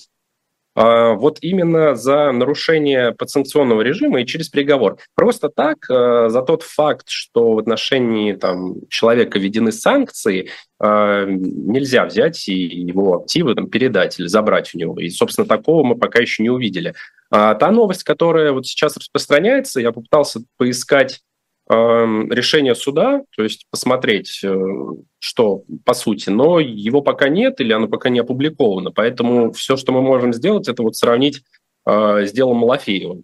А, 0.78 1.14
вот 1.14 1.40
именно 1.42 1.96
за 1.96 2.32
нарушение 2.32 3.12
подсанкционного 3.12 3.82
режима 3.82 4.22
и 4.22 4.28
через 4.28 4.50
приговор. 4.50 4.98
Просто 5.16 5.50
так, 5.50 5.78
а, 5.90 6.30
за 6.30 6.44
тот 6.44 6.62
факт, 6.62 7.10
что 7.10 7.54
в 7.54 7.60
отношении 7.60 8.34
там, 8.34 8.76
человека 8.88 9.40
введены 9.40 9.72
санкции, 9.72 10.52
а, 10.80 11.26
нельзя 11.26 12.06
взять 12.06 12.48
и 12.48 12.54
его 12.54 13.22
активы 13.22 13.56
там, 13.56 13.72
передать 13.72 14.20
или 14.20 14.28
забрать 14.28 14.76
у 14.76 14.78
него. 14.78 15.00
И, 15.00 15.10
собственно, 15.10 15.48
такого 15.48 15.84
мы 15.84 15.96
пока 15.96 16.20
еще 16.20 16.44
не 16.44 16.52
увидели. 16.52 16.94
А 17.32 17.56
та 17.56 17.72
новость, 17.72 18.04
которая 18.04 18.52
вот 18.52 18.68
сейчас 18.68 18.96
распространяется, 18.98 19.82
я 19.82 19.92
попытался 19.92 20.42
поискать 20.58 21.22
решение 21.70 22.76
суда, 22.76 23.24
то 23.36 23.44
есть 23.44 23.66
посмотреть, 23.70 24.42
э, 24.44 24.56
что 25.20 25.64
по 25.84 25.94
сути, 25.94 26.30
но 26.30 26.60
его 26.60 27.02
пока 27.02 27.28
нет 27.28 27.60
или 27.60 27.74
оно 27.74 27.88
пока 27.88 28.10
не 28.10 28.20
опубликовано. 28.20 28.92
Поэтому 28.92 29.52
все, 29.52 29.76
что 29.76 29.92
мы 29.92 30.02
можем 30.02 30.34
сделать, 30.34 30.68
это 30.68 30.84
вот 30.84 30.96
сравнить 30.96 31.44
э, 31.86 32.26
с 32.26 32.32
делом 32.32 32.58
Малафеева. 32.58 33.22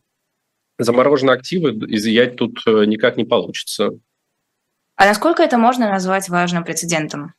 Замороженные 0.78 1.36
активы 1.36 1.72
изъять 1.94 2.36
тут 2.36 2.60
э, 2.66 2.86
никак 2.86 3.16
не 3.16 3.24
получится. 3.24 3.92
А 4.96 5.06
насколько 5.06 5.42
это 5.42 5.58
можно 5.58 5.90
назвать 5.90 6.28
важным 6.30 6.64
прецедентом? 6.64 7.34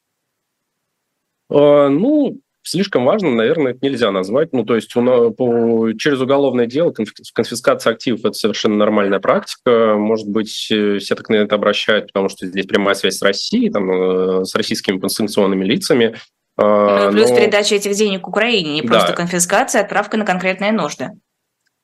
Ну, 1.51 2.41
слишком 2.65 3.05
важно, 3.05 3.31
наверное, 3.31 3.73
это 3.73 3.81
нельзя 3.83 4.11
назвать. 4.11 4.53
Ну, 4.53 4.65
то 4.65 4.75
есть 4.75 4.93
по, 4.93 5.93
через 5.99 6.21
уголовное 6.21 6.67
дело 6.67 6.93
конфискация 7.33 7.93
активов– 7.93 8.21
это 8.25 8.33
совершенно 8.33 8.77
нормальная 8.77 9.21
практика. 9.21 9.95
Может 9.97 10.29
быть, 10.29 10.69
э, 10.71 10.99
все 10.99 11.15
так 11.15 11.29
на 11.29 11.37
это 11.37 11.55
обращают, 11.55 12.09
потому 12.09 12.29
что 12.29 12.47
здесь 12.47 12.67
прямая 12.67 12.95
связь 12.95 13.19
с 13.19 13.23
Россией, 13.23 13.71
там, 13.71 13.91
э, 13.91 14.45
с 14.45 14.55
российскими 14.55 15.07
санкционными 15.07 15.65
лицами. 15.65 16.17
А, 16.57 17.07
ну, 17.07 17.13
плюс 17.13 17.31
Но... 17.31 17.37
передача 17.37 17.75
этих 17.75 17.95
денег 17.95 18.27
Украине, 18.27 18.75
не 18.75 18.83
просто 18.83 19.09
да. 19.09 19.15
конфискация, 19.15 19.83
а 19.83 19.85
отправка 19.85 20.17
на 20.17 20.25
конкретные 20.25 20.73
нужды. 20.73 21.11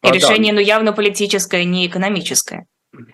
И 0.02 0.08
а, 0.08 0.12
решение, 0.12 0.52
да. 0.52 0.60
ну, 0.60 0.64
явно 0.64 0.92
политическое, 0.92 1.64
не 1.64 1.86
экономическое. 1.86 2.66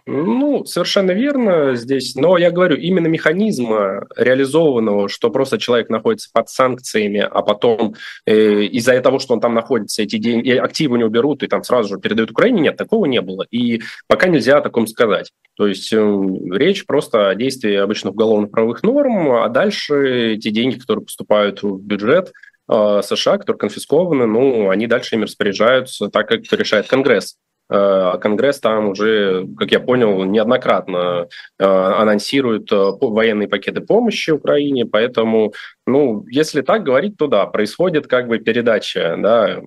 Ну, 0.07 0.65
совершенно 0.65 1.13
верно 1.13 1.75
здесь. 1.75 2.15
Но 2.15 2.39
я 2.39 2.51
говорю, 2.51 2.77
именно 2.77 3.07
механизма 3.07 4.07
реализованного, 4.17 5.09
что 5.09 5.31
просто 5.31 5.59
человек 5.59 5.89
находится 5.89 6.29
под 6.33 6.49
санкциями, 6.49 7.21
а 7.21 7.43
потом 7.43 7.95
э, 8.27 8.63
из-за 8.65 9.01
того, 9.01 9.19
что 9.19 9.35
он 9.35 9.41
там 9.41 9.55
находится, 9.55 10.03
эти 10.03 10.17
деньги, 10.17 10.51
активы 10.51 10.95
у 10.95 10.99
него 10.99 11.09
берут 11.09 11.43
и 11.43 11.47
там 11.47 11.63
сразу 11.63 11.95
же 11.95 12.01
передают 12.01 12.31
Украине, 12.31 12.61
нет, 12.63 12.77
такого 12.77 13.07
не 13.07 13.21
было. 13.21 13.45
И 13.51 13.83
пока 14.07 14.29
нельзя 14.29 14.59
о 14.59 14.63
таком 14.63 14.87
сказать. 14.87 15.33
То 15.57 15.67
есть 15.67 15.93
э, 15.93 16.27
речь 16.53 16.87
просто 16.87 17.31
о 17.31 17.35
действии 17.35 17.75
обычных 17.75 18.15
уголовно-правовых 18.15 18.83
норм, 18.83 19.33
а 19.33 19.49
дальше 19.49 20.35
эти 20.35 20.51
деньги, 20.51 20.79
которые 20.79 21.05
поступают 21.05 21.63
в 21.63 21.81
бюджет, 21.81 22.33
э, 22.71 23.01
США, 23.03 23.39
которые 23.39 23.59
конфискованы, 23.59 24.27
ну, 24.27 24.71
они 24.71 24.87
дальше 24.87 25.15
ими 25.17 25.25
распоряжаются 25.25 26.09
так, 26.09 26.29
как 26.29 26.41
решает 26.53 26.87
Конгресс. 26.89 27.37
А 27.69 28.19
Конгресс 28.19 28.61
там 28.61 28.91
уже, 28.91 29.47
как 29.59 29.73
я 29.73 29.81
понял, 29.81 30.23
неоднократно 30.25 31.29
э, 31.59 31.65
анонсирует 31.65 32.71
э, 32.71 32.93
военные 33.01 33.49
пакеты 33.49 33.81
помощи 33.81 34.31
Украине, 34.31 34.87
поэтому, 34.87 35.53
ну, 35.87 36.25
если 36.29 36.61
так 36.61 36.85
говорить, 36.85 37.17
то 37.17 37.27
да, 37.27 37.47
происходит 37.47 38.07
как 38.07 38.29
бы 38.29 38.39
передача, 38.39 39.17
да, 39.19 39.63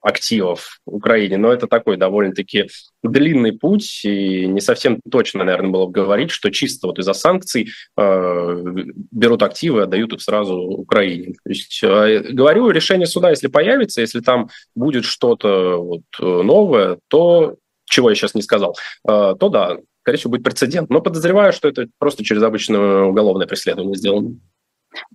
активов 0.00 0.80
в 0.86 0.96
Украине, 0.96 1.36
но 1.36 1.52
это 1.52 1.66
такой 1.66 1.96
довольно-таки 1.96 2.68
длинный 3.02 3.52
путь, 3.52 4.04
и 4.04 4.46
не 4.46 4.60
совсем 4.60 5.00
точно, 5.10 5.44
наверное, 5.44 5.70
было 5.70 5.86
бы 5.86 5.92
говорить, 5.92 6.30
что 6.30 6.50
чисто 6.50 6.88
вот 6.88 6.98
из-за 6.98 7.12
санкций 7.12 7.68
э, 7.96 8.62
берут 9.10 9.42
активы, 9.42 9.82
отдают 9.82 10.12
их 10.12 10.22
сразу 10.22 10.56
Украине. 10.56 11.34
То 11.44 11.50
есть, 11.50 11.80
э, 11.82 12.20
говорю, 12.30 12.70
решение 12.70 13.06
суда, 13.06 13.30
если 13.30 13.48
появится, 13.48 14.00
если 14.00 14.20
там 14.20 14.48
будет 14.74 15.04
что-то 15.04 15.76
вот 15.76 16.02
новое, 16.18 16.98
то, 17.08 17.56
чего 17.84 18.10
я 18.10 18.14
сейчас 18.14 18.34
не 18.34 18.42
сказал, 18.42 18.76
э, 19.08 19.34
то 19.38 19.48
да, 19.48 19.78
скорее 20.02 20.18
всего, 20.18 20.30
будет 20.30 20.44
прецедент. 20.44 20.88
Но 20.90 21.02
подозреваю, 21.02 21.52
что 21.52 21.68
это 21.68 21.86
просто 21.98 22.24
через 22.24 22.42
обычное 22.42 23.02
уголовное 23.02 23.46
преследование 23.46 23.96
сделано. 23.96 24.36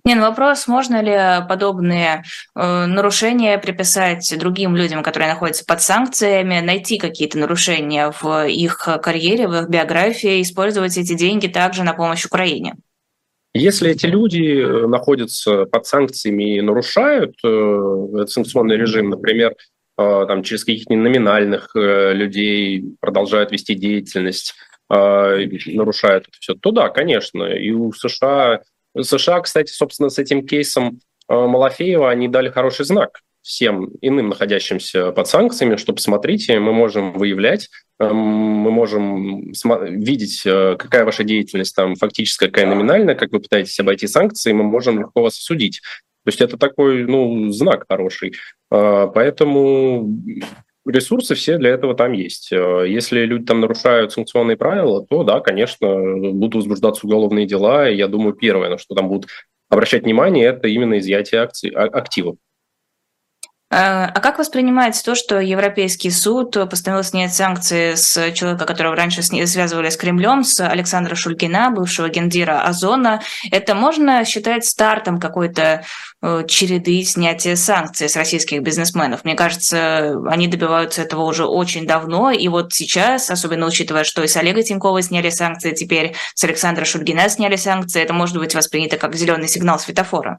Не, 0.04 0.14
ну 0.14 0.22
вопрос, 0.22 0.68
можно 0.68 1.02
ли 1.02 1.46
подобные 1.48 2.22
э, 2.54 2.86
нарушения 2.86 3.58
приписать 3.58 4.32
другим 4.38 4.76
людям, 4.76 5.02
которые 5.02 5.28
находятся 5.28 5.64
под 5.64 5.82
санкциями, 5.82 6.60
найти 6.60 6.98
какие-то 6.98 7.38
нарушения 7.38 8.12
в 8.20 8.46
их 8.46 8.88
карьере, 9.02 9.48
в 9.48 9.54
их 9.54 9.68
биографии, 9.68 10.42
использовать 10.42 10.96
эти 10.96 11.14
деньги 11.14 11.48
также 11.48 11.82
на 11.82 11.92
помощь 11.92 12.24
Украине? 12.24 12.74
Если 13.54 13.90
эти 13.90 14.06
люди 14.06 14.60
э, 14.60 14.86
находятся 14.88 15.64
под 15.66 15.86
санкциями 15.86 16.56
и 16.56 16.60
нарушают 16.60 17.36
э, 17.44 18.26
санкционный 18.26 18.76
режим, 18.76 19.10
например, 19.10 19.54
э, 19.96 20.24
там, 20.26 20.42
через 20.42 20.64
каких-то 20.64 20.94
номинальных 20.94 21.70
э, 21.76 22.14
людей 22.14 22.84
продолжают 22.98 23.52
вести 23.52 23.76
деятельность, 23.76 24.54
э, 24.92 25.46
нарушают 25.66 26.24
это 26.24 26.36
все, 26.40 26.54
то 26.54 26.72
да, 26.72 26.88
конечно. 26.88 27.44
И 27.44 27.70
у 27.70 27.92
США 27.92 28.60
США, 29.00 29.40
кстати, 29.40 29.70
собственно, 29.70 30.08
с 30.08 30.18
этим 30.18 30.46
кейсом 30.46 31.00
э, 31.28 31.34
Малафеева 31.34 32.10
они 32.10 32.28
дали 32.28 32.50
хороший 32.50 32.84
знак 32.84 33.20
всем 33.42 33.90
иным 34.00 34.30
находящимся 34.30 35.12
под 35.12 35.28
санкциями, 35.28 35.76
что 35.76 35.92
посмотрите, 35.92 36.58
мы 36.58 36.72
можем 36.72 37.12
выявлять, 37.12 37.68
э, 37.98 38.08
мы 38.08 38.70
можем 38.70 39.52
видеть, 39.52 40.42
э, 40.46 40.76
какая 40.78 41.04
ваша 41.04 41.24
деятельность 41.24 41.76
там 41.76 41.94
фактически, 41.96 42.46
какая 42.46 42.66
номинальная, 42.66 43.14
как 43.14 43.32
вы 43.32 43.40
пытаетесь 43.40 43.78
обойти 43.80 44.06
санкции, 44.06 44.52
мы 44.52 44.64
можем 44.64 44.98
легко 44.98 45.22
вас 45.22 45.38
осудить. 45.38 45.80
То 46.24 46.28
есть 46.28 46.40
это 46.40 46.56
такой 46.56 47.04
ну, 47.04 47.50
знак 47.50 47.84
хороший. 47.86 48.34
Поэтому 48.70 50.18
ресурсы 50.86 51.34
все 51.34 51.58
для 51.58 51.70
этого 51.70 51.94
там 51.94 52.12
есть. 52.12 52.52
Э, 52.52 52.84
если 52.88 53.24
люди 53.24 53.44
там 53.44 53.60
нарушают 53.60 54.12
санкционные 54.12 54.56
правила, 54.56 55.04
то 55.04 55.24
да, 55.24 55.40
конечно, 55.40 55.88
будут 56.32 56.56
возбуждаться 56.56 57.06
уголовные 57.06 57.46
дела. 57.46 57.88
И 57.88 57.96
я 57.96 58.08
думаю, 58.08 58.34
первое, 58.34 58.70
на 58.70 58.78
что 58.78 58.94
там 58.94 59.08
будут 59.08 59.28
обращать 59.68 60.04
внимание, 60.04 60.46
это 60.46 60.68
именно 60.68 60.98
изъятие 60.98 61.40
акций, 61.40 61.70
а, 61.70 61.84
активов. 61.84 62.36
А, 63.70 64.04
а 64.14 64.20
как 64.20 64.38
воспринимается 64.38 65.02
то, 65.04 65.14
что 65.14 65.40
Европейский 65.40 66.10
суд 66.10 66.52
постановил 66.70 67.02
снять 67.02 67.34
санкции 67.34 67.94
с 67.94 68.32
человека, 68.32 68.66
которого 68.66 68.94
раньше 68.94 69.22
связывали 69.22 69.88
с 69.88 69.96
Кремлем, 69.96 70.44
с 70.44 70.60
Александра 70.60 71.14
Шульгина, 71.14 71.70
бывшего 71.70 72.08
гендира 72.08 72.62
Озона? 72.62 73.22
Это 73.50 73.74
можно 73.74 74.24
считать 74.24 74.64
стартом 74.66 75.18
какой-то 75.18 75.82
э, 76.22 76.44
череды 76.46 77.02
снятия 77.02 77.56
санкций 77.56 78.08
с 78.08 78.16
российских 78.16 78.62
бизнесменов? 78.62 79.24
Мне 79.24 79.34
кажется, 79.34 80.20
они 80.28 80.46
добиваются 80.46 81.02
этого 81.02 81.22
уже 81.22 81.46
очень 81.46 81.86
давно, 81.86 82.30
и 82.30 82.46
вот 82.48 82.74
сейчас, 82.74 83.30
особенно 83.30 83.66
учитывая, 83.66 84.04
что 84.04 84.22
и 84.22 84.28
с 84.28 84.36
Олега 84.36 84.62
Тинькова 84.62 85.00
сняли 85.02 85.30
санкции, 85.30 85.72
теперь 85.72 86.14
с 86.34 86.44
Александра 86.44 86.84
Шульгина 86.84 87.28
сняли 87.28 87.56
санкции, 87.56 88.02
это 88.02 88.12
может 88.12 88.36
быть 88.36 88.54
воспринято 88.54 88.98
как 88.98 89.16
зеленый 89.16 89.48
сигнал 89.48 89.78
светофора. 89.78 90.38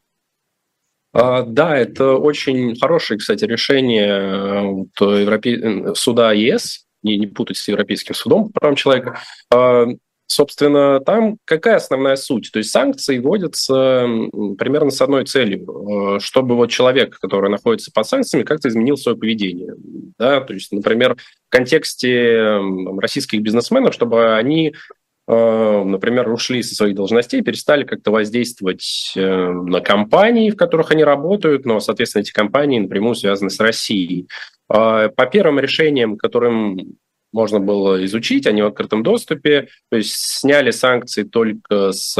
А, 1.16 1.44
да, 1.44 1.78
это 1.78 2.16
очень 2.16 2.78
хорошее, 2.78 3.18
кстати, 3.18 3.46
решение 3.46 4.88
э, 5.00 5.22
Европе... 5.22 5.96
суда 5.96 6.34
ЕС, 6.34 6.86
не, 7.04 7.18
не 7.18 7.28
путать 7.28 7.56
с 7.56 7.68
Европейским 7.70 8.14
судом 8.14 8.52
по 8.52 8.60
правам 8.60 8.76
человека. 8.76 9.18
А, 9.50 9.86
собственно, 10.28 11.00
там 11.00 11.38
какая 11.46 11.78
основная 11.78 12.18
суть? 12.18 12.52
То 12.52 12.60
есть 12.60 12.72
санкции 12.72 13.20
вводятся 13.20 14.06
примерно 14.58 14.90
с 14.90 15.02
одной 15.02 15.24
целью, 15.24 16.18
э, 16.18 16.20
чтобы 16.20 16.58
вот 16.58 16.70
человек, 16.70 17.18
который 17.18 17.50
находится 17.50 17.94
под 17.94 18.06
санкциями, 18.06 18.44
как-то 18.44 18.68
изменил 18.68 18.98
свое 18.98 19.18
поведение. 19.18 19.74
Да? 20.20 20.42
То 20.42 20.54
есть, 20.54 20.74
например, 20.74 21.16
в 21.16 21.50
контексте 21.50 22.60
российских 23.00 23.42
бизнесменов, 23.42 23.94
чтобы 23.94 24.36
они 24.36 24.74
Э, 24.74 25.05
например, 25.28 26.30
ушли 26.30 26.62
со 26.62 26.76
своих 26.76 26.96
должностей, 26.96 27.42
перестали 27.42 27.84
как-то 27.84 28.12
воздействовать 28.12 29.14
э, 29.16 29.22
на 29.22 29.82
компании, 29.82 30.52
в 30.52 30.56
которых 30.56 30.92
они 30.92 31.04
работают, 31.04 31.66
но, 31.66 31.80
соответственно, 31.80 32.22
эти 32.22 32.32
компании 32.32 32.80
напрямую 32.80 33.16
связаны 33.16 33.50
с 33.50 33.60
Россией. 33.60 34.28
А, 34.70 35.10
по 35.10 35.26
первым 35.26 35.60
решениям, 35.60 36.18
которым 36.18 36.98
можно 37.34 37.60
было 37.60 38.06
изучить, 38.06 38.48
они 38.48 38.62
в 38.62 38.68
открытом 38.68 39.04
доступе, 39.04 39.68
то 39.90 39.98
есть 39.98 40.16
сняли 40.16 40.72
санкции 40.72 41.24
только 41.24 41.92
с 41.92 42.16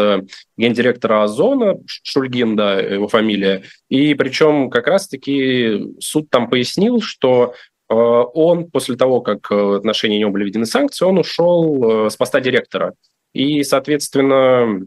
гендиректора 0.58 1.24
Озона, 1.24 1.78
Шульгин, 1.86 2.56
да, 2.58 2.80
его 2.82 3.08
фамилия, 3.08 3.64
и 3.88 4.14
причем 4.16 4.70
как 4.70 4.88
раз-таки 4.88 5.94
суд 6.00 6.30
там 6.30 6.50
пояснил, 6.50 7.02
что 7.02 7.54
Э, 7.54 7.75
он 7.94 8.70
после 8.72 8.96
того, 8.96 9.22
как 9.22 9.52
э, 9.52 9.56
в 9.56 9.74
отношении 9.74 10.20
него 10.20 10.32
были 10.32 10.46
введены 10.46 10.66
санкции, 10.66 11.06
он 11.06 11.20
ушел 11.20 12.06
э, 12.06 12.10
с 12.10 12.16
поста 12.16 12.40
директора. 12.40 12.94
И, 13.34 13.64
соответственно, 13.64 14.82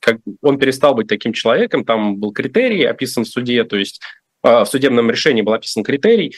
как 0.00 0.18
он 0.42 0.58
перестал 0.58 0.94
быть 0.94 1.08
таким 1.08 1.32
человеком, 1.32 1.84
там 1.84 2.16
был 2.16 2.32
критерий 2.32 2.84
описан 2.84 3.24
в 3.24 3.28
суде, 3.28 3.64
то 3.64 3.76
есть 3.76 4.00
в 4.42 4.64
судебном 4.66 5.10
решении 5.10 5.42
был 5.42 5.54
описан 5.54 5.82
критерий, 5.82 6.34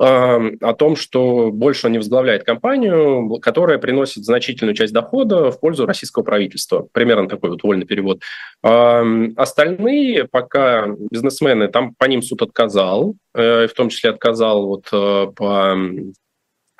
о 0.00 0.74
том, 0.74 0.96
что 0.96 1.50
больше 1.52 1.86
он 1.86 1.92
не 1.92 1.98
возглавляет 1.98 2.44
компанию, 2.44 3.38
которая 3.40 3.78
приносит 3.78 4.24
значительную 4.24 4.74
часть 4.74 4.94
дохода 4.94 5.50
в 5.50 5.60
пользу 5.60 5.84
российского 5.84 6.22
правительства. 6.22 6.86
Примерно 6.92 7.28
такой 7.28 7.50
вот 7.50 7.62
вольный 7.62 7.84
перевод. 7.84 8.22
Остальные 8.62 10.24
пока 10.24 10.86
бизнесмены, 11.10 11.68
там 11.68 11.94
по 11.94 12.06
ним 12.06 12.22
суд 12.22 12.42
отказал, 12.42 13.14
э, 13.34 13.66
в 13.66 13.74
том 13.74 13.88
числе 13.90 14.10
отказал 14.10 14.66
вот 14.66 14.88
э, 14.92 15.26
по 15.36 15.76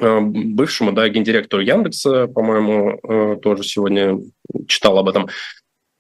э, 0.01 0.21
бывшему, 0.21 0.93
да, 0.93 1.09
гендиректору 1.09 1.63
Яндекса, 1.63 2.27
по-моему, 2.27 3.39
тоже 3.41 3.65
сегодня 3.65 4.19
читал 4.67 4.99
об 4.99 5.09
этом. 5.09 5.29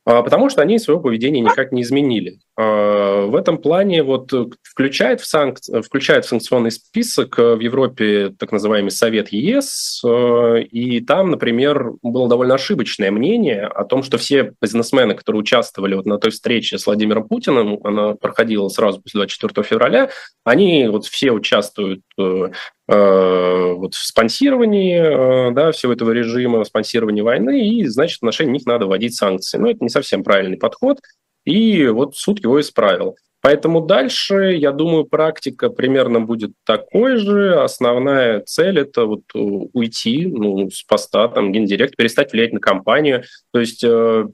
А, 0.06 0.22
потому 0.22 0.48
что 0.48 0.62
они 0.62 0.78
своего 0.78 1.02
поведения 1.02 1.40
никак 1.40 1.72
не 1.72 1.82
изменили. 1.82 2.38
А, 2.56 3.26
в 3.26 3.36
этом 3.36 3.58
плане 3.58 4.02
вот 4.02 4.32
включает 4.62 5.20
в, 5.20 5.26
санк... 5.26 5.58
включает 5.84 6.24
в 6.24 6.28
санкционный 6.28 6.70
список 6.70 7.38
э, 7.38 7.54
в 7.54 7.60
Европе 7.60 8.34
так 8.38 8.50
называемый 8.50 8.90
Совет 8.90 9.28
ЕС, 9.30 10.00
э, 10.04 10.62
и 10.62 11.00
там, 11.00 11.30
например, 11.30 11.92
было 12.02 12.28
довольно 12.28 12.54
ошибочное 12.54 13.10
мнение 13.10 13.64
о 13.66 13.84
том, 13.84 14.02
что 14.02 14.16
все 14.16 14.54
бизнесмены, 14.60 15.14
которые 15.14 15.40
участвовали 15.40 15.94
вот 15.94 16.06
на 16.06 16.18
той 16.18 16.30
встрече 16.30 16.78
с 16.78 16.86
Владимиром 16.86 17.28
Путиным, 17.28 17.78
она 17.84 18.14
проходила 18.14 18.68
сразу 18.68 19.02
после 19.02 19.18
24 19.18 19.66
февраля, 19.66 20.10
они 20.44 20.88
вот 20.88 21.04
все 21.04 21.30
участвуют 21.32 22.00
э, 22.18 22.48
вот 22.94 23.94
в 23.94 24.04
спонсировании 24.04 25.48
э, 25.48 25.50
да, 25.52 25.72
всего 25.72 25.92
этого 25.92 26.10
режима, 26.10 26.64
в 26.64 26.66
спонсировании 26.66 27.22
войны, 27.22 27.68
и, 27.68 27.86
значит, 27.86 28.18
в 28.18 28.22
отношении 28.22 28.52
них 28.52 28.66
надо 28.66 28.86
вводить 28.86 29.14
санкции. 29.14 29.58
Но 29.58 29.70
это 29.70 29.78
не 29.80 29.88
совсем 29.88 30.24
правильный 30.24 30.56
подход, 30.56 30.98
и 31.44 31.86
вот 31.86 32.16
суд 32.16 32.42
его 32.42 32.60
исправил. 32.60 33.16
Поэтому 33.42 33.80
дальше, 33.80 34.54
я 34.54 34.70
думаю, 34.70 35.04
практика 35.04 35.70
примерно 35.70 36.20
будет 36.20 36.52
такой 36.66 37.16
же. 37.16 37.54
Основная 37.62 38.40
цель– 38.40 38.78
это 38.80 39.06
вот 39.06 39.22
уйти 39.34 40.26
ну, 40.26 40.68
с 40.68 40.82
поста 40.82 41.28
там, 41.28 41.50
гендиректора, 41.50 41.96
перестать 41.96 42.32
влиять 42.32 42.52
на 42.52 42.60
компанию. 42.60 43.24
То 43.52 43.60
есть 43.60 43.82
э, 43.82 44.26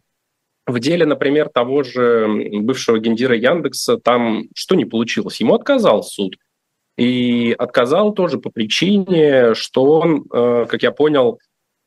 в 0.67 0.79
деле, 0.81 1.07
например, 1.07 1.49
того 1.49 1.85
же 1.85 2.27
бывшего 2.61 2.99
гендира 2.99 3.37
Яндекса, 3.37 3.99
там 3.99 4.49
что 4.55 4.75
не 4.75 4.85
получилось? 4.85 5.41
Ему 5.41 5.55
отказал 5.55 6.03
суд. 6.03 6.37
И 6.97 7.55
отказал 7.59 8.13
тоже 8.13 8.39
по 8.39 8.51
причине, 8.51 9.55
что 9.55 9.85
он, 9.85 10.25
э, 10.33 10.67
как 10.69 10.83
я 10.83 10.93
понял, 10.93 11.39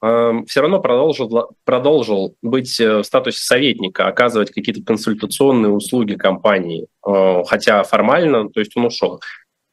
э, 0.04 0.34
все 0.48 0.62
равно 0.62 0.80
продолжил, 0.80 1.50
продолжил 1.66 2.36
быть 2.44 2.80
э, 2.80 2.98
в 3.00 3.04
статусе 3.04 3.42
советника, 3.42 4.08
оказывать 4.08 4.52
какие-то 4.52 4.84
консультационные 4.84 5.72
услуги 5.72 6.14
компании, 6.14 6.88
хотя 7.02 7.84
формально, 7.84 8.50
то 8.50 8.60
есть 8.60 8.76
он 8.78 8.86
ушел. 8.86 9.20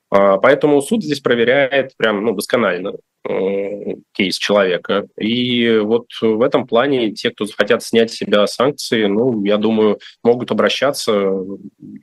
Поэтому 0.08 0.80
суд 0.80 1.02
здесь 1.02 1.20
проверяет 1.20 1.96
прям 1.96 2.24
ну, 2.24 2.32
досконально 2.32 2.92
кейс 4.12 4.38
человека. 4.38 5.08
И 5.18 5.78
вот 5.78 6.06
в 6.20 6.40
этом 6.42 6.66
плане 6.66 7.10
те, 7.10 7.30
кто 7.30 7.44
захотят 7.44 7.82
снять 7.82 8.12
с 8.12 8.16
себя 8.16 8.46
санкции, 8.46 9.06
ну, 9.06 9.44
я 9.44 9.56
думаю, 9.56 9.98
могут 10.22 10.52
обращаться 10.52 11.32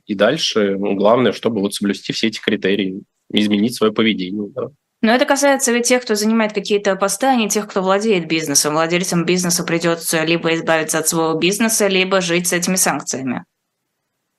и 0.06 0.14
дальше. 0.14 0.76
Главное, 0.78 1.32
чтобы 1.32 1.62
вот 1.62 1.72
соблюсти 1.74 2.12
все 2.12 2.28
эти 2.28 2.40
критерии 2.40 3.02
изменить 3.40 3.74
свое 3.74 3.92
поведение. 3.92 4.50
Да. 4.54 4.68
Но 5.02 5.12
это 5.12 5.26
касается 5.26 5.72
ведь 5.72 5.86
тех, 5.86 6.02
кто 6.02 6.14
занимает 6.14 6.54
какие-то 6.54 6.96
посты, 6.96 7.26
а 7.26 7.34
не 7.34 7.48
тех, 7.48 7.68
кто 7.68 7.82
владеет 7.82 8.26
бизнесом. 8.26 8.72
Владельцам 8.72 9.26
бизнеса 9.26 9.62
придется 9.62 10.24
либо 10.24 10.54
избавиться 10.54 10.98
от 10.98 11.08
своего 11.08 11.34
бизнеса, 11.38 11.88
либо 11.88 12.22
жить 12.22 12.46
с 12.46 12.52
этими 12.54 12.76
санкциями. 12.76 13.44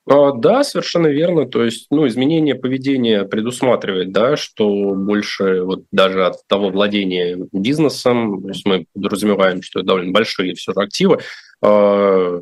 А, 0.08 0.32
да, 0.32 0.64
совершенно 0.64 1.08
верно. 1.08 1.46
То 1.46 1.64
есть, 1.64 1.86
ну, 1.90 2.06
изменение 2.06 2.54
поведения 2.54 3.24
предусматривает, 3.24 4.12
да, 4.12 4.36
что 4.36 4.94
больше 4.94 5.62
вот 5.62 5.84
даже 5.92 6.26
от 6.26 6.46
того 6.46 6.70
владения 6.70 7.38
бизнесом, 7.52 8.42
то 8.42 8.48
есть 8.48 8.66
мы 8.66 8.86
подразумеваем, 8.92 9.62
что 9.62 9.80
это 9.80 9.88
довольно 9.88 10.12
большие 10.12 10.54
все 10.54 10.72
же 10.72 10.80
активы, 10.80 11.20
а, 11.62 12.40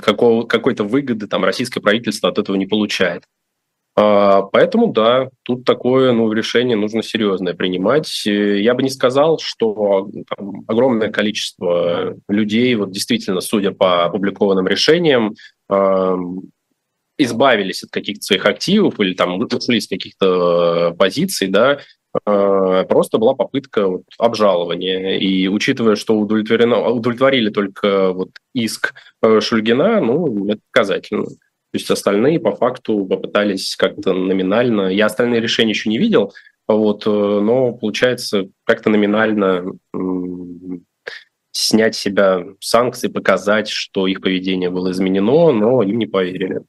какого, 0.00 0.46
какой-то 0.46 0.84
выгоды 0.84 1.26
там 1.26 1.44
российское 1.44 1.80
правительство 1.80 2.28
от 2.28 2.38
этого 2.38 2.56
не 2.56 2.66
получает. 2.66 3.24
А, 3.96 4.42
поэтому 4.42 4.92
да, 4.92 5.28
тут 5.44 5.64
такое 5.64 6.12
ну, 6.12 6.32
решение 6.32 6.76
нужно 6.76 7.02
серьезное 7.02 7.54
принимать. 7.54 8.26
Э, 8.26 8.60
я 8.60 8.74
бы 8.74 8.82
не 8.82 8.90
сказал, 8.90 9.38
что 9.38 10.10
там, 10.28 10.64
огромное 10.66 11.10
количество 11.10 12.16
людей, 12.28 12.74
вот 12.74 12.90
действительно, 12.90 13.40
судя 13.40 13.70
по 13.70 14.04
опубликованным 14.04 14.66
решениям, 14.66 15.34
избавились 17.16 17.84
от 17.84 17.90
каких-то 17.90 18.22
своих 18.22 18.44
активов 18.44 18.98
или 19.00 19.14
там 19.14 19.40
ушли 19.40 19.80
с 19.80 19.88
каких-то 19.88 20.94
позиций, 20.98 21.48
да, 21.48 21.78
а, 22.24 22.84
просто 22.84 23.18
была 23.18 23.34
попытка 23.34 23.88
вот, 23.88 24.02
обжалования. 24.18 25.18
И 25.18 25.48
учитывая, 25.48 25.96
что 25.96 26.16
удовлетворено, 26.18 26.88
удовлетворили 26.88 27.50
только 27.50 28.12
вот 28.12 28.30
иск 28.54 28.94
э, 29.22 29.40
Шульгина, 29.40 30.00
ну, 30.00 30.48
это 30.48 30.60
показательно. 30.72 31.26
То 31.74 31.78
есть 31.78 31.90
остальные 31.90 32.38
по 32.38 32.54
факту 32.54 33.04
попытались 33.04 33.74
как-то 33.74 34.12
номинально. 34.12 34.82
Я 34.90 35.06
остальные 35.06 35.40
решения 35.40 35.70
еще 35.70 35.90
не 35.90 35.98
видел, 35.98 36.32
вот, 36.68 37.04
э, 37.04 37.10
но 37.10 37.72
получается 37.72 38.48
как-то 38.62 38.90
номинально 38.90 39.72
снять 41.50 41.96
себя 41.96 42.44
санкции, 42.60 43.08
показать, 43.08 43.68
что 43.70 44.06
их 44.06 44.20
поведение 44.20 44.70
было 44.70 44.92
изменено, 44.92 45.50
но 45.50 45.82
им 45.82 45.98
не 45.98 46.06
поверили. 46.06 46.62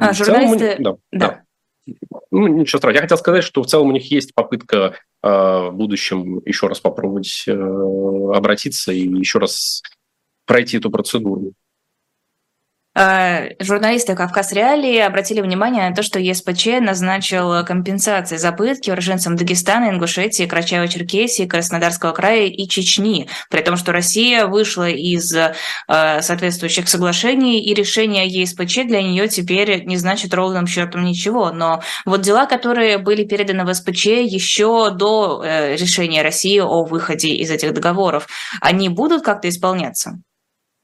А, 0.00 0.12
журналисты... 0.14 0.58
Целом, 0.58 0.82
да, 0.82 0.96
да. 1.12 1.44
да. 1.86 1.94
Ну, 2.32 2.48
ничего 2.48 2.78
страшного. 2.78 2.96
Я 2.96 3.02
хотел 3.02 3.18
сказать, 3.18 3.44
что 3.44 3.62
в 3.62 3.66
целом 3.66 3.90
у 3.90 3.92
них 3.92 4.10
есть 4.10 4.34
попытка 4.34 4.96
э, 5.22 5.28
в 5.28 5.70
будущем 5.74 6.40
еще 6.44 6.66
раз 6.66 6.80
попробовать 6.80 7.44
э, 7.46 7.52
обратиться 7.52 8.90
и 8.90 9.06
еще 9.06 9.38
раз 9.38 9.84
пройти 10.44 10.78
эту 10.78 10.90
процедуру. 10.90 11.52
Э, 12.96 13.50
журналисты 13.60 14.16
«Кавказ 14.16 14.52
Реалии» 14.52 14.98
обратили 14.98 15.40
внимание 15.40 15.88
на 15.88 15.94
то, 15.94 16.02
что 16.02 16.18
ЕСПЧ 16.18 16.80
назначил 16.80 17.64
компенсации 17.64 18.36
за 18.36 18.50
пытки 18.50 18.90
уроженцам 18.90 19.36
Дагестана, 19.36 19.90
Ингушетии, 19.90 20.44
Карачаево-Черкесии, 20.44 21.46
Краснодарского 21.46 22.10
края 22.10 22.46
и 22.46 22.66
Чечни, 22.66 23.28
при 23.48 23.62
том, 23.62 23.76
что 23.76 23.92
Россия 23.92 24.46
вышла 24.46 24.88
из 24.88 25.32
э, 25.32 25.54
соответствующих 25.86 26.88
соглашений, 26.88 27.62
и 27.62 27.74
решение 27.74 28.26
ЕСПЧ 28.26 28.86
для 28.86 29.02
нее 29.02 29.28
теперь 29.28 29.84
не 29.84 29.96
значит 29.96 30.34
ровным 30.34 30.66
счетом 30.66 31.04
ничего. 31.04 31.52
Но 31.52 31.82
вот 32.04 32.22
дела, 32.22 32.46
которые 32.46 32.98
были 32.98 33.22
переданы 33.22 33.64
в 33.64 33.72
СПЧ 33.72 34.06
еще 34.06 34.90
до 34.90 35.44
э, 35.44 35.76
решения 35.76 36.22
России 36.22 36.58
о 36.58 36.82
выходе 36.82 37.28
из 37.28 37.52
этих 37.52 37.72
договоров, 37.72 38.26
они 38.60 38.88
будут 38.88 39.22
как-то 39.22 39.48
исполняться? 39.48 40.18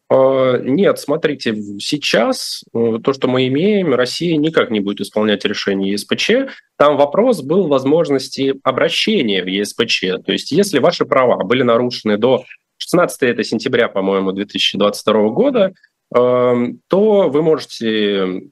А, 0.08 0.58
нет, 0.58 0.98
смотрите, 0.98 1.54
сейчас 1.80 2.62
э, 2.72 2.98
то, 3.02 3.12
что 3.12 3.28
мы 3.28 3.48
имеем, 3.48 3.94
Россия 3.94 4.36
никак 4.36 4.70
не 4.70 4.80
будет 4.80 5.00
исполнять 5.00 5.44
решение 5.44 5.92
ЕСПЧ. 5.92 6.30
Там 6.78 6.96
вопрос 6.96 7.42
был 7.42 7.66
возможности 7.66 8.54
обращения 8.62 9.42
в 9.42 9.46
ЕСПЧ. 9.46 10.24
То 10.24 10.32
есть 10.32 10.52
если 10.52 10.78
ваши 10.78 11.04
права 11.04 11.42
были 11.42 11.62
нарушены 11.62 12.18
до 12.18 12.44
16 12.78 13.22
это 13.22 13.42
сентября, 13.42 13.88
по-моему, 13.88 14.32
2022 14.32 15.28
года, 15.30 15.72
эм, 16.14 16.80
то 16.88 17.28
вы 17.28 17.42
можете 17.42 18.42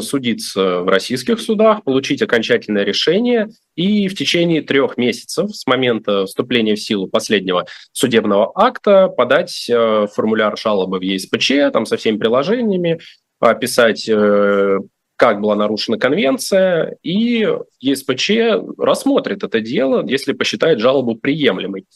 судиться 0.00 0.80
в 0.80 0.88
российских 0.88 1.40
судах, 1.40 1.84
получить 1.84 2.22
окончательное 2.22 2.84
решение 2.84 3.48
и 3.74 4.08
в 4.08 4.14
течение 4.14 4.62
трех 4.62 4.96
месяцев 4.96 5.54
с 5.54 5.66
момента 5.66 6.26
вступления 6.26 6.74
в 6.74 6.80
силу 6.80 7.08
последнего 7.08 7.66
судебного 7.92 8.52
акта 8.54 9.08
подать 9.08 9.68
э, 9.68 10.06
формуляр 10.14 10.56
жалобы 10.58 10.98
в 10.98 11.02
ЕСПЧ 11.02 11.72
там, 11.72 11.86
со 11.86 11.96
всеми 11.96 12.18
приложениями, 12.18 13.00
описать 13.40 14.08
э, 14.08 14.78
как 15.16 15.40
была 15.40 15.56
нарушена 15.56 15.98
конвенция, 15.98 16.96
и 17.02 17.48
ЕСПЧ 17.80 18.30
рассмотрит 18.78 19.42
это 19.42 19.60
дело, 19.60 20.06
если 20.06 20.32
посчитает 20.32 20.78
жалобу 20.78 21.16
приемлемой. 21.16 21.86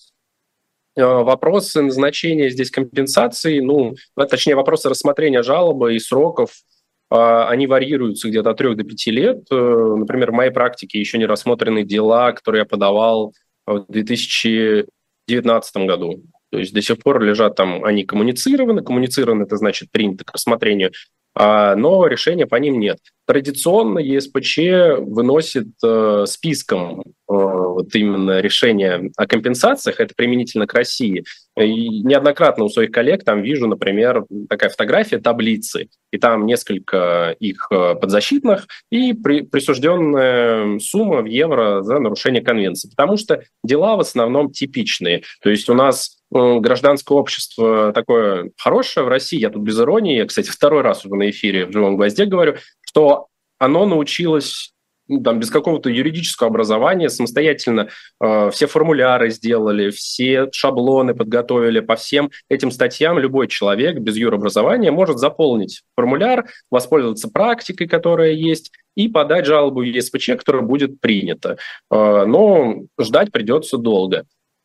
Э, 0.95 1.05
вопросы 1.05 1.83
назначения 1.83 2.51
здесь 2.51 2.71
компенсации, 2.71 3.61
ну, 3.61 3.95
точнее, 4.29 4.57
вопросы 4.57 4.89
рассмотрения 4.89 5.43
жалобы 5.43 5.95
и 5.95 5.99
сроков 5.99 6.51
а, 6.51 6.72
они 7.15 7.67
варьируются 7.67 8.29
где-то 8.29 8.51
от 8.51 8.57
3 8.57 8.75
до 8.75 8.85
5 8.85 9.07
лет. 9.09 9.45
Э, 9.51 9.95
например, 9.99 10.31
в 10.31 10.35
моей 10.35 10.51
практике 10.51 10.99
еще 10.99 11.19
не 11.19 11.27
рассмотрены 11.27 11.85
дела, 11.85 12.33
которые 12.33 12.61
я 12.61 12.65
подавал 12.65 13.35
в 13.67 13.85
2019 13.89 15.77
году. 15.87 16.23
То 16.51 16.59
есть 16.59 16.73
до 16.73 16.81
сих 16.83 16.99
пор 16.99 17.23
лежат 17.23 17.55
там, 17.57 17.85
они 17.85 18.05
коммуницированы. 18.05 18.83
Коммуницированы– 18.83 19.43
это 19.45 19.57
значит 19.57 19.91
принято 19.91 20.25
к 20.25 20.33
рассмотрению 20.33 20.91
а, 20.91 20.93
но 21.35 22.07
решения 22.07 22.47
по 22.47 22.57
ним 22.57 22.79
нет. 22.79 22.99
Традиционно 23.27 24.01
ЕСПЧ 24.01 24.59
выносит 24.99 25.69
э, 25.85 26.25
списком 26.27 27.01
э, 27.01 27.05
вот 27.29 27.95
именно 27.95 28.41
решения 28.41 29.11
о 29.17 29.27
компенсациях, 29.27 30.01
это 30.01 30.13
применительно 30.17 30.67
к 30.67 30.75
России. 30.75 31.25
И 31.57 32.01
неоднократно 32.03 32.65
у 32.65 32.69
своих 32.69 32.91
коллег 32.91 33.25
там 33.25 33.43
вижу, 33.43 33.69
например, 33.69 34.25
такая 34.49 34.71
фотография 34.71 35.19
таблицы, 35.19 35.89
и 36.11 36.19
там 36.19 36.47
несколько 36.47 37.37
их 37.39 37.69
э, 37.71 37.95
подзащитных 37.95 38.67
и 38.91 39.13
при, 39.13 39.43
присужденная 39.43 40.81
сумма 40.81 41.23
в 41.23 41.27
евро 41.27 41.83
за 41.83 42.01
нарушение 42.01 42.43
конвенции. 42.43 42.91
Потому 42.91 43.17
что 43.17 43.43
дела 43.63 43.97
в 43.97 44.01
основном 44.01 44.51
типичные. 44.51 45.23
То 45.43 45.49
есть 45.49 45.69
у 45.69 45.75
нас 45.75 46.22
гражданское 46.33 47.15
общество 47.15 47.93
такое 47.93 48.51
хорошее 48.57 49.07
в 49.07 49.09
России, 49.09 49.39
я 49.39 49.51
тут 49.51 49.63
без 49.63 49.79
иронии, 49.79 50.17
я, 50.17 50.27
кстати, 50.27 50.51
второй 50.51 50.83
раз 50.83 51.05
уже 51.05 51.15
на 51.15 51.31
эфире 51.31 51.67
в 51.67 51.73
«Живом 51.73 51.97
гвозде» 51.97 52.25
говорю, 52.25 52.57
что 52.81 53.27
оно 53.59 53.87
научилось 53.87 54.73
ну, 55.09 55.21
там, 55.23 55.41
без 55.41 55.51
какого-то 55.51 55.91
юридического 55.91 56.49
образования 56.49 57.11
самостоятельно 57.11 57.89
э, 58.21 58.51
все 58.51 58.67
формуляры 58.67 59.31
сделали, 59.31 59.91
все 59.91 60.49
шаблоны 60.53 61.15
подготовили 61.15 61.81
по 61.81 61.97
всем 61.97 62.31
этим 62.49 62.71
статьям. 62.71 63.19
Любой 63.19 63.49
человек 63.49 63.99
без 63.99 64.17
юробразования 64.17 64.93
может 64.93 65.19
заполнить 65.19 65.83
формуляр, 65.97 66.47
воспользоваться 66.71 67.29
практикой, 67.29 67.89
которая 67.89 68.33
есть, 68.33 68.73
и 68.95 69.09
подать 69.09 69.47
жалобу 69.47 69.81
в 69.81 69.85
ЕСПЧ, 69.85 70.31
которая 70.37 70.63
будет 70.63 71.01
принята. 71.01 71.59
Э, 71.91 72.25
но 72.25 72.83
ждать 72.99 73.33
придется 73.33 73.79
долго. 73.79 74.25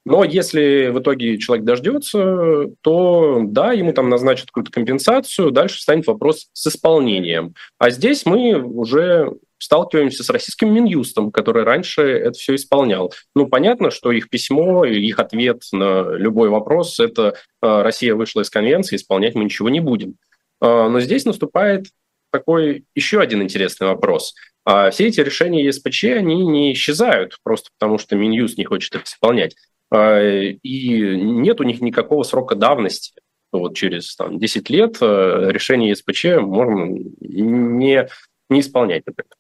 Но 0.10 0.24
если 0.24 0.88
в 0.88 0.99
итоге 0.99 1.38
человек 1.38 1.66
дождется, 1.66 2.68
то 2.80 3.41
да, 3.43 3.74
ему 3.74 3.91
там 3.91 4.08
назначат 4.08 4.47
какую-то 4.47 4.72
компенсацию, 4.72 5.51
дальше 5.51 5.82
станет 5.82 6.08
вопрос 6.08 6.47
с 6.53 6.68
исполнением. 6.68 7.55
А 7.78 7.89
здесь 7.89 8.26
мы 8.26 8.58
уже 8.62 9.34
сталкиваемся 9.58 10.24
с 10.24 10.30
российским 10.30 10.74
Минюстом, 10.74 11.30
который 11.30 11.64
раньше 11.64 12.03
это 12.03 12.39
все 12.39 12.55
исполнял. 12.55 13.12
Ну, 13.36 13.47
понятно, 13.47 13.91
что 13.91 14.14
их 14.14 14.30
письмо, 14.30 14.86
их 14.86 15.20
ответ 15.20 15.64
на 15.74 16.12
любой 16.16 16.47
вопрос– 16.47 16.99
это 17.01 17.36
а, 17.62 17.84
«Россия 17.84 18.16
вышла 18.16 18.41
из 18.41 18.49
конвенции, 18.49 18.95
исполнять 18.95 19.36
мы 19.36 19.43
ничего 19.43 19.68
не 19.68 19.82
будем». 19.82 20.16
А, 20.62 20.88
но 20.88 21.01
здесь 21.01 21.26
наступает 21.26 21.88
такой 22.32 22.86
еще 22.95 23.20
один 23.20 23.41
интересный 23.41 23.88
вопрос. 23.88 24.36
А 24.64 24.89
все 24.89 25.08
эти 25.08 25.20
решения 25.20 25.66
ЕСПЧ, 25.66 26.05
они 26.05 26.45
не 26.45 26.72
исчезают 26.72 27.39
просто 27.43 27.72
потому, 27.78 27.97
что 27.97 28.16
Минюст 28.16 28.58
не 28.58 28.64
хочет 28.64 28.95
их 28.95 29.03
исполнять. 29.03 29.55
А, 29.89 30.21
и 30.21 31.17
нет 31.17 31.59
у 31.59 31.63
них 31.63 31.81
никакого 31.81 32.23
срока 32.23 32.55
давности. 32.55 33.13
Вот 33.51 33.75
через 33.75 34.15
там, 34.15 34.39
10 34.39 34.69
лет 34.69 34.97
э, 35.01 35.47
решение 35.49 35.95
СПЧ 35.95 36.25
можно 36.41 36.99
не, 37.21 38.07
не 38.49 38.59
исполнять, 38.59 39.05
например. 39.05 39.31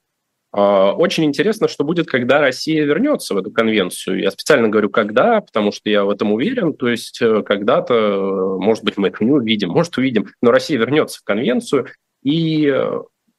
А, 0.53 0.93
очень 0.93 1.25
интересно, 1.25 1.67
что 1.67 1.83
будет, 1.83 2.07
когда 2.07 2.39
Россия 2.39 2.85
вернется 2.85 3.33
в 3.33 3.37
эту 3.37 3.51
конвенцию. 3.51 4.21
Я 4.21 4.31
специально 4.31 4.69
говорю, 4.69 4.89
когда, 4.89 5.41
потому 5.41 5.73
что 5.73 5.89
я 5.89 6.05
в 6.05 6.09
этом 6.09 6.31
уверен. 6.31 6.73
То 6.73 6.87
есть 6.87 7.21
э, 7.21 7.43
когда-то, 7.43 7.93
э, 7.93 8.57
может 8.57 8.85
быть, 8.85 8.97
мы 8.97 9.09
это 9.09 9.23
не 9.25 9.31
увидим, 9.31 9.69
может, 9.69 9.97
увидим, 9.97 10.27
но 10.41 10.51
Россия 10.51 10.77
вернется 10.77 11.19
в 11.19 11.23
конвенцию, 11.23 11.87
и 12.23 12.73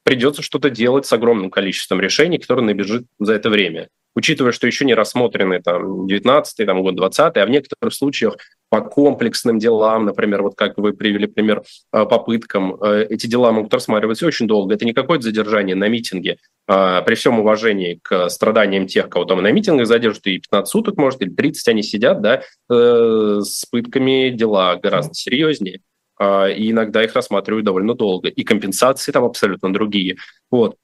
придется 0.04 0.42
что-то 0.42 0.70
делать 0.70 1.06
с 1.06 1.12
огромным 1.12 1.50
количеством 1.50 2.00
решений, 2.00 2.38
которые 2.38 2.64
набежит 2.64 3.06
за 3.18 3.34
это 3.34 3.50
время 3.50 3.88
учитывая, 4.19 4.53
что 4.53 4.66
еще 4.66 4.85
не 4.85 4.95
рассмотрены 4.95 5.62
там 5.62 6.07
19 6.07 6.66
там, 6.66 6.83
год, 6.83 6.97
20 6.97 7.37
а 7.37 7.47
в 7.47 7.51
некоторых 7.51 7.95
случаях 7.95 8.37
по 8.69 8.81
комплексным 8.81 9.59
делам, 9.59 10.07
например, 10.07 10.43
вот 10.43 10.55
как 10.57 10.77
вы 10.77 10.93
привели 10.93 11.27
пример 11.27 11.62
э, 11.93 12.05
попыткам, 12.05 12.75
э, 12.83 13.07
эти 13.09 13.29
дела 13.29 13.53
могут 13.53 13.73
рассматриваться 13.73 14.27
очень 14.27 14.49
долго. 14.49 14.75
Это 14.75 14.85
не 14.85 14.93
какое-то 14.93 15.23
задержание 15.23 15.77
на 15.77 15.89
митинге, 15.89 16.39
а, 16.66 17.01
при 17.03 17.14
всем 17.14 17.39
уважении 17.39 18.01
к 18.03 18.29
страданиям 18.29 18.89
тех, 18.89 19.09
кого 19.09 19.25
там 19.25 19.41
на 19.41 19.53
митингах 19.53 19.87
задержат, 19.87 20.27
и 20.27 20.39
15 20.39 20.71
суток, 20.71 20.97
может, 20.99 21.23
или 21.23 21.31
30 21.31 21.69
они 21.69 21.83
сидят, 21.83 22.21
да, 22.21 22.43
э, 22.71 23.39
с 23.41 23.64
пытками 23.71 24.31
дела 24.31 24.77
гораздо 24.77 25.14
серьезнее 25.14 25.81
а, 26.19 26.49
и 26.49 26.73
иногда 26.73 27.05
их 27.05 27.14
рассматривают 27.14 27.64
довольно 27.64 27.95
долго, 27.95 28.29
и 28.29 28.43
компенсации 28.43 29.12
там 29.12 29.25
абсолютно 29.25 29.73
другие. 29.73 30.16
Вот. 30.51 30.77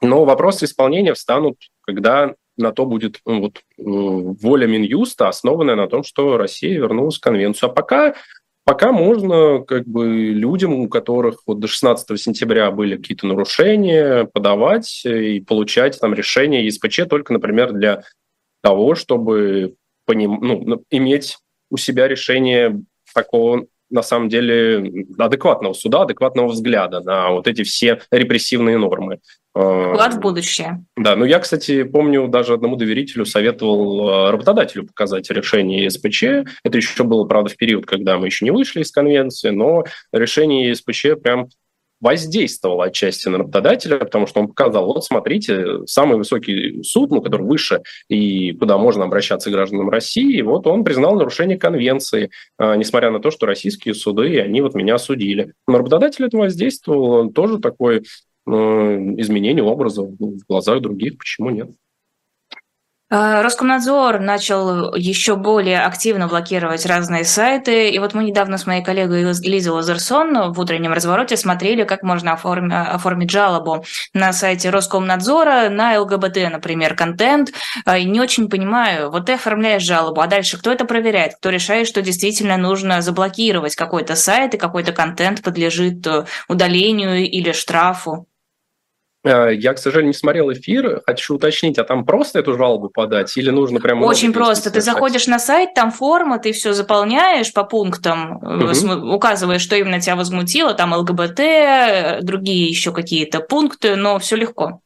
Но 0.00 0.24
вопросы 0.24 0.64
исполнения 0.64 1.14
встанут, 1.14 1.56
когда 1.82 2.34
на 2.56 2.72
то 2.72 2.86
будет 2.86 3.20
ну, 3.26 3.40
вот, 3.40 3.58
э, 3.58 3.62
воля 3.78 4.66
Минюста, 4.66 5.28
основанная 5.28 5.76
на 5.76 5.88
том, 5.88 6.04
что 6.04 6.36
Россия 6.36 6.78
вернулась 6.78 7.18
в 7.18 7.20
конвенцию. 7.20 7.70
А 7.70 7.72
пока, 7.72 8.14
пока 8.64 8.92
можно 8.92 9.62
как 9.62 9.86
бы 9.86 10.06
людям, 10.06 10.74
у 10.74 10.88
которых 10.88 11.42
вот 11.46 11.60
до 11.60 11.66
16 11.66 12.20
сентября 12.20 12.70
были 12.70 12.96
какие-то 12.96 13.26
нарушения, 13.26 14.24
подавать 14.24 15.04
и 15.04 15.40
получать 15.40 15.98
там 16.00 16.14
решение 16.14 16.66
ЕСПЧ 16.66 17.02
только, 17.08 17.32
например, 17.32 17.72
для 17.72 18.02
того, 18.62 18.94
чтобы 18.94 19.74
поним... 20.06 20.38
ну, 20.40 20.84
иметь 20.90 21.38
у 21.70 21.76
себя 21.76 22.06
решение 22.08 22.82
такого 23.14 23.66
на 23.92 24.02
самом 24.02 24.28
деле 24.28 25.06
адекватного 25.18 25.74
суда, 25.74 26.02
адекватного 26.02 26.48
взгляда 26.48 27.00
на 27.00 27.30
вот 27.30 27.46
эти 27.46 27.62
все 27.62 28.00
репрессивные 28.10 28.78
нормы. 28.78 29.20
Вклад 29.54 30.14
в 30.14 30.20
будущее. 30.20 30.84
Да, 30.96 31.14
ну 31.14 31.26
я, 31.26 31.38
кстати, 31.38 31.82
помню, 31.82 32.26
даже 32.28 32.54
одному 32.54 32.76
доверителю 32.76 33.26
советовал 33.26 34.08
э, 34.08 34.30
работодателю 34.30 34.86
показать 34.86 35.30
решение 35.30 35.84
ЕСПЧ. 35.84 36.22
Это 36.64 36.78
еще 36.78 37.04
было, 37.04 37.24
правда, 37.24 37.50
в 37.50 37.56
период, 37.56 37.84
когда 37.84 38.18
мы 38.18 38.26
еще 38.26 38.46
не 38.46 38.50
вышли 38.50 38.80
из 38.80 38.90
конвенции, 38.90 39.50
но 39.50 39.84
решение 40.10 40.70
ЕСПЧ 40.70 41.22
прям 41.22 41.48
воздействовало 42.02 42.86
отчасти 42.86 43.28
на 43.28 43.38
работодателя, 43.38 43.98
потому 43.98 44.26
что 44.26 44.40
он 44.40 44.48
показал, 44.48 44.86
вот 44.86 45.04
смотрите, 45.04 45.86
самый 45.86 46.18
высокий 46.18 46.82
суд, 46.82 47.12
ну, 47.12 47.22
который 47.22 47.46
выше 47.46 47.82
и 48.08 48.52
куда 48.52 48.76
можно 48.76 49.04
обращаться 49.04 49.50
гражданам 49.50 49.88
России, 49.88 50.42
вот 50.42 50.66
он 50.66 50.82
признал 50.82 51.14
нарушение 51.14 51.56
конвенции, 51.56 52.30
а, 52.58 52.74
несмотря 52.74 53.12
на 53.12 53.20
то, 53.20 53.30
что 53.30 53.46
российские 53.46 53.94
суды, 53.94 54.40
они 54.40 54.62
вот 54.62 54.74
меня 54.74 54.96
осудили. 54.96 55.52
Но 55.68 55.78
работодатель 55.78 56.24
это 56.24 56.36
воздействовал, 56.36 57.12
он 57.12 57.32
тоже 57.32 57.58
такой 57.60 58.02
изменение 58.46 59.64
образа 59.64 60.02
в 60.02 60.46
глазах 60.48 60.80
других, 60.80 61.18
почему 61.18 61.50
нет? 61.50 61.70
Э, 63.12 63.42
Роскомнадзор 63.42 64.20
начал 64.20 64.94
еще 64.94 65.36
более 65.36 65.82
активно 65.82 66.28
блокировать 66.28 66.86
разные 66.86 67.24
сайты. 67.24 67.90
И 67.90 67.98
вот 67.98 68.14
мы 68.14 68.24
недавно 68.24 68.56
с 68.56 68.66
моей 68.66 68.82
коллегой 68.82 69.22
Лизой 69.22 69.72
Лазерсон 69.72 70.50
в 70.50 70.58
утреннем 70.58 70.94
развороте 70.94 71.36
смотрели, 71.36 71.84
как 71.84 72.02
можно 72.02 72.32
оформить, 72.32 72.72
оформить 72.72 73.30
жалобу 73.30 73.84
на 74.14 74.32
сайте 74.32 74.70
Роскомнадзора 74.70 75.68
на 75.68 76.00
ЛГБТ, 76.00 76.50
например, 76.50 76.94
контент. 76.94 77.52
Э, 77.84 78.00
и 78.00 78.04
не 78.04 78.18
очень 78.18 78.48
понимаю, 78.48 79.10
вот 79.10 79.26
ты 79.26 79.34
оформляешь 79.34 79.82
жалобу, 79.82 80.22
а 80.22 80.26
дальше 80.26 80.56
кто 80.58 80.72
это 80.72 80.86
проверяет? 80.86 81.34
Кто 81.34 81.50
решает, 81.50 81.88
что 81.88 82.00
действительно 82.00 82.56
нужно 82.56 83.02
заблокировать 83.02 83.76
какой-то 83.76 84.16
сайт 84.16 84.54
и 84.54 84.58
какой-то 84.58 84.92
контент 84.92 85.42
подлежит 85.42 86.06
э, 86.06 86.24
удалению 86.48 87.28
или 87.28 87.52
штрафу? 87.52 88.26
Э, 89.24 89.54
я, 89.54 89.74
к 89.74 89.78
сожалению, 89.78 90.08
не 90.08 90.18
смотрел 90.18 90.52
эфир. 90.52 91.02
Хочу 91.06 91.36
уточнить, 91.36 91.78
а 91.78 91.84
там 91.84 92.04
просто 92.04 92.40
эту 92.40 92.56
жалобу 92.56 92.88
подать 92.88 93.36
или 93.36 93.50
нужно 93.50 93.80
прямо... 93.80 94.06
Очень 94.06 94.32
просто. 94.32 94.70
Ты 94.70 94.80
заходишь 94.80 95.26
на 95.26 95.38
сайт, 95.38 95.74
там 95.74 95.90
форма, 95.90 96.38
ты 96.38 96.52
все 96.52 96.72
заполняешь 96.72 97.52
по 97.52 97.64
пунктам, 97.64 98.36
угу. 98.36 99.14
указываешь, 99.14 99.62
что 99.62 99.76
именно 99.76 100.00
тебя 100.00 100.16
возмутило, 100.16 100.74
там 100.74 100.92
ЛГБТ, 100.92 102.22
другие 102.22 102.68
еще 102.68 102.92
какие-то 102.92 103.40
пункты, 103.40 103.96
но 103.96 104.18
все 104.18 104.36
легко. 104.36 104.80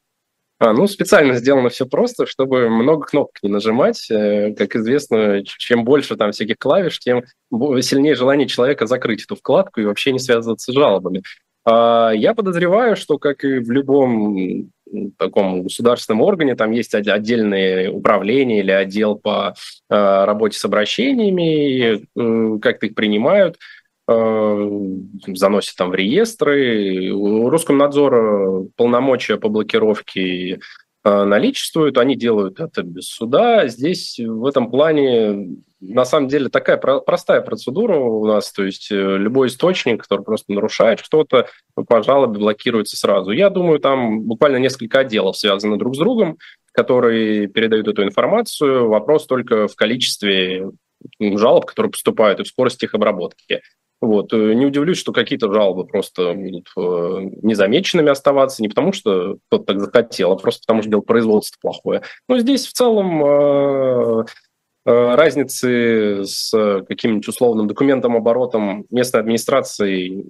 А, 0.58 0.72
ну, 0.72 0.86
специально 0.86 1.34
сделано 1.34 1.68
все 1.68 1.84
просто, 1.84 2.26
чтобы 2.26 2.70
много 2.70 3.04
кнопок 3.06 3.36
не 3.42 3.50
нажимать. 3.50 4.10
Э, 4.10 4.54
как 4.54 4.74
известно, 4.76 5.42
чем 5.44 5.84
больше 5.84 6.16
там 6.16 6.32
всяких 6.32 6.56
клавиш, 6.58 6.98
тем 6.98 7.24
сильнее 7.50 8.14
желание 8.14 8.48
человека 8.48 8.86
закрыть 8.86 9.24
эту 9.24 9.36
вкладку 9.36 9.80
и 9.80 9.84
вообще 9.84 10.12
не 10.12 10.18
связываться 10.18 10.72
с 10.72 10.74
жалобами. 10.74 11.22
А, 11.66 12.12
я 12.14 12.32
подозреваю, 12.32 12.96
что, 12.96 13.18
как 13.18 13.44
и 13.44 13.58
в 13.58 13.70
любом 13.70 14.70
таком 15.18 15.64
государственном 15.64 16.22
органе, 16.22 16.54
там 16.54 16.70
есть 16.70 16.94
отдельные 16.94 17.90
управления 17.90 18.60
или 18.60 18.70
отдел 18.70 19.16
по 19.16 19.54
а, 19.90 20.26
работе 20.26 20.58
с 20.58 20.64
обращениями, 20.64 21.96
э, 21.96 22.58
как-то 22.60 22.86
их 22.86 22.94
принимают, 22.94 23.56
а, 24.08 24.70
заносят 25.26 25.76
там 25.76 25.90
в 25.90 25.94
реестры. 25.96 27.10
У 27.10 27.50
Роскомнадзора 27.50 28.66
полномочия 28.76 29.36
по 29.36 29.48
блокировке 29.48 30.60
наличествуют, 31.24 31.98
они 31.98 32.16
делают 32.16 32.60
это 32.60 32.82
без 32.82 33.08
суда. 33.08 33.68
Здесь 33.68 34.18
в 34.18 34.44
этом 34.46 34.70
плане 34.70 35.56
на 35.80 36.04
самом 36.04 36.28
деле 36.28 36.48
такая 36.48 36.78
простая 36.78 37.40
процедура 37.42 37.96
у 37.96 38.26
нас, 38.26 38.50
то 38.52 38.64
есть 38.64 38.90
э, 38.90 38.94
любой 38.94 39.48
источник, 39.48 40.02
который 40.02 40.22
просто 40.22 40.52
нарушает 40.52 41.00
что-то, 41.00 41.48
по 41.74 42.02
жалобе 42.02 42.38
блокируется 42.38 42.96
сразу. 42.96 43.30
Я 43.30 43.50
думаю, 43.50 43.78
там 43.78 44.22
буквально 44.22 44.56
несколько 44.56 45.00
отделов 45.00 45.36
связаны 45.36 45.76
друг 45.76 45.94
с 45.94 45.98
другом, 45.98 46.38
которые 46.72 47.46
передают 47.46 47.88
эту 47.88 48.02
информацию. 48.04 48.88
Вопрос 48.88 49.26
только 49.26 49.68
в 49.68 49.76
количестве 49.76 50.70
жалоб, 51.20 51.66
которые 51.66 51.92
поступают, 51.92 52.40
и 52.40 52.44
в 52.44 52.48
скорости 52.48 52.84
их 52.84 52.94
обработки. 52.94 53.60
Вот. 54.00 54.32
Э, 54.32 54.54
не 54.54 54.66
удивлюсь, 54.66 54.98
что 54.98 55.12
какие-то 55.12 55.52
жалобы 55.52 55.86
просто 55.86 56.34
будут 56.34 56.68
э, 56.76 56.80
незамеченными 57.42 58.10
оставаться, 58.10 58.62
не 58.62 58.68
потому 58.68 58.92
что 58.92 59.38
кто-то 59.48 59.64
так 59.64 59.80
захотел, 59.80 60.32
а 60.32 60.36
просто 60.36 60.62
потому 60.66 60.82
что 60.82 60.90
дело 60.90 61.00
производства 61.00 61.58
плохое. 61.60 62.02
Но 62.28 62.38
здесь 62.38 62.66
в 62.66 62.72
целом 62.72 64.26
Э, 64.86 65.16
разницы 65.16 66.24
с 66.24 66.52
каким-нибудь 66.88 67.26
условным 67.26 67.66
документом 67.66 68.14
оборотом 68.14 68.86
местной 68.88 69.20
администрации 69.20 70.24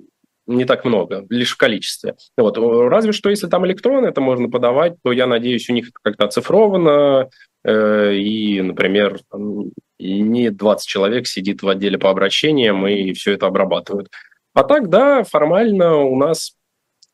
не 0.46 0.64
так 0.64 0.84
много, 0.86 1.26
лишь 1.28 1.52
в 1.52 1.58
количестве. 1.58 2.16
Вот. 2.38 2.56
Разве 2.56 3.12
что, 3.12 3.28
если 3.28 3.48
там 3.48 3.66
электронно 3.66 4.06
это 4.06 4.22
можно 4.22 4.48
подавать, 4.48 4.94
то, 5.02 5.12
я 5.12 5.26
надеюсь, 5.26 5.68
у 5.68 5.74
них 5.74 5.88
это 5.88 5.98
как-то 6.02 6.24
оцифровано, 6.24 7.28
и, 7.66 8.60
например, 8.62 9.18
там, 9.30 9.70
не 9.98 10.50
20 10.50 10.86
человек 10.86 11.26
сидит 11.26 11.62
в 11.62 11.68
отделе 11.68 11.98
по 11.98 12.10
обращениям 12.10 12.86
и 12.86 13.12
все 13.12 13.32
это 13.32 13.46
обрабатывают. 13.46 14.08
А 14.54 14.64
так, 14.64 14.88
да, 14.88 15.24
формально 15.24 15.96
у 15.96 16.16
нас 16.16 16.54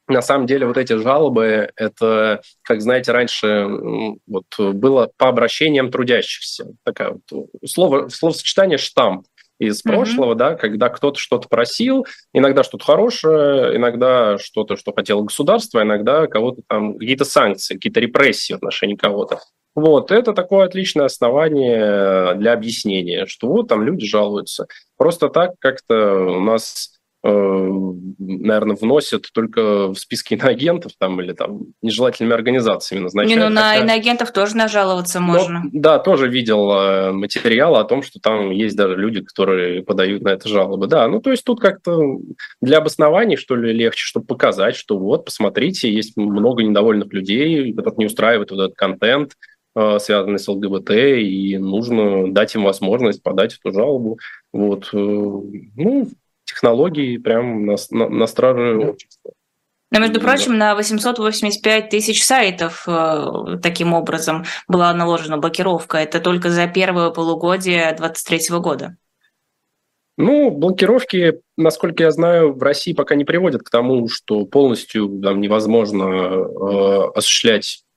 на 0.09 0.21
самом 0.21 0.47
деле 0.47 0.67
вот 0.67 0.77
эти 0.77 0.95
жалобы, 0.95 1.71
это, 1.77 2.43
как 2.63 2.83
знаете, 2.83 3.13
раньше 3.13 3.67
вот 4.27 4.45
было 4.59 5.11
по 5.17 5.29
обращениям 5.29 5.91
трудящихся. 5.91 6.67
Такая 6.85 7.17
вот 7.31 7.49
слово, 7.65 8.09
словосочетание 8.09 8.79
«штамп» 8.79 9.27
из 9.59 9.81
mm-hmm. 9.81 9.91
прошлого, 9.91 10.35
да, 10.35 10.55
когда 10.55 10.89
кто-то 10.89 11.19
что-то 11.19 11.49
просил, 11.49 12.05
иногда 12.33 12.65
что-то 12.65 12.85
хорошее, 12.85 13.77
иногда 13.77 14.37
что-то, 14.39 14.77
что 14.77 14.93
хотело 14.93 15.23
государство, 15.23 15.83
иногда 15.83 16.27
кого-то 16.27 16.63
там, 16.67 16.99
какие-то 16.99 17.25
санкции, 17.25 17.75
какие-то 17.75 18.01
репрессии 18.01 18.55
в 18.55 18.57
отношении 18.57 18.97
кого-то. 18.97 19.39
Вот, 19.75 20.11
это 20.11 20.33
такое 20.33 20.67
отличное 20.67 21.07
основание 21.07 22.35
для 22.35 22.53
объяснения, 22.53 23.27
что 23.27 23.49
вот 23.49 23.69
там 23.69 23.83
люди 23.83 24.07
жалуются. 24.07 24.67
Просто 24.97 25.29
так 25.29 25.53
как-то 25.59 26.15
у 26.37 26.41
нас 26.41 26.93
Э, 27.25 27.69
наверное, 28.19 28.75
вносят 28.75 29.27
только 29.33 29.89
в 29.89 29.95
списки 29.95 30.35
иноагентов 30.35 30.93
там, 30.99 31.21
или 31.21 31.33
там 31.33 31.67
нежелательными 31.81 32.35
организациями 32.35 33.05
назначают. 33.05 33.39
Не, 33.39 33.45
ну 33.45 33.49
на 33.49 33.71
хотя... 33.71 33.85
иноагентов 33.85 34.33
тоже 34.33 34.57
нажаловаться 34.57 35.21
ну, 35.21 35.27
можно. 35.27 35.61
Но, 35.65 35.71
да, 35.73 35.99
тоже 36.01 36.29
видел 36.29 36.73
э, 36.73 37.13
материал 37.13 37.77
о 37.77 37.85
том, 37.85 38.03
что 38.03 38.19
там 38.19 38.51
есть 38.51 38.77
даже 38.77 38.97
люди, 38.97 39.21
которые 39.21 39.85
подают 39.85 40.23
на 40.23 40.31
это 40.31 40.49
жалобы. 40.49 40.89
Да, 40.89 41.07
ну 41.07 41.21
то 41.21 41.31
есть 41.31 41.45
тут 41.45 41.61
как-то 41.61 42.19
для 42.61 42.79
обоснований, 42.79 43.37
что 43.37 43.55
ли, 43.55 43.73
легче, 43.73 44.03
чтобы 44.05 44.27
показать, 44.27 44.75
что 44.75 44.99
вот, 44.99 45.25
посмотрите, 45.25 45.93
есть 45.93 46.17
много 46.17 46.65
недовольных 46.65 47.13
людей, 47.13 47.73
этот 47.73 47.99
не 47.99 48.07
устраивает 48.07 48.51
вот 48.51 48.59
этот 48.59 48.75
контент, 48.75 49.35
э, 49.75 49.99
связанный 49.99 50.39
с 50.39 50.49
ЛГБТ, 50.49 50.91
и 50.91 51.59
нужно 51.59 52.33
дать 52.33 52.55
им 52.55 52.65
возможность 52.65 53.23
подать 53.23 53.59
эту 53.59 53.73
жалобу. 53.73 54.19
Вот. 54.53 54.91
Ну, 54.93 56.09
технологий 56.45 57.19
прям 57.19 57.67
на, 57.67 57.77
на, 57.91 58.09
на 58.09 58.27
страже 58.27 58.79
общества. 58.79 59.33
Но, 59.93 59.99
между 59.99 60.21
прочим, 60.21 60.57
на 60.57 60.75
885 60.75 61.91
тысяч 61.91 62.25
сайтов 62.25 62.85
э, 62.87 63.59
таким 63.63 63.93
образом 63.93 64.45
была 64.67 64.93
наложена 64.95 65.37
блокировка. 65.37 65.99
Это 65.99 66.19
только 66.19 66.49
за 66.49 66.67
первое 66.67 67.11
полугодие 67.11 67.95
2023 67.95 68.59
года. 68.59 68.97
Ну, 70.17 70.51
блокировки, 70.51 71.41
насколько 71.59 72.05
я 72.05 72.11
знаю, 72.11 72.55
в 72.55 72.63
России 72.63 72.95
пока 72.95 73.15
не 73.17 73.27
приводят 73.27 73.63
к 73.63 73.69
тому, 73.69 74.09
что 74.09 74.47
полностью 74.47 75.21
там, 75.21 75.43
невозможно 75.43 76.05
э, 76.05 77.11
осуществлять 77.15 77.83
э, 77.85 77.92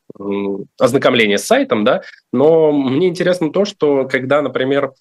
ознакомление 0.80 1.38
с 1.38 1.45
сайтом, 1.45 1.84
да, 1.84 2.01
но 2.32 2.72
мне 2.72 3.07
интересно 3.07 3.51
то, 3.51 3.66
что 3.66 4.07
когда, 4.07 4.41
например, 4.41 4.91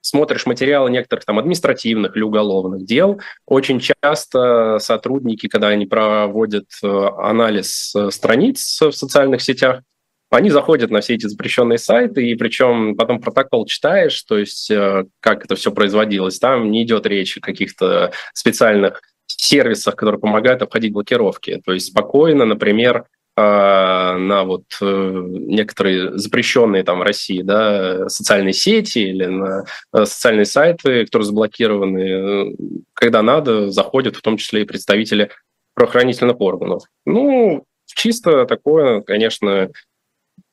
смотришь 0.00 0.46
материалы 0.46 0.90
некоторых 0.90 1.24
там 1.24 1.38
административных 1.38 2.16
или 2.16 2.22
уголовных 2.22 2.84
дел, 2.84 3.20
очень 3.46 3.80
часто 3.80 4.78
сотрудники, 4.80 5.48
когда 5.48 5.68
они 5.68 5.86
проводят 5.86 6.66
э, 6.82 6.86
анализ 7.18 7.94
э, 7.94 8.10
страниц 8.10 8.80
в 8.80 8.92
социальных 8.92 9.42
сетях, 9.42 9.82
они 10.30 10.50
заходят 10.50 10.90
на 10.90 11.00
все 11.00 11.14
эти 11.14 11.26
запрещенные 11.26 11.78
сайты, 11.78 12.26
и 12.26 12.34
причем 12.34 12.96
потом 12.96 13.20
протокол 13.20 13.64
читаешь, 13.66 14.22
то 14.22 14.36
есть 14.36 14.70
э, 14.70 15.04
как 15.20 15.44
это 15.44 15.56
все 15.56 15.72
производилось. 15.72 16.38
Там 16.38 16.70
не 16.70 16.84
идет 16.84 17.06
речь 17.06 17.38
о 17.38 17.40
каких-то 17.40 18.12
специальных 18.34 19.00
сервисах, 19.26 19.96
которые 19.96 20.20
помогают 20.20 20.62
обходить 20.62 20.92
блокировки. 20.92 21.60
То 21.64 21.72
есть 21.72 21.86
спокойно, 21.86 22.44
например, 22.44 23.04
на 23.40 24.44
вот 24.44 24.64
э, 24.80 25.22
некоторые 25.26 26.18
запрещенные 26.18 26.82
там 26.82 26.98
в 26.98 27.02
России 27.02 27.42
да, 27.42 28.08
социальные 28.08 28.52
сети 28.52 28.98
или 28.98 29.26
на 29.26 29.64
э, 29.92 30.04
социальные 30.04 30.46
сайты, 30.46 31.04
которые 31.04 31.26
заблокированы, 31.26 32.00
э, 32.00 32.54
когда 32.94 33.22
надо, 33.22 33.70
заходят 33.70 34.16
в 34.16 34.22
том 34.22 34.36
числе 34.38 34.62
и 34.62 34.64
представители 34.64 35.30
правоохранительных 35.74 36.40
органов. 36.40 36.82
Ну, 37.06 37.64
чисто 37.86 38.44
такое, 38.46 39.02
конечно, 39.02 39.70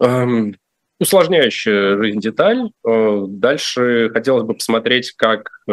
эм, 0.01 0.55
усложняющая 0.99 1.97
жизнь 1.97 2.19
деталь. 2.19 2.69
Э, 2.87 3.25
дальше 3.27 4.09
хотелось 4.13 4.43
бы 4.43 4.53
посмотреть, 4.53 5.11
как 5.11 5.49
э, 5.67 5.71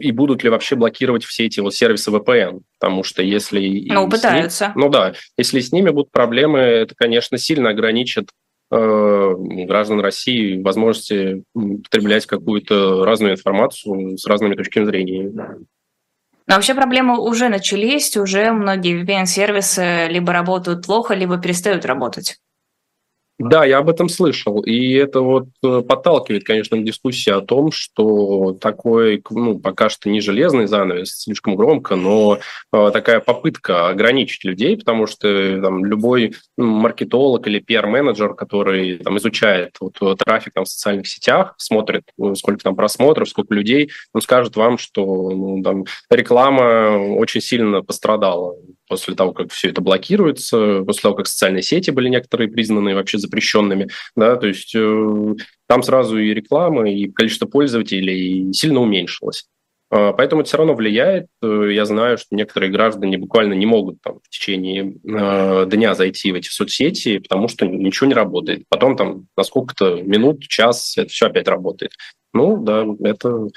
и 0.00 0.10
будут 0.12 0.42
ли 0.42 0.50
вообще 0.50 0.76
блокировать 0.76 1.24
все 1.24 1.46
эти 1.46 1.60
вот 1.60 1.74
сервисы 1.74 2.10
VPN, 2.10 2.60
потому 2.78 3.02
что 3.02 3.22
если... 3.22 3.86
Ну, 3.88 4.08
пытаются. 4.08 4.68
Ним, 4.68 4.74
ну 4.76 4.88
да, 4.88 5.14
если 5.36 5.60
с 5.60 5.72
ними 5.72 5.90
будут 5.90 6.10
проблемы, 6.10 6.58
это, 6.58 6.94
конечно, 6.96 7.36
сильно 7.36 7.70
ограничит 7.70 8.30
э, 8.70 9.34
граждан 9.38 10.00
России 10.00 10.60
возможности 10.62 11.44
потреблять 11.54 12.26
какую-то 12.26 13.04
разную 13.04 13.34
информацию 13.34 14.16
с 14.16 14.26
разными 14.26 14.54
точками 14.54 14.86
зрения. 14.86 15.30
Но 16.46 16.56
вообще 16.56 16.74
проблемы 16.74 17.20
уже 17.20 17.48
начались, 17.48 18.16
уже 18.16 18.50
многие 18.52 19.00
VPN-сервисы 19.04 20.08
либо 20.08 20.32
работают 20.32 20.84
плохо, 20.84 21.14
либо 21.14 21.38
перестают 21.38 21.84
работать. 21.84 22.38
Да, 23.40 23.64
я 23.64 23.78
об 23.78 23.88
этом 23.88 24.10
слышал. 24.10 24.60
И 24.60 24.92
это 24.92 25.22
вот 25.22 25.48
э, 25.64 25.80
подталкивает, 25.80 26.44
конечно, 26.44 26.76
к 26.76 26.84
дискуссии 26.84 27.30
о 27.30 27.40
том, 27.40 27.72
что 27.72 28.52
такой, 28.60 29.22
ну, 29.30 29.58
пока 29.58 29.88
что 29.88 30.10
не 30.10 30.20
железный 30.20 30.66
занавес, 30.66 31.22
слишком 31.22 31.56
громко, 31.56 31.96
но 31.96 32.38
э, 32.70 32.90
такая 32.92 33.20
попытка 33.20 33.88
ограничить 33.88 34.44
людей, 34.44 34.76
потому 34.76 35.06
что 35.06 35.26
э, 35.26 35.58
там, 35.58 35.86
любой 35.86 36.34
маркетолог 36.58 37.46
или 37.46 37.60
пиар-менеджер, 37.60 38.34
который 38.34 38.98
там, 38.98 39.16
изучает 39.16 39.74
вот, 39.80 39.98
трафик 40.18 40.52
там, 40.52 40.66
в 40.66 40.68
социальных 40.68 41.08
сетях, 41.08 41.54
смотрит, 41.56 42.02
сколько 42.34 42.62
там 42.62 42.76
просмотров, 42.76 43.30
сколько 43.30 43.54
людей, 43.54 43.90
он 44.12 44.20
скажет 44.20 44.54
вам, 44.56 44.76
что 44.76 45.30
ну, 45.30 45.62
там, 45.62 45.86
реклама 46.10 47.14
очень 47.16 47.40
сильно 47.40 47.80
пострадала 47.80 48.54
после 48.90 49.14
того, 49.14 49.32
как 49.32 49.52
все 49.52 49.70
это 49.70 49.80
блокируется, 49.80 50.82
после 50.84 51.02
того, 51.02 51.14
как 51.14 51.28
социальные 51.28 51.62
сети 51.62 51.92
были 51.92 52.08
некоторые 52.08 52.50
признаны 52.50 52.96
вообще 52.96 53.18
запрещенными, 53.30 53.88
да, 54.16 54.36
то 54.36 54.46
есть 54.46 54.74
э, 54.74 55.34
там 55.68 55.82
сразу 55.82 56.18
и 56.18 56.34
реклама, 56.34 56.90
и 56.90 57.10
количество 57.10 57.46
пользователей 57.46 58.52
сильно 58.52 58.80
уменьшилось. 58.80 59.46
Э, 59.90 60.12
поэтому 60.16 60.42
это 60.42 60.48
все 60.48 60.58
равно 60.58 60.74
влияет. 60.74 61.26
Э, 61.42 61.68
я 61.70 61.84
знаю, 61.84 62.18
что 62.18 62.34
некоторые 62.34 62.70
граждане 62.70 63.18
буквально 63.18 63.54
не 63.54 63.66
могут 63.66 64.00
там, 64.02 64.20
в 64.22 64.28
течение 64.28 64.94
э, 65.04 65.66
дня 65.66 65.94
зайти 65.94 66.32
в 66.32 66.36
эти 66.36 66.48
соцсети, 66.48 67.18
потому 67.18 67.48
что 67.48 67.66
ничего 67.66 68.06
не 68.06 68.14
работает. 68.14 68.64
Потом 68.68 68.96
там 68.96 69.26
на 69.36 69.44
сколько-то 69.44 70.02
минут, 70.02 70.42
час 70.42 70.96
это 70.96 71.08
все 71.08 71.26
опять 71.26 71.48
работает. 71.48 71.92
Ну 72.32 72.62
да, 72.62 72.86
это... 73.02 73.48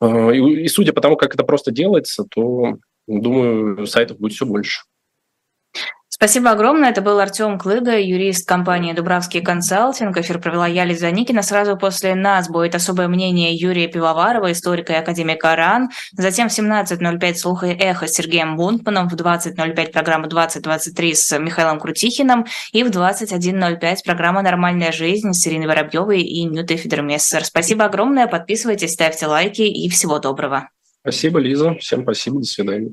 Э, 0.00 0.34
и, 0.34 0.64
и 0.64 0.68
судя 0.68 0.92
по 0.92 1.00
тому, 1.00 1.16
как 1.16 1.34
это 1.34 1.44
просто 1.44 1.72
делается, 1.72 2.24
то 2.30 2.76
думаю, 3.06 3.86
сайтов 3.86 4.18
будет 4.18 4.32
все 4.32 4.46
больше. 4.46 4.82
Спасибо 6.14 6.52
огромное. 6.52 6.90
Это 6.90 7.02
был 7.02 7.18
Артем 7.18 7.58
Клыга, 7.58 7.98
юрист 7.98 8.46
компании 8.46 8.92
«Дубравский 8.92 9.40
консалтинг». 9.40 10.16
Эфир 10.16 10.38
провела 10.38 10.68
я, 10.68 10.84
Лиза 10.84 11.10
Никина. 11.10 11.42
Сразу 11.42 11.76
после 11.76 12.14
нас 12.14 12.48
будет 12.48 12.76
особое 12.76 13.08
мнение 13.08 13.52
Юрия 13.52 13.88
Пивоварова, 13.88 14.52
историка 14.52 14.92
и 14.92 14.96
академика 14.96 15.56
РАН. 15.56 15.90
Затем 16.12 16.48
в 16.48 16.56
17.05 16.56 17.34
«Слух 17.34 17.64
и 17.64 17.70
эхо» 17.70 18.06
с 18.06 18.12
Сергеем 18.12 18.56
Бунтманом. 18.56 19.08
В 19.08 19.14
20.05 19.14 19.90
программа 19.90 20.28
«2023» 20.28 21.14
с 21.14 21.36
Михаилом 21.40 21.80
Крутихиным. 21.80 22.46
И 22.70 22.84
в 22.84 22.90
21.05 22.90 23.96
программа 24.04 24.42
«Нормальная 24.42 24.92
жизнь» 24.92 25.32
с 25.32 25.44
Ириной 25.48 25.66
Воробьевой 25.66 26.22
и 26.22 26.44
Нютой 26.44 26.76
Федермессер. 26.76 27.44
Спасибо 27.44 27.86
огромное. 27.86 28.28
Подписывайтесь, 28.28 28.92
ставьте 28.92 29.26
лайки 29.26 29.62
и 29.62 29.88
всего 29.88 30.20
доброго. 30.20 30.68
Спасибо, 31.00 31.40
Лиза. 31.40 31.74
Всем 31.80 32.02
спасибо. 32.02 32.38
До 32.38 32.44
свидания. 32.44 32.92